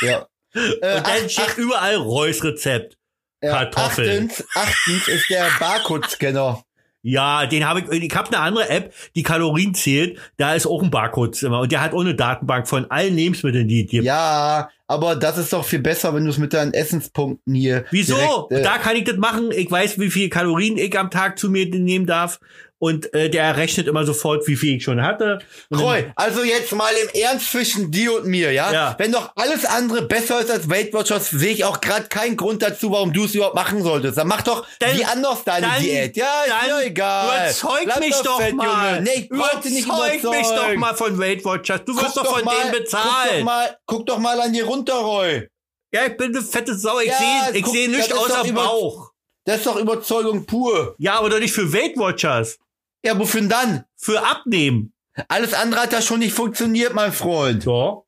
[0.01, 0.27] Ja.
[0.53, 2.93] Äh, Und dann acht- steht acht- überall Reus Rezept.
[2.93, 2.97] ja,
[3.41, 4.29] Kartoffeln.
[4.29, 6.63] Achtens, achtens ist der Barcode-Scanner.
[7.03, 10.83] Ja, den habe ich, ich habe eine andere App, die Kalorien zählt, da ist auch
[10.83, 14.03] ein Barcode immer und der hat auch eine Datenbank von allen Lebensmitteln, die es gibt.
[14.03, 17.85] Ja, aber das ist doch viel besser, wenn du es mit deinen Essenspunkten hier.
[17.91, 18.15] Wieso?
[18.15, 19.51] Direkt, äh, da kann ich das machen.
[19.51, 22.39] Ich weiß, wie viel Kalorien ich am Tag zu mir nehmen darf.
[22.79, 25.39] Und äh, der rechnet immer sofort, wie viel ich schon hatte.
[25.73, 28.71] Roy, also jetzt mal im Ernst zwischen dir und mir, ja?
[28.71, 28.95] Ja.
[28.99, 32.61] Wenn doch alles andere besser ist als Weight Watchers, sehe ich auch gerade keinen Grund
[32.61, 34.17] dazu, warum du es überhaupt machen solltest.
[34.19, 36.15] Dann mach doch Dann- wie anders deine dann- Diät.
[36.17, 37.25] Ja, ist dann mir egal.
[37.47, 38.95] Überzeug Bleib mich doch fett, mal.
[38.97, 39.01] Junge.
[39.01, 40.37] Nee, ich dich nicht überzeug überzeugen.
[40.39, 41.81] mich doch mal von Weight Watchers.
[41.83, 43.43] Du wirst Guck doch von mal, denen Guck doch, bezahlt.
[43.43, 45.47] mal, guck doch mal an dir runter, Roy.
[45.91, 46.99] Ja, ich bin eine fette Sau.
[46.99, 47.17] Ich Ja,
[47.51, 49.11] sehe seh nichts außer Bauch.
[49.45, 50.93] Das ist doch Überzeugung pur.
[50.99, 52.59] Ja, aber doch nicht für Weight Watchers.
[53.07, 53.85] Ja, wofür denn dann?
[53.95, 54.93] Für Abnehmen.
[55.29, 57.63] Alles andere hat ja schon nicht funktioniert, mein Freund.
[57.63, 58.05] So.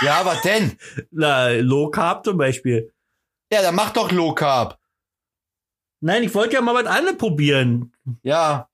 [0.00, 0.76] Ja, was denn?
[1.12, 2.92] Na, Low Carb zum Beispiel.
[3.52, 4.76] Ja, dann mach doch Low Carb.
[6.00, 7.92] Nein, ich wollte ja mal was anderes probieren.
[8.22, 8.68] Ja.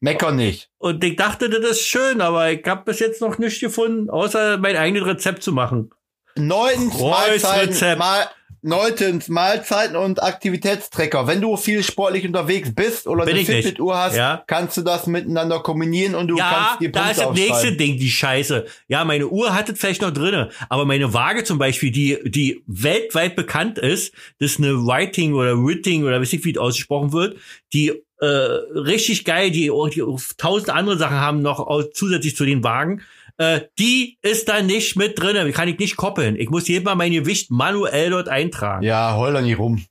[0.00, 0.70] Mecker nicht.
[0.78, 4.56] Und ich dachte, das ist schön, aber ich habe bis jetzt noch nichts gefunden, außer
[4.56, 5.90] mein eigenes Rezept zu machen.
[6.38, 7.98] Reus Mahlzeiten, Rezept.
[7.98, 8.26] mal,
[8.62, 11.26] neuntens Mahlzeiten und Aktivitätstracker.
[11.26, 13.44] Wenn du viel sportlich unterwegs bist oder Bin eine.
[13.44, 14.42] Fitbit-Uhr hast, Ja.
[14.46, 17.76] kannst du das miteinander kombinieren und du ja, kannst die da Punkte ist das nächste.
[17.76, 18.64] Ding, die Scheiße.
[18.88, 22.62] Ja, meine Uhr hat es vielleicht noch drinne, aber meine Waage zum Beispiel, die, die
[22.66, 27.12] weltweit bekannt ist, das ist eine Writing oder Writting oder weiß ich, wie es ausgesprochen
[27.12, 27.36] wird,
[27.72, 30.02] die äh, richtig geil, die, die
[30.38, 33.02] tausend andere Sachen haben noch aus, zusätzlich zu den Wagen.
[33.42, 36.36] Äh, die ist da nicht mit drinne, die kann ich nicht koppeln.
[36.36, 38.84] Ich muss jedes Mal mein Gewicht manuell dort eintragen.
[38.84, 39.84] Ja, heul doch nicht rum.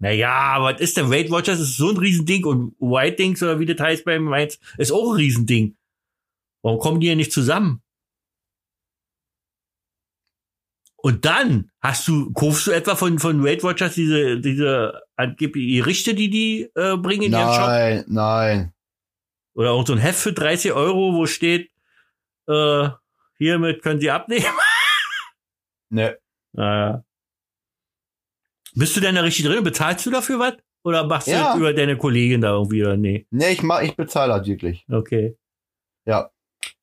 [0.00, 1.60] Naja, was ist denn Weight Watchers?
[1.60, 5.12] Ist so ein Riesending und White Dings oder wie das heißt bei Mainz ist auch
[5.12, 5.76] ein Riesending.
[6.62, 7.80] Warum kommen die ja nicht zusammen?
[10.96, 16.14] Und dann hast du, kaufst du etwa von, von Weight Watchers diese, diese angeblich Gerichte,
[16.14, 17.66] die die äh, bringen in ihrem Shop?
[17.66, 18.72] Nein, nein.
[19.54, 21.70] Oder auch so ein Heft für 30 Euro, wo steht,
[22.50, 22.90] äh,
[23.38, 24.44] hiermit können sie abnehmen.
[25.92, 26.18] Ne.
[26.52, 27.04] Naja.
[28.74, 29.64] Bist du denn da richtig drin?
[29.64, 30.54] Bezahlst du dafür was?
[30.84, 31.48] Oder machst du Ja.
[31.48, 33.26] das über deine Kollegin da irgendwie oder nee?
[33.30, 34.86] Ne, ich mach, ich bezahle das wirklich.
[34.88, 35.36] Okay.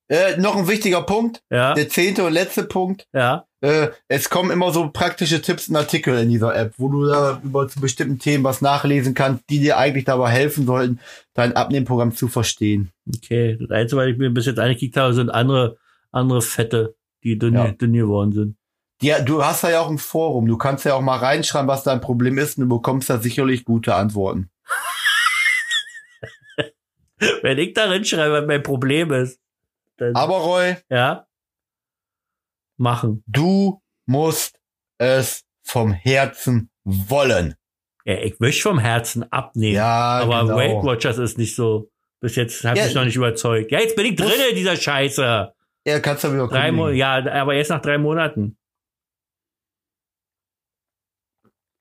[0.09, 1.41] Äh, noch ein wichtiger Punkt.
[1.49, 3.07] Ja, Der zehnte und letzte Punkt.
[3.13, 3.46] ja.
[3.61, 7.41] Äh, es kommen immer so praktische Tipps und Artikel in dieser App, wo du da
[7.43, 10.99] über zu bestimmten Themen was nachlesen kannst, die dir eigentlich dabei helfen sollten,
[11.33, 12.91] dein Abnehmprogramm zu verstehen.
[13.15, 13.57] Okay.
[13.59, 15.77] Das Einzige, was ich mir bis jetzt eingekickt habe, sind andere,
[16.11, 17.69] andere Fette, die dünn, Ja.
[17.71, 18.57] dünn geworden sind.
[19.01, 20.47] Ja, du hast da ja auch ein Forum.
[20.47, 23.63] Du kannst ja auch mal reinschreiben, was dein Problem ist, und du bekommst da sicherlich
[23.65, 24.49] gute Antworten.
[27.41, 29.39] Wenn ich darin schreibe, was mein Problem ist,
[29.97, 31.26] dann, Aber Roy, ja,
[32.77, 33.23] machen.
[33.27, 34.59] du musst
[34.99, 37.55] es vom Herzen wollen.
[38.05, 39.75] Ja, ich möchte vom Herzen abnehmen.
[39.75, 40.55] Ja, aber genau.
[40.55, 41.89] Weight Watchers ist nicht so.
[42.21, 42.85] Bis jetzt hat Ja.
[42.85, 43.71] mich noch nicht überzeugt.
[43.71, 45.53] Ja, jetzt bin ich drin in dieser Scheiße.
[45.85, 48.57] Ja, kannst du wieder Drei Mo ja, aber erst nach drei Monaten.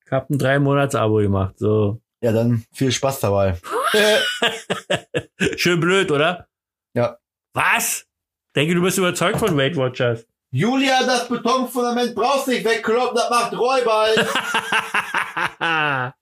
[0.04, 1.58] Ich hab ein drei Monats Abo gemacht.
[1.58, 3.58] So Ja, dann viel Spaß dabei.
[5.56, 6.48] schön blöd, oder?
[6.94, 7.18] Ja.
[7.54, 8.06] Was?
[8.54, 10.26] Denke, du bist überzeugt von Weight Watchers.
[10.56, 14.08] Julia, das Betonfundament brauchst nicht wegkloppen, das macht Räuber.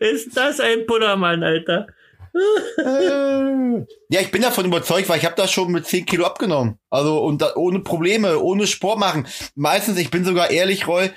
[0.00, 1.88] Ist das ein Puddermann, Alter?
[4.10, 6.78] Ja, ich bin davon überzeugt, weil ich habe das schon mit 10 Kilo abgenommen.
[6.88, 9.26] Also und da, ohne Probleme, ohne Sport machen.
[9.54, 11.10] Meistens, ich bin sogar ehrlich, Roy,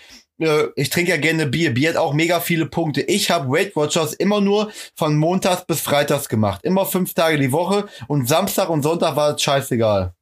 [0.75, 1.73] ich trinke ja gerne Bier.
[1.73, 3.01] Bier hat auch mega viele Punkte.
[3.01, 6.61] Ich habe Weight Watchers immer nur von Montags bis Freitags gemacht.
[6.63, 10.13] Immer fünf Tage die Woche und Samstag und Sonntag war es scheißegal.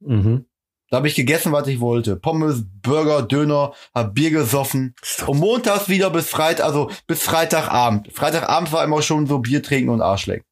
[0.00, 0.46] Mhm.
[0.90, 2.16] Da habe ich gegessen, was ich wollte.
[2.16, 4.96] Pommes, Burger, Döner, hab Bier gesoffen.
[5.26, 8.12] Und montags wieder bis Freitag, also bis Freitagabend.
[8.12, 10.44] Freitagabend war immer schon so Bier trinken und Arschlecken.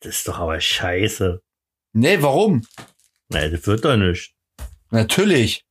[0.00, 1.42] Das ist doch aber scheiße.
[1.92, 2.64] Nee, warum?
[3.30, 4.32] Nein, das wird doch nicht.
[4.90, 5.64] Natürlich.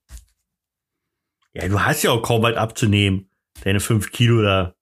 [1.62, 3.30] Ja, du hast ja auch kaum was abzunehmen.
[3.64, 4.74] Deine fünf Kilo da.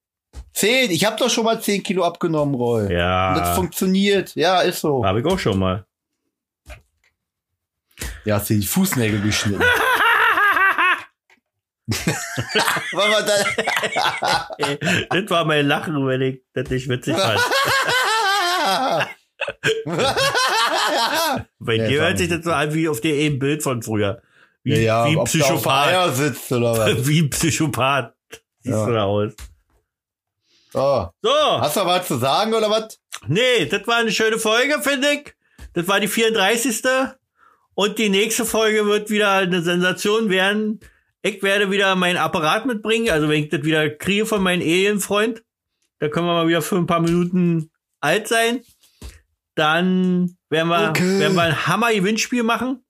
[0.52, 0.90] Zehn.
[0.90, 2.82] Ich habe doch schon mal zehn Kilo abgenommen, Roy.
[2.82, 3.54] Und das Ja.
[3.54, 4.34] funktioniert.
[4.34, 5.04] Ja, ist so.
[5.04, 5.84] Habe ich auch schon mal.
[8.24, 9.62] Ja, hast dir die Fußnägel geschnitten.
[11.90, 13.44] Das?
[15.10, 17.40] das war mein Lachen, wenn ich das nicht witzig fand.
[21.58, 24.20] Bei Ja, dir hört sich das so an wie auf dem Bild von früher.
[24.76, 26.14] Wie, ja, wie du auf Psychopath.
[26.16, 27.06] Sitzt oder was.
[27.06, 28.14] Wie Psychopath.
[28.60, 28.86] Siehst Ja.
[28.86, 29.32] du da aus.
[30.72, 31.10] So.
[31.22, 31.30] So,
[31.60, 32.98] Hast du was zu sagen oder was?
[33.26, 35.34] nee, das war eine schöne Folge, finde ich.
[35.72, 36.82] Das war die 34.
[37.74, 40.80] Und die nächste Folge wird wieder eine Sensation werden.
[41.22, 43.10] Ich werde wieder meinen Apparat mitbringen.
[43.10, 45.42] Also wenn ich das wieder kriege von meinem Ehenfreund,
[46.00, 47.70] da können wir mal wieder für ein paar Minuten
[48.00, 48.60] alt sein.
[49.54, 51.18] Dann werden wir, Okay.
[51.20, 52.84] werden wir ein Hammer-Gewinnspiel machen.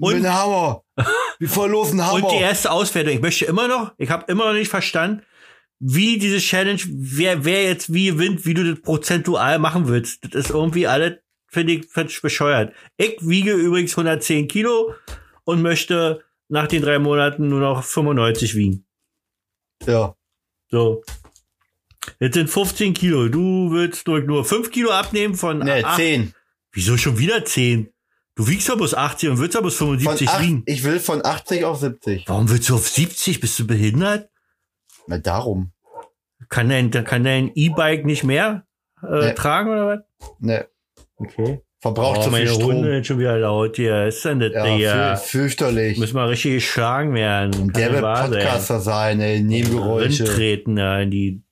[0.00, 0.82] Und- Mit Hammer.
[1.38, 2.24] Wir verlosen Hammer.
[2.24, 3.14] Und die erste Auswertung.
[3.14, 5.22] Ich möchte immer noch, ich habe immer noch nicht verstanden,
[5.78, 10.22] wie diese Challenge, wer, wer jetzt wie gewinnt, wie du das prozentual machen willst.
[10.24, 11.14] Das ist irgendwie alles,
[11.48, 12.74] finde ich, find ich bescheuert.
[12.98, 14.94] Ich wiege übrigens 110 Kilo
[15.44, 18.84] und möchte nach den drei Monaten nur noch 95 wiegen.
[19.86, 20.14] ja.
[20.70, 21.02] So.
[22.20, 23.28] Jetzt sind 15 Kilo.
[23.28, 26.32] Du willst nur, nur 5 Kilo abnehmen von acht- zehn.
[26.72, 27.92] Wieso schon wieder 10?
[28.40, 30.62] Du wiegst ja bloß 80 und willst ja bloß Von 75 acht, wiegen.
[30.64, 32.24] ich will von 80 auf 70.
[32.26, 33.38] Warum willst du auf 70?
[33.38, 34.30] Bist du behindert?
[35.06, 35.72] Na, darum.
[36.48, 38.64] Kann dein, kann dein E-Bike nicht mehr
[39.02, 39.34] äh, Nee.
[39.34, 40.30] tragen oder was?
[40.38, 40.66] Ne,
[41.16, 41.60] Okay.
[41.80, 42.72] verbraucht oh, zu viel meine Strom.
[42.76, 44.06] Hunde sind schon wieder laut hier.
[44.06, 45.16] Ist denn das Ja, hier?
[45.22, 45.98] fü fürchterlich.
[45.98, 47.74] Müssen wir richtig geschlagen werden.
[47.74, 48.40] Der wird wahr sein.
[48.40, 49.42] Podcaster sein, ey.
[49.42, 50.24] Nebengeräusche.
[50.24, 51.42] treten da in die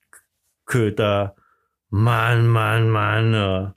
[0.64, 1.36] Köter.
[1.90, 3.74] Mann, Mann, Mann.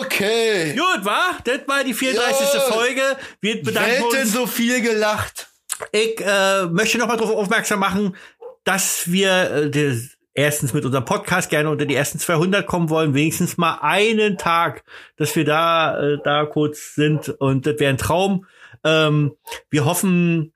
[0.00, 0.74] Okay.
[0.74, 1.38] Gut, war?
[1.44, 2.54] Das war die 34.
[2.54, 2.60] Ja.
[2.60, 3.02] Folge.
[3.40, 4.32] Wir bedanken Selten uns.
[4.32, 5.48] so viel gelacht.
[5.92, 8.16] Ich äh, möchte noch mal darauf aufmerksam machen,
[8.64, 9.98] dass wir äh,
[10.34, 14.84] erstens mit unserem Podcast gerne unter die ersten 200 kommen wollen, wenigstens mal einen Tag,
[15.16, 18.46] dass wir da äh, da kurz sind und das wäre ein Traum.
[18.84, 19.36] Ähm,
[19.70, 20.52] wir hoffen,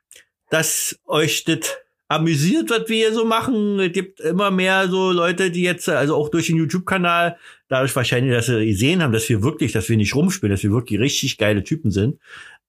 [0.51, 1.77] dass euch das
[2.09, 3.79] amüsiert, was wir hier so machen.
[3.79, 7.37] Es gibt immer mehr so Leute, die jetzt, also auch durch den YouTube-Kanal,
[7.69, 10.73] dadurch wahrscheinlich, dass sie gesehen haben, dass wir wirklich, dass wir nicht rumspielen, dass wir
[10.73, 12.19] wirklich richtig geile Typen sind.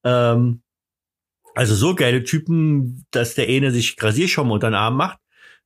[0.04, 0.60] Ähm,
[1.54, 5.18] also so geile Typen, dass der eine sich Rasierschaum unter den Arm macht,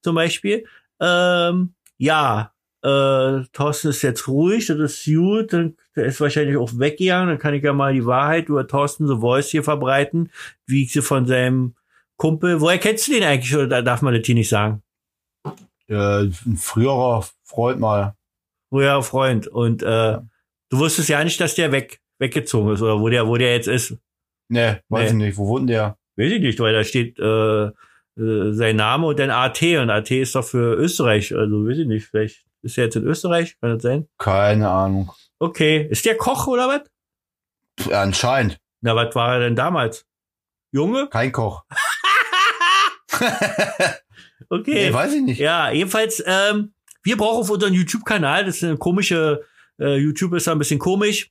[0.03, 0.65] zum Beispiel.
[1.01, 2.53] Ähm, ja,
[2.83, 7.39] äh, Thorsten ist jetzt ruhig, das ist gut, dann, der ist wahrscheinlich auch weggegangen, dann
[7.39, 10.31] kann ich ja mal die Wahrheit über Thorsten The Voice hier verbreiten,
[10.67, 11.75] wie ich sie von seinem
[12.17, 14.83] Kumpel, woher kennst du den eigentlich, oder darf man das hier nicht sagen?
[15.89, 18.15] Äh, ein früherer Freund mal.
[18.71, 20.19] Früher Freund und äh,
[20.71, 23.69] du wusstest ja nicht, dass der weg, weggezogen ist, oder wo der, wo der jetzt
[23.69, 23.97] ist.
[24.49, 25.25] Ne, weiß Nee.
[25.25, 25.39] ich nicht.
[25.39, 25.97] Wo wohnt der?
[26.17, 30.11] Weiß ich nicht, weil da steht äh, äh, sein Name und dann AT und AT
[30.13, 31.35] ist doch für Österreich.
[31.35, 34.09] Also weiß ich nicht, vielleicht ist er jetzt in Österreich, kann das sein?
[34.19, 35.13] Keine Ahnung.
[35.39, 35.87] Okay.
[35.91, 37.93] Ist der Koch oder was?
[37.93, 38.61] Anscheinend.
[38.81, 40.07] Na, was war er denn damals?
[40.73, 41.09] Junge?
[41.09, 41.65] Kein Koch.
[44.49, 44.89] Okay.
[44.89, 45.41] Nee, weiß ich nicht.
[45.41, 46.73] Ja, jedenfalls, ähm,
[47.03, 49.43] wir brauchen auf unseren YouTube-Kanal, das ist eine komische,
[49.81, 51.31] äh, YouTube ist da ein bisschen komisch.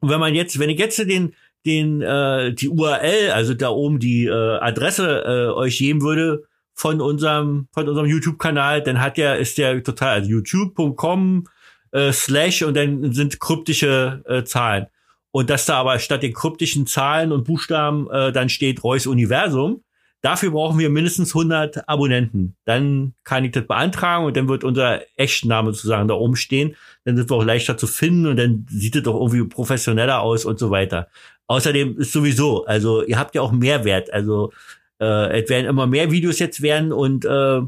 [0.00, 1.34] Und wenn man jetzt, wenn ich jetzt den,
[1.66, 7.00] den, äh, die URL, also da oben die äh, Adresse äh, euch geben würde von
[7.00, 11.46] unserem, von unserem YouTube-Kanal, dann hat der, ist der total, also youtube.com
[11.92, 14.86] äh, slash und dann sind kryptische äh, Zahlen.
[15.32, 19.84] Und dass da aber statt den kryptischen Zahlen und Buchstaben äh, dann steht Reus Universum,
[20.22, 22.56] Dafür brauchen wir mindestens 100 Abonnenten.
[22.66, 26.76] Dann kann ich das beantragen und dann wird unser Echtname sozusagen da oben stehen.
[27.04, 30.44] Dann sind wir auch leichter zu finden und dann sieht es doch irgendwie professioneller aus
[30.44, 31.08] und so weiter.
[31.46, 34.12] Außerdem ist sowieso, also ihr habt ja auch Mehrwert.
[34.12, 34.52] Also
[35.00, 37.60] äh, es werden immer mehr Videos jetzt werden und äh,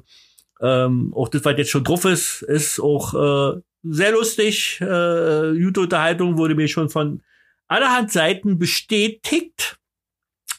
[0.60, 4.78] ähm, auch das, was jetzt schon drauf ist, ist auch äh, sehr lustig.
[4.80, 7.22] Äh, YouTube-Unterhaltung wurde mir schon von
[7.66, 9.78] allerhand Seiten bestätigt.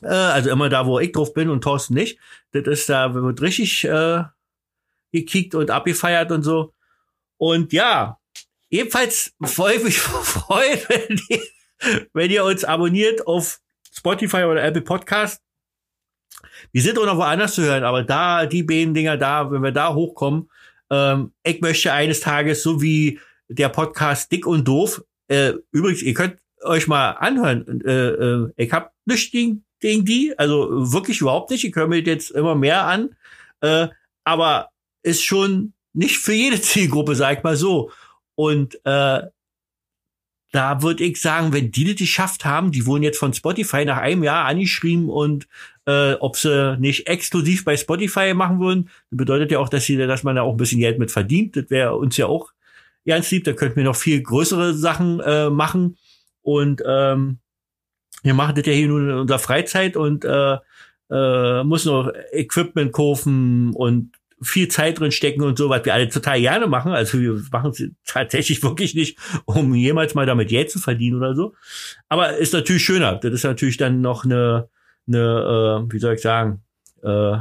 [0.04, 2.20] Äh, also immer da, wo ich drauf bin und Thorsten nicht.
[2.52, 4.24] Das ist da, wird richtig äh,
[5.12, 6.74] gekickt und abgefeiert und so.
[7.38, 8.20] Und ja,
[8.70, 11.42] ebenfalls freue ich mich freuen, wenn ihr,
[12.14, 13.60] wenn ihr uns abonniert auf
[13.92, 15.42] Spotify oder Apple Podcast.
[16.72, 19.72] Wir sind auch noch woanders zu hören, aber da, die beiden Dinger da, wenn wir
[19.72, 20.50] da hochkommen,
[20.90, 26.14] ähm, ich möchte eines Tages, so wie der Podcast Dick und Doof, äh, übrigens, ihr
[26.14, 31.52] könnt euch mal anhören, äh, äh, ich hab nichts gegen, gegen die, also wirklich überhaupt
[31.52, 33.16] nicht, ich höre mir jetzt immer mehr an,
[33.60, 33.90] äh,
[34.24, 34.70] aber
[35.04, 37.92] ist schon nicht für jede Zielgruppe, sag ich mal so.
[38.36, 39.22] Und äh,
[40.54, 43.98] da würde ich sagen, wenn die das geschafft haben, die wurden jetzt von Spotify nach
[43.98, 45.48] einem Jahr angeschrieben und
[45.86, 50.24] äh, ob sie nicht exklusiv bei Spotify machen würden, bedeutet ja auch, dass sie, dass
[50.24, 51.58] man da auch ein bisschen Geld mit verdient.
[51.58, 52.54] Das wäre uns ja auch
[53.06, 53.44] ganz lieb.
[53.44, 55.98] Da könnten wir noch viel größere Sachen äh, machen.
[56.42, 57.40] Und ähm,
[58.24, 60.58] wir machen das ja hier nur in unserer Freizeit und äh,
[61.12, 66.10] äh, müssen noch Equipment kaufen und viel Zeit drin stecken und so, was wir alle
[66.10, 66.91] total gerne machen.
[66.91, 71.36] Also wir machen es tatsächlich wirklich nicht, um jemals mal damit Geld zu verdienen oder
[71.36, 71.54] so.
[72.10, 73.16] Aber ist natürlich schöner.
[73.16, 74.70] Das ist natürlich dann noch eine,
[75.08, 76.62] eine äh, wie soll ich sagen,
[77.04, 77.38] äh,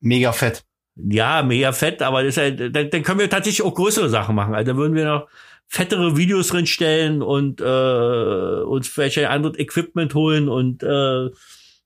[0.00, 0.64] Mega fett.
[0.96, 4.34] ja, mega fett, aber das ist halt, dann, dann können wir tatsächlich auch größere Sachen
[4.34, 4.54] machen.
[4.54, 5.28] Also dann würden wir noch
[5.68, 11.30] fettere Videos drin stellen und äh, uns vielleicht ein anderes Equipment holen und äh,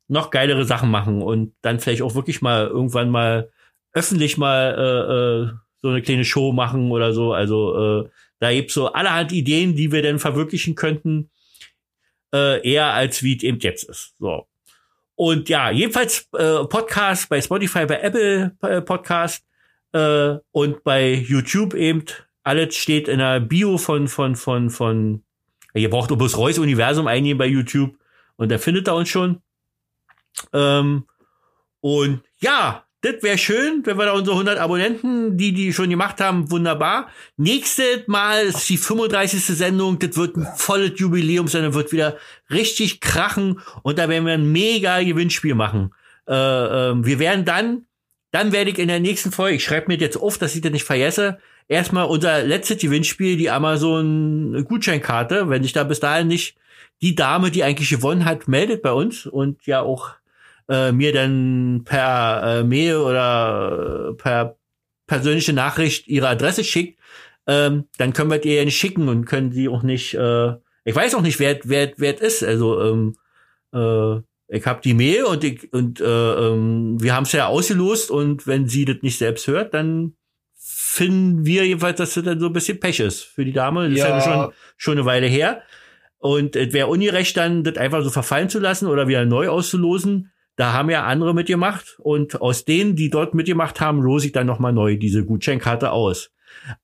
[0.08, 3.50] noch geilere Sachen machen und dann vielleicht auch wirklich mal irgendwann mal
[3.92, 7.32] öffentlich mal äh, äh, so eine kleine Show machen oder so.
[7.32, 8.08] Also äh,
[8.40, 11.30] da gibt's so allerhand Ideen, die wir dann verwirklichen könnten,
[12.34, 14.14] äh, eher als wie es eben jetzt ist.
[14.18, 14.46] So.
[15.14, 19.44] Und ja, jedenfalls äh, Podcast bei Spotify, bei Apple äh, Podcast
[19.92, 22.04] äh, und bei YouTube eben.
[22.48, 25.22] Alles steht in der Bio von, von, von, von,
[25.74, 27.94] ihr braucht Obus Reus Universum eingehen bei YouTube
[28.36, 29.42] und da findet er uns schon.
[30.54, 31.04] Ähm,
[31.80, 36.22] und ja, das wäre schön, wenn wir da unsere 100 Abonnenten, die die schon gemacht
[36.22, 37.10] haben, wunderbar.
[37.36, 39.44] Nächstes Mal ist die 35.
[39.44, 42.16] Sendung, das wird ein volles Jubiläum sein, das wird wieder
[42.48, 45.92] richtig krachen und da werden wir ein mega Gewinnspiel machen.
[46.26, 47.84] Äh, äh, wir werden dann,
[48.30, 50.72] dann werde ich in der nächsten Folge, ich schreibe mir jetzt auf, dass ich das
[50.72, 51.38] nicht vergesse,
[51.68, 56.56] erstmal unser letztes Gewinnspiel, die Amazon Gutscheinkarte, wenn sich da bis dahin nicht
[57.00, 60.10] die Dame, die eigentlich gewonnen hat, meldet bei uns und ja auch
[60.68, 64.56] äh, mir dann per äh, Mail oder äh, per
[65.06, 66.98] persönliche Nachricht ihre Adresse schickt,
[67.46, 70.52] ähm, dann können wir die ja nicht schicken und können sie auch nicht, äh,
[70.84, 72.44] ich weiß auch nicht, wer wer wer es ist.
[72.44, 73.16] Also ähm,
[73.72, 74.20] äh,
[74.50, 78.46] ich habe die Mail und ich, und äh, ähm, wir haben es ja ausgelost und
[78.46, 80.14] wenn sie das nicht selbst hört, dann
[80.98, 83.84] finden wir jedenfalls, dass das dann so ein bisschen Pech ist für die Dame.
[83.88, 84.20] Das ist ja Ja.
[84.20, 85.62] schon schon eine Weile her.
[86.18, 90.30] Und es wäre ungerecht, dann das einfach so verfallen zu lassen oder wieder neu auszulosen.
[90.56, 94.46] Da haben ja andere mitgemacht und aus denen, die dort mitgemacht haben, lose ich dann
[94.48, 96.30] nochmal neu diese Gutscheinkarte aus.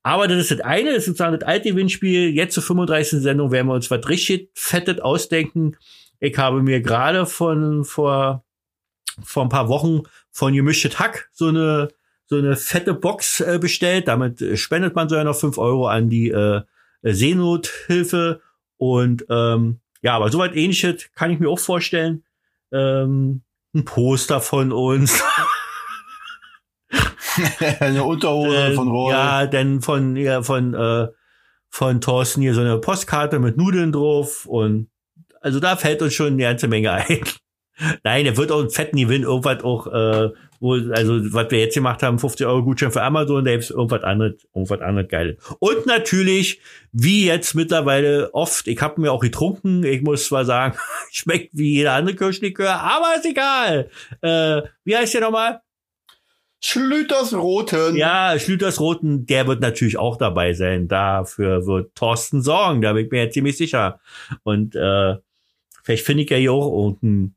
[0.03, 2.29] Aber das ist das eine, das ist sozusagen das alte Gewinnspiel.
[2.33, 3.21] Jetzt zur 35.
[3.21, 5.75] Sendung werden wir uns was richtig fettet ausdenken.
[6.21, 8.45] Ich habe mir gerade von vor,
[9.23, 11.89] vor ein paar Wochen von Gemischtes Hack so eine,
[12.27, 14.07] so eine fette Box äh, bestellt.
[14.07, 16.61] Damit äh, spendet man sogar noch fünf Euro an die äh,
[17.03, 18.41] Seenothilfe.
[18.77, 22.23] Und ähm, ja, aber soweit ähnliches kann ich mir auch vorstellen.
[22.71, 23.43] Ähm,
[23.73, 25.23] ein Poster von uns.
[27.79, 29.11] Eine Unterhose Äh, von Roy.
[29.11, 31.07] Ja, denn von, ja, von, äh,
[31.69, 34.89] von Thorsten hier so eine Postkarte mit Nudeln drauf und
[35.41, 37.23] also da fällt uns schon eine ganze Menge ein.
[38.03, 40.29] Nein, er wird auch einen fetten Gewinn, irgendwas auch, äh,
[40.59, 44.03] wo, also was wir jetzt gemacht haben, 50 Euro Gutschein für Amazon, da gibt's irgendwas
[44.03, 45.37] anderes, irgendwas anderes Geiles.
[45.59, 46.61] Und natürlich,
[46.91, 50.77] wie jetzt mittlerweile oft, ich habe mir auch getrunken, ich muss zwar sagen,
[51.11, 53.89] schmeckt wie jeder andere Kirschlikör, aber ist egal.
[54.21, 55.61] Äh, wie heißt der nochmal?
[56.61, 57.95] Schlüters Roten.
[57.95, 60.87] Ja, Schlüters Roten, der wird natürlich auch dabei sein.
[60.87, 63.99] Dafür wird Thorsten sorgen, da bin ich mir jetzt ziemlich sicher.
[64.41, 65.15] Und äh,
[65.83, 67.34] vielleicht finde ich ja hier auch irgendeinen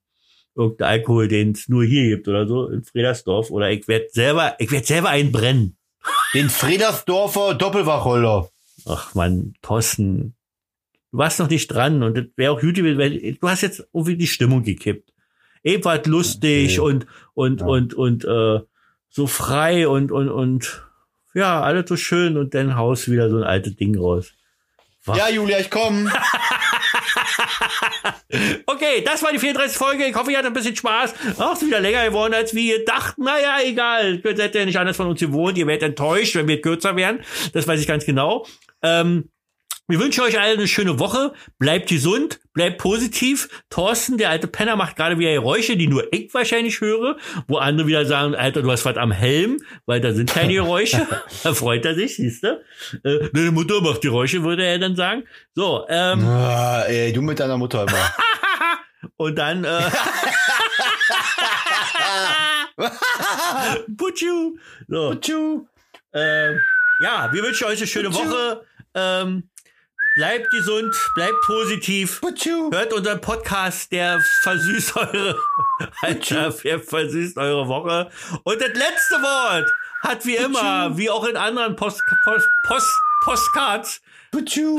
[0.58, 3.50] irgendein Alkohol, den es nur hier gibt oder so, in Fredersdorf.
[3.50, 5.76] Oder ich werde selber, ich werde selber einen brennen.
[6.34, 8.50] Den Fredersdorfer Doppelwacholder.
[8.86, 10.34] Ach man, Thorsten,
[11.12, 13.86] du warst noch nicht dran und das wäre auch gut gewesen, weil du hast jetzt
[13.92, 15.12] irgendwie die Stimmung gekippt.
[15.62, 16.90] Ebenfalls lustig Okay.
[16.90, 17.66] und, und, Ja.
[17.66, 18.60] und, und, äh,
[19.10, 20.84] so frei und, und, und,
[21.34, 24.32] ja, alles so schön und dann haust wieder so ein altes Ding raus.
[25.06, 26.10] Ja, Julia, ich komm.
[28.66, 29.76] Okay, das war die 34.
[29.76, 30.04] Folge.
[30.04, 31.14] Ich hoffe, ihr hattet ein bisschen Spaß.
[31.38, 33.24] Auch wieder länger geworden, als wir dachten.
[33.24, 34.20] Naja, egal.
[34.22, 35.56] Ihr seid ja nicht anders von uns gewohnt.
[35.58, 37.20] Ihr werdet enttäuscht, wenn wir kürzer werden.
[37.52, 38.46] Das weiß ich ganz genau.
[38.82, 39.30] Ähm,
[39.88, 41.32] wir wünschen euch allen eine schöne Woche.
[41.58, 43.48] Bleibt gesund, bleibt positiv.
[43.70, 47.16] Thorsten, der alte Penner, macht gerade wieder Geräusche, die nur ich wahrscheinlich höre,
[47.46, 51.06] wo andere wieder sagen, Alter, du hast was am Helm, weil da sind keine Geräusche.
[51.42, 52.60] da freut er sich, siehst du?
[53.02, 55.24] Äh, deine Mutter macht Geräusche, würde er dann sagen.
[55.54, 58.14] So, ähm, Ah, ey, du mit deiner Mutter immer.
[59.16, 59.90] und dann, äh,
[63.96, 64.58] Putschu.
[64.86, 65.66] So, Tschu.
[66.12, 66.60] ähm,
[67.00, 68.28] ja, wir wünschen euch eine schöne Putschu.
[68.28, 68.64] Woche.
[68.94, 69.48] Ähm,
[70.18, 72.20] bleibt gesund, bleibt positiv.
[72.72, 75.38] Hört unseren Podcast, der versüßt eure,
[76.02, 78.10] Alter, der versüßt eure Woche.
[78.42, 79.70] Und das letzte Wort
[80.02, 84.00] hat wie immer, wie auch in anderen Post, Post, Post, Postcards,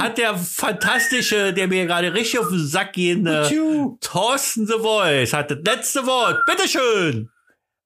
[0.01, 3.97] hat der fantastische, der mir gerade richtig auf den Sack gehende Putschu.
[4.01, 6.45] Thorsten The Voice hat das letzte Wort.
[6.47, 7.29] Bitteschön.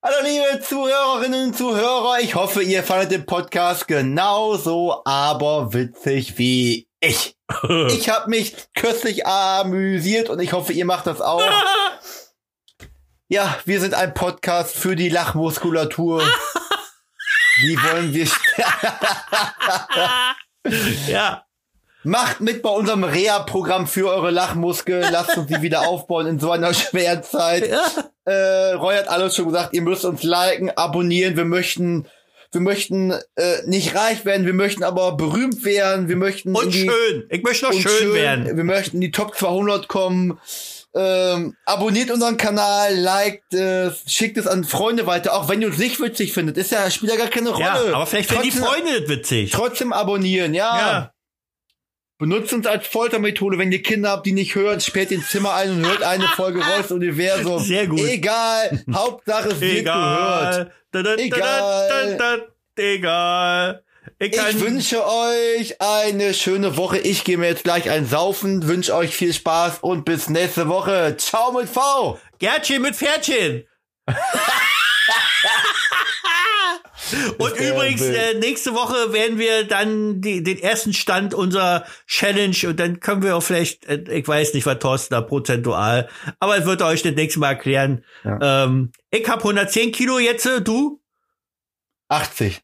[0.02, 7.36] Hallo liebe Zuhörerinnen und Zuhörer, ich hoffe, ihr fandet den Podcast genauso aberwitzig wie ich.
[7.90, 11.44] Ich habe mich köstlich amüsiert und ich hoffe, ihr macht das auch.
[13.30, 16.22] Ja, wir sind ein Podcast für die Lachmuskulatur.
[17.62, 18.28] Wie wollen wir...
[21.08, 21.44] ja.
[22.04, 25.12] Macht mit bei unserem Reha-Programm für eure Lachmuskeln.
[25.12, 27.68] Lasst uns die wieder aufbauen in so einer schweren Zeit.
[27.68, 27.84] ja.
[28.26, 29.74] Äh, Roy hat alles schon gesagt.
[29.74, 31.36] Ihr müsst uns liken, abonnieren.
[31.36, 32.08] Wir möchten,
[32.54, 33.22] wir möchten äh,
[33.66, 34.46] nicht reich werden.
[34.46, 36.08] Wir möchten aber berühmt werden.
[36.08, 37.26] Wir möchten Und die, schön.
[37.30, 38.58] Ich möchte noch und schön, werden.
[38.58, 40.40] Wir möchten in die Top 200 kommen.
[40.96, 45.80] Ähm, abonniert unseren Kanal, liked es, schickt es an Freunde weiter, auch wenn ihr uns
[45.80, 46.56] nicht witzig findet.
[46.58, 47.64] Ist ja, spielt ja gar keine Rolle.
[47.64, 49.52] Ja, aber vielleicht finden die Freunde witzig.
[49.52, 50.78] Trotzdem abonnieren, ja.
[50.78, 51.14] Ja.
[52.20, 55.72] Benutzt uns als Foltermethode, wenn ihr Kinder habt, die nicht hören, sperrt ins Zimmer ein
[55.72, 57.60] und hört eine Folge Rolls Universum.
[57.60, 58.00] Sehr gut.
[58.00, 58.84] Egal.
[58.94, 60.72] Hauptsache es wird gehört.
[61.20, 62.42] Egal.
[62.76, 63.84] Egal.
[64.20, 66.98] Ich, Ich wünsche euch eine schöne Woche.
[67.00, 71.16] Ich gehe mir jetzt gleich ein Saufen, wünsche euch viel Spaß und bis nächste Woche.
[71.18, 72.20] Ciao mit V.
[72.40, 73.66] Gärtchen mit Pferdchen.
[77.38, 82.80] Und übrigens, äh, nächste Woche werden wir dann die, den ersten Stand unserer Challenge und
[82.80, 86.10] dann können wir auch vielleicht, äh, ich weiß nicht, was Thorsten da prozentual,
[86.40, 88.04] aber es wird er euch das nächste Mal erklären.
[88.24, 91.02] Ähm, ich hab 110 Kilo jetzt, äh, du?
[92.10, 92.62] 80.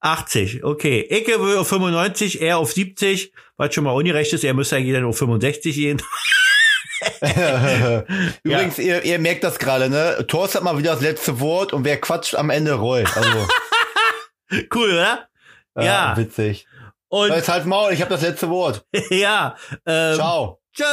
[0.00, 1.00] 80, okay.
[1.08, 4.94] Ich will auf 95, er auf 70, was schon mal ungerecht ist, er müsste eigentlich
[4.94, 6.02] dann auf 65 gehen.
[8.42, 10.24] Übrigens, ihr, ihr merkt das gerade, ne?
[10.28, 13.04] Thorsten hat mal wieder das letzte Wort und wer quatscht am Ende Roy.
[13.14, 13.46] Also,
[14.74, 15.28] Cool, oder?
[15.76, 16.16] äh, Ja.
[16.16, 16.66] Witzig.
[17.08, 18.84] Und Jetzt halt Maul, ich habe das letzte Wort.
[19.10, 19.56] ja,
[19.86, 20.60] ähm, Ciao.
[20.74, 20.84] Tschö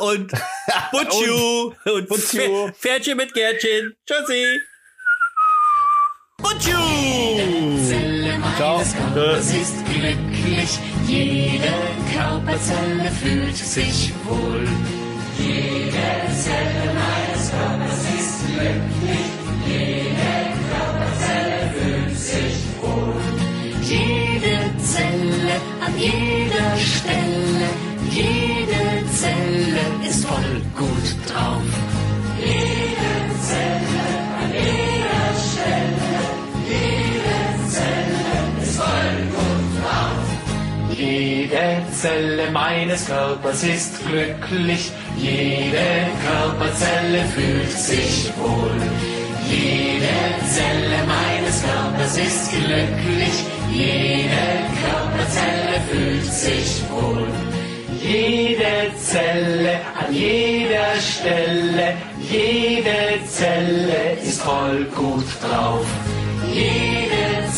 [0.00, 0.32] und
[0.92, 2.08] Butschu und.
[2.08, 3.94] Pferd- Pferdchen mit Gärtchen.
[4.06, 4.60] Tschüssi.
[6.38, 6.70] Butschu.
[8.56, 8.80] Ciao.
[8.80, 11.72] Es ist glücklich, jede
[12.14, 14.66] Körperzelle fühlt sich wohl.
[15.38, 18.93] Jede Zelle meines Körpers ist glücklich,
[24.94, 27.68] Zelle an jeder Stelle,
[28.10, 31.68] jede Zelle ist voll gut drauf.
[32.38, 33.12] Jede
[33.48, 34.06] Zelle
[34.40, 36.20] an jeder Stelle,
[36.68, 37.38] jede
[37.74, 40.96] Zelle ist voll gut drauf.
[40.96, 49.23] Jede Zelle meines Körpers ist glücklich, jede Körperzelle fühlt sich wohl.
[49.50, 50.16] Jede
[50.48, 54.46] Zelle meines Körpers ist glücklich, jede
[54.80, 57.28] Körperzelle fühlt sich wohl.
[58.00, 65.86] Jede Zelle an jeder Stelle, jede Zelle ist voll gut drauf.
[66.52, 67.50] Jede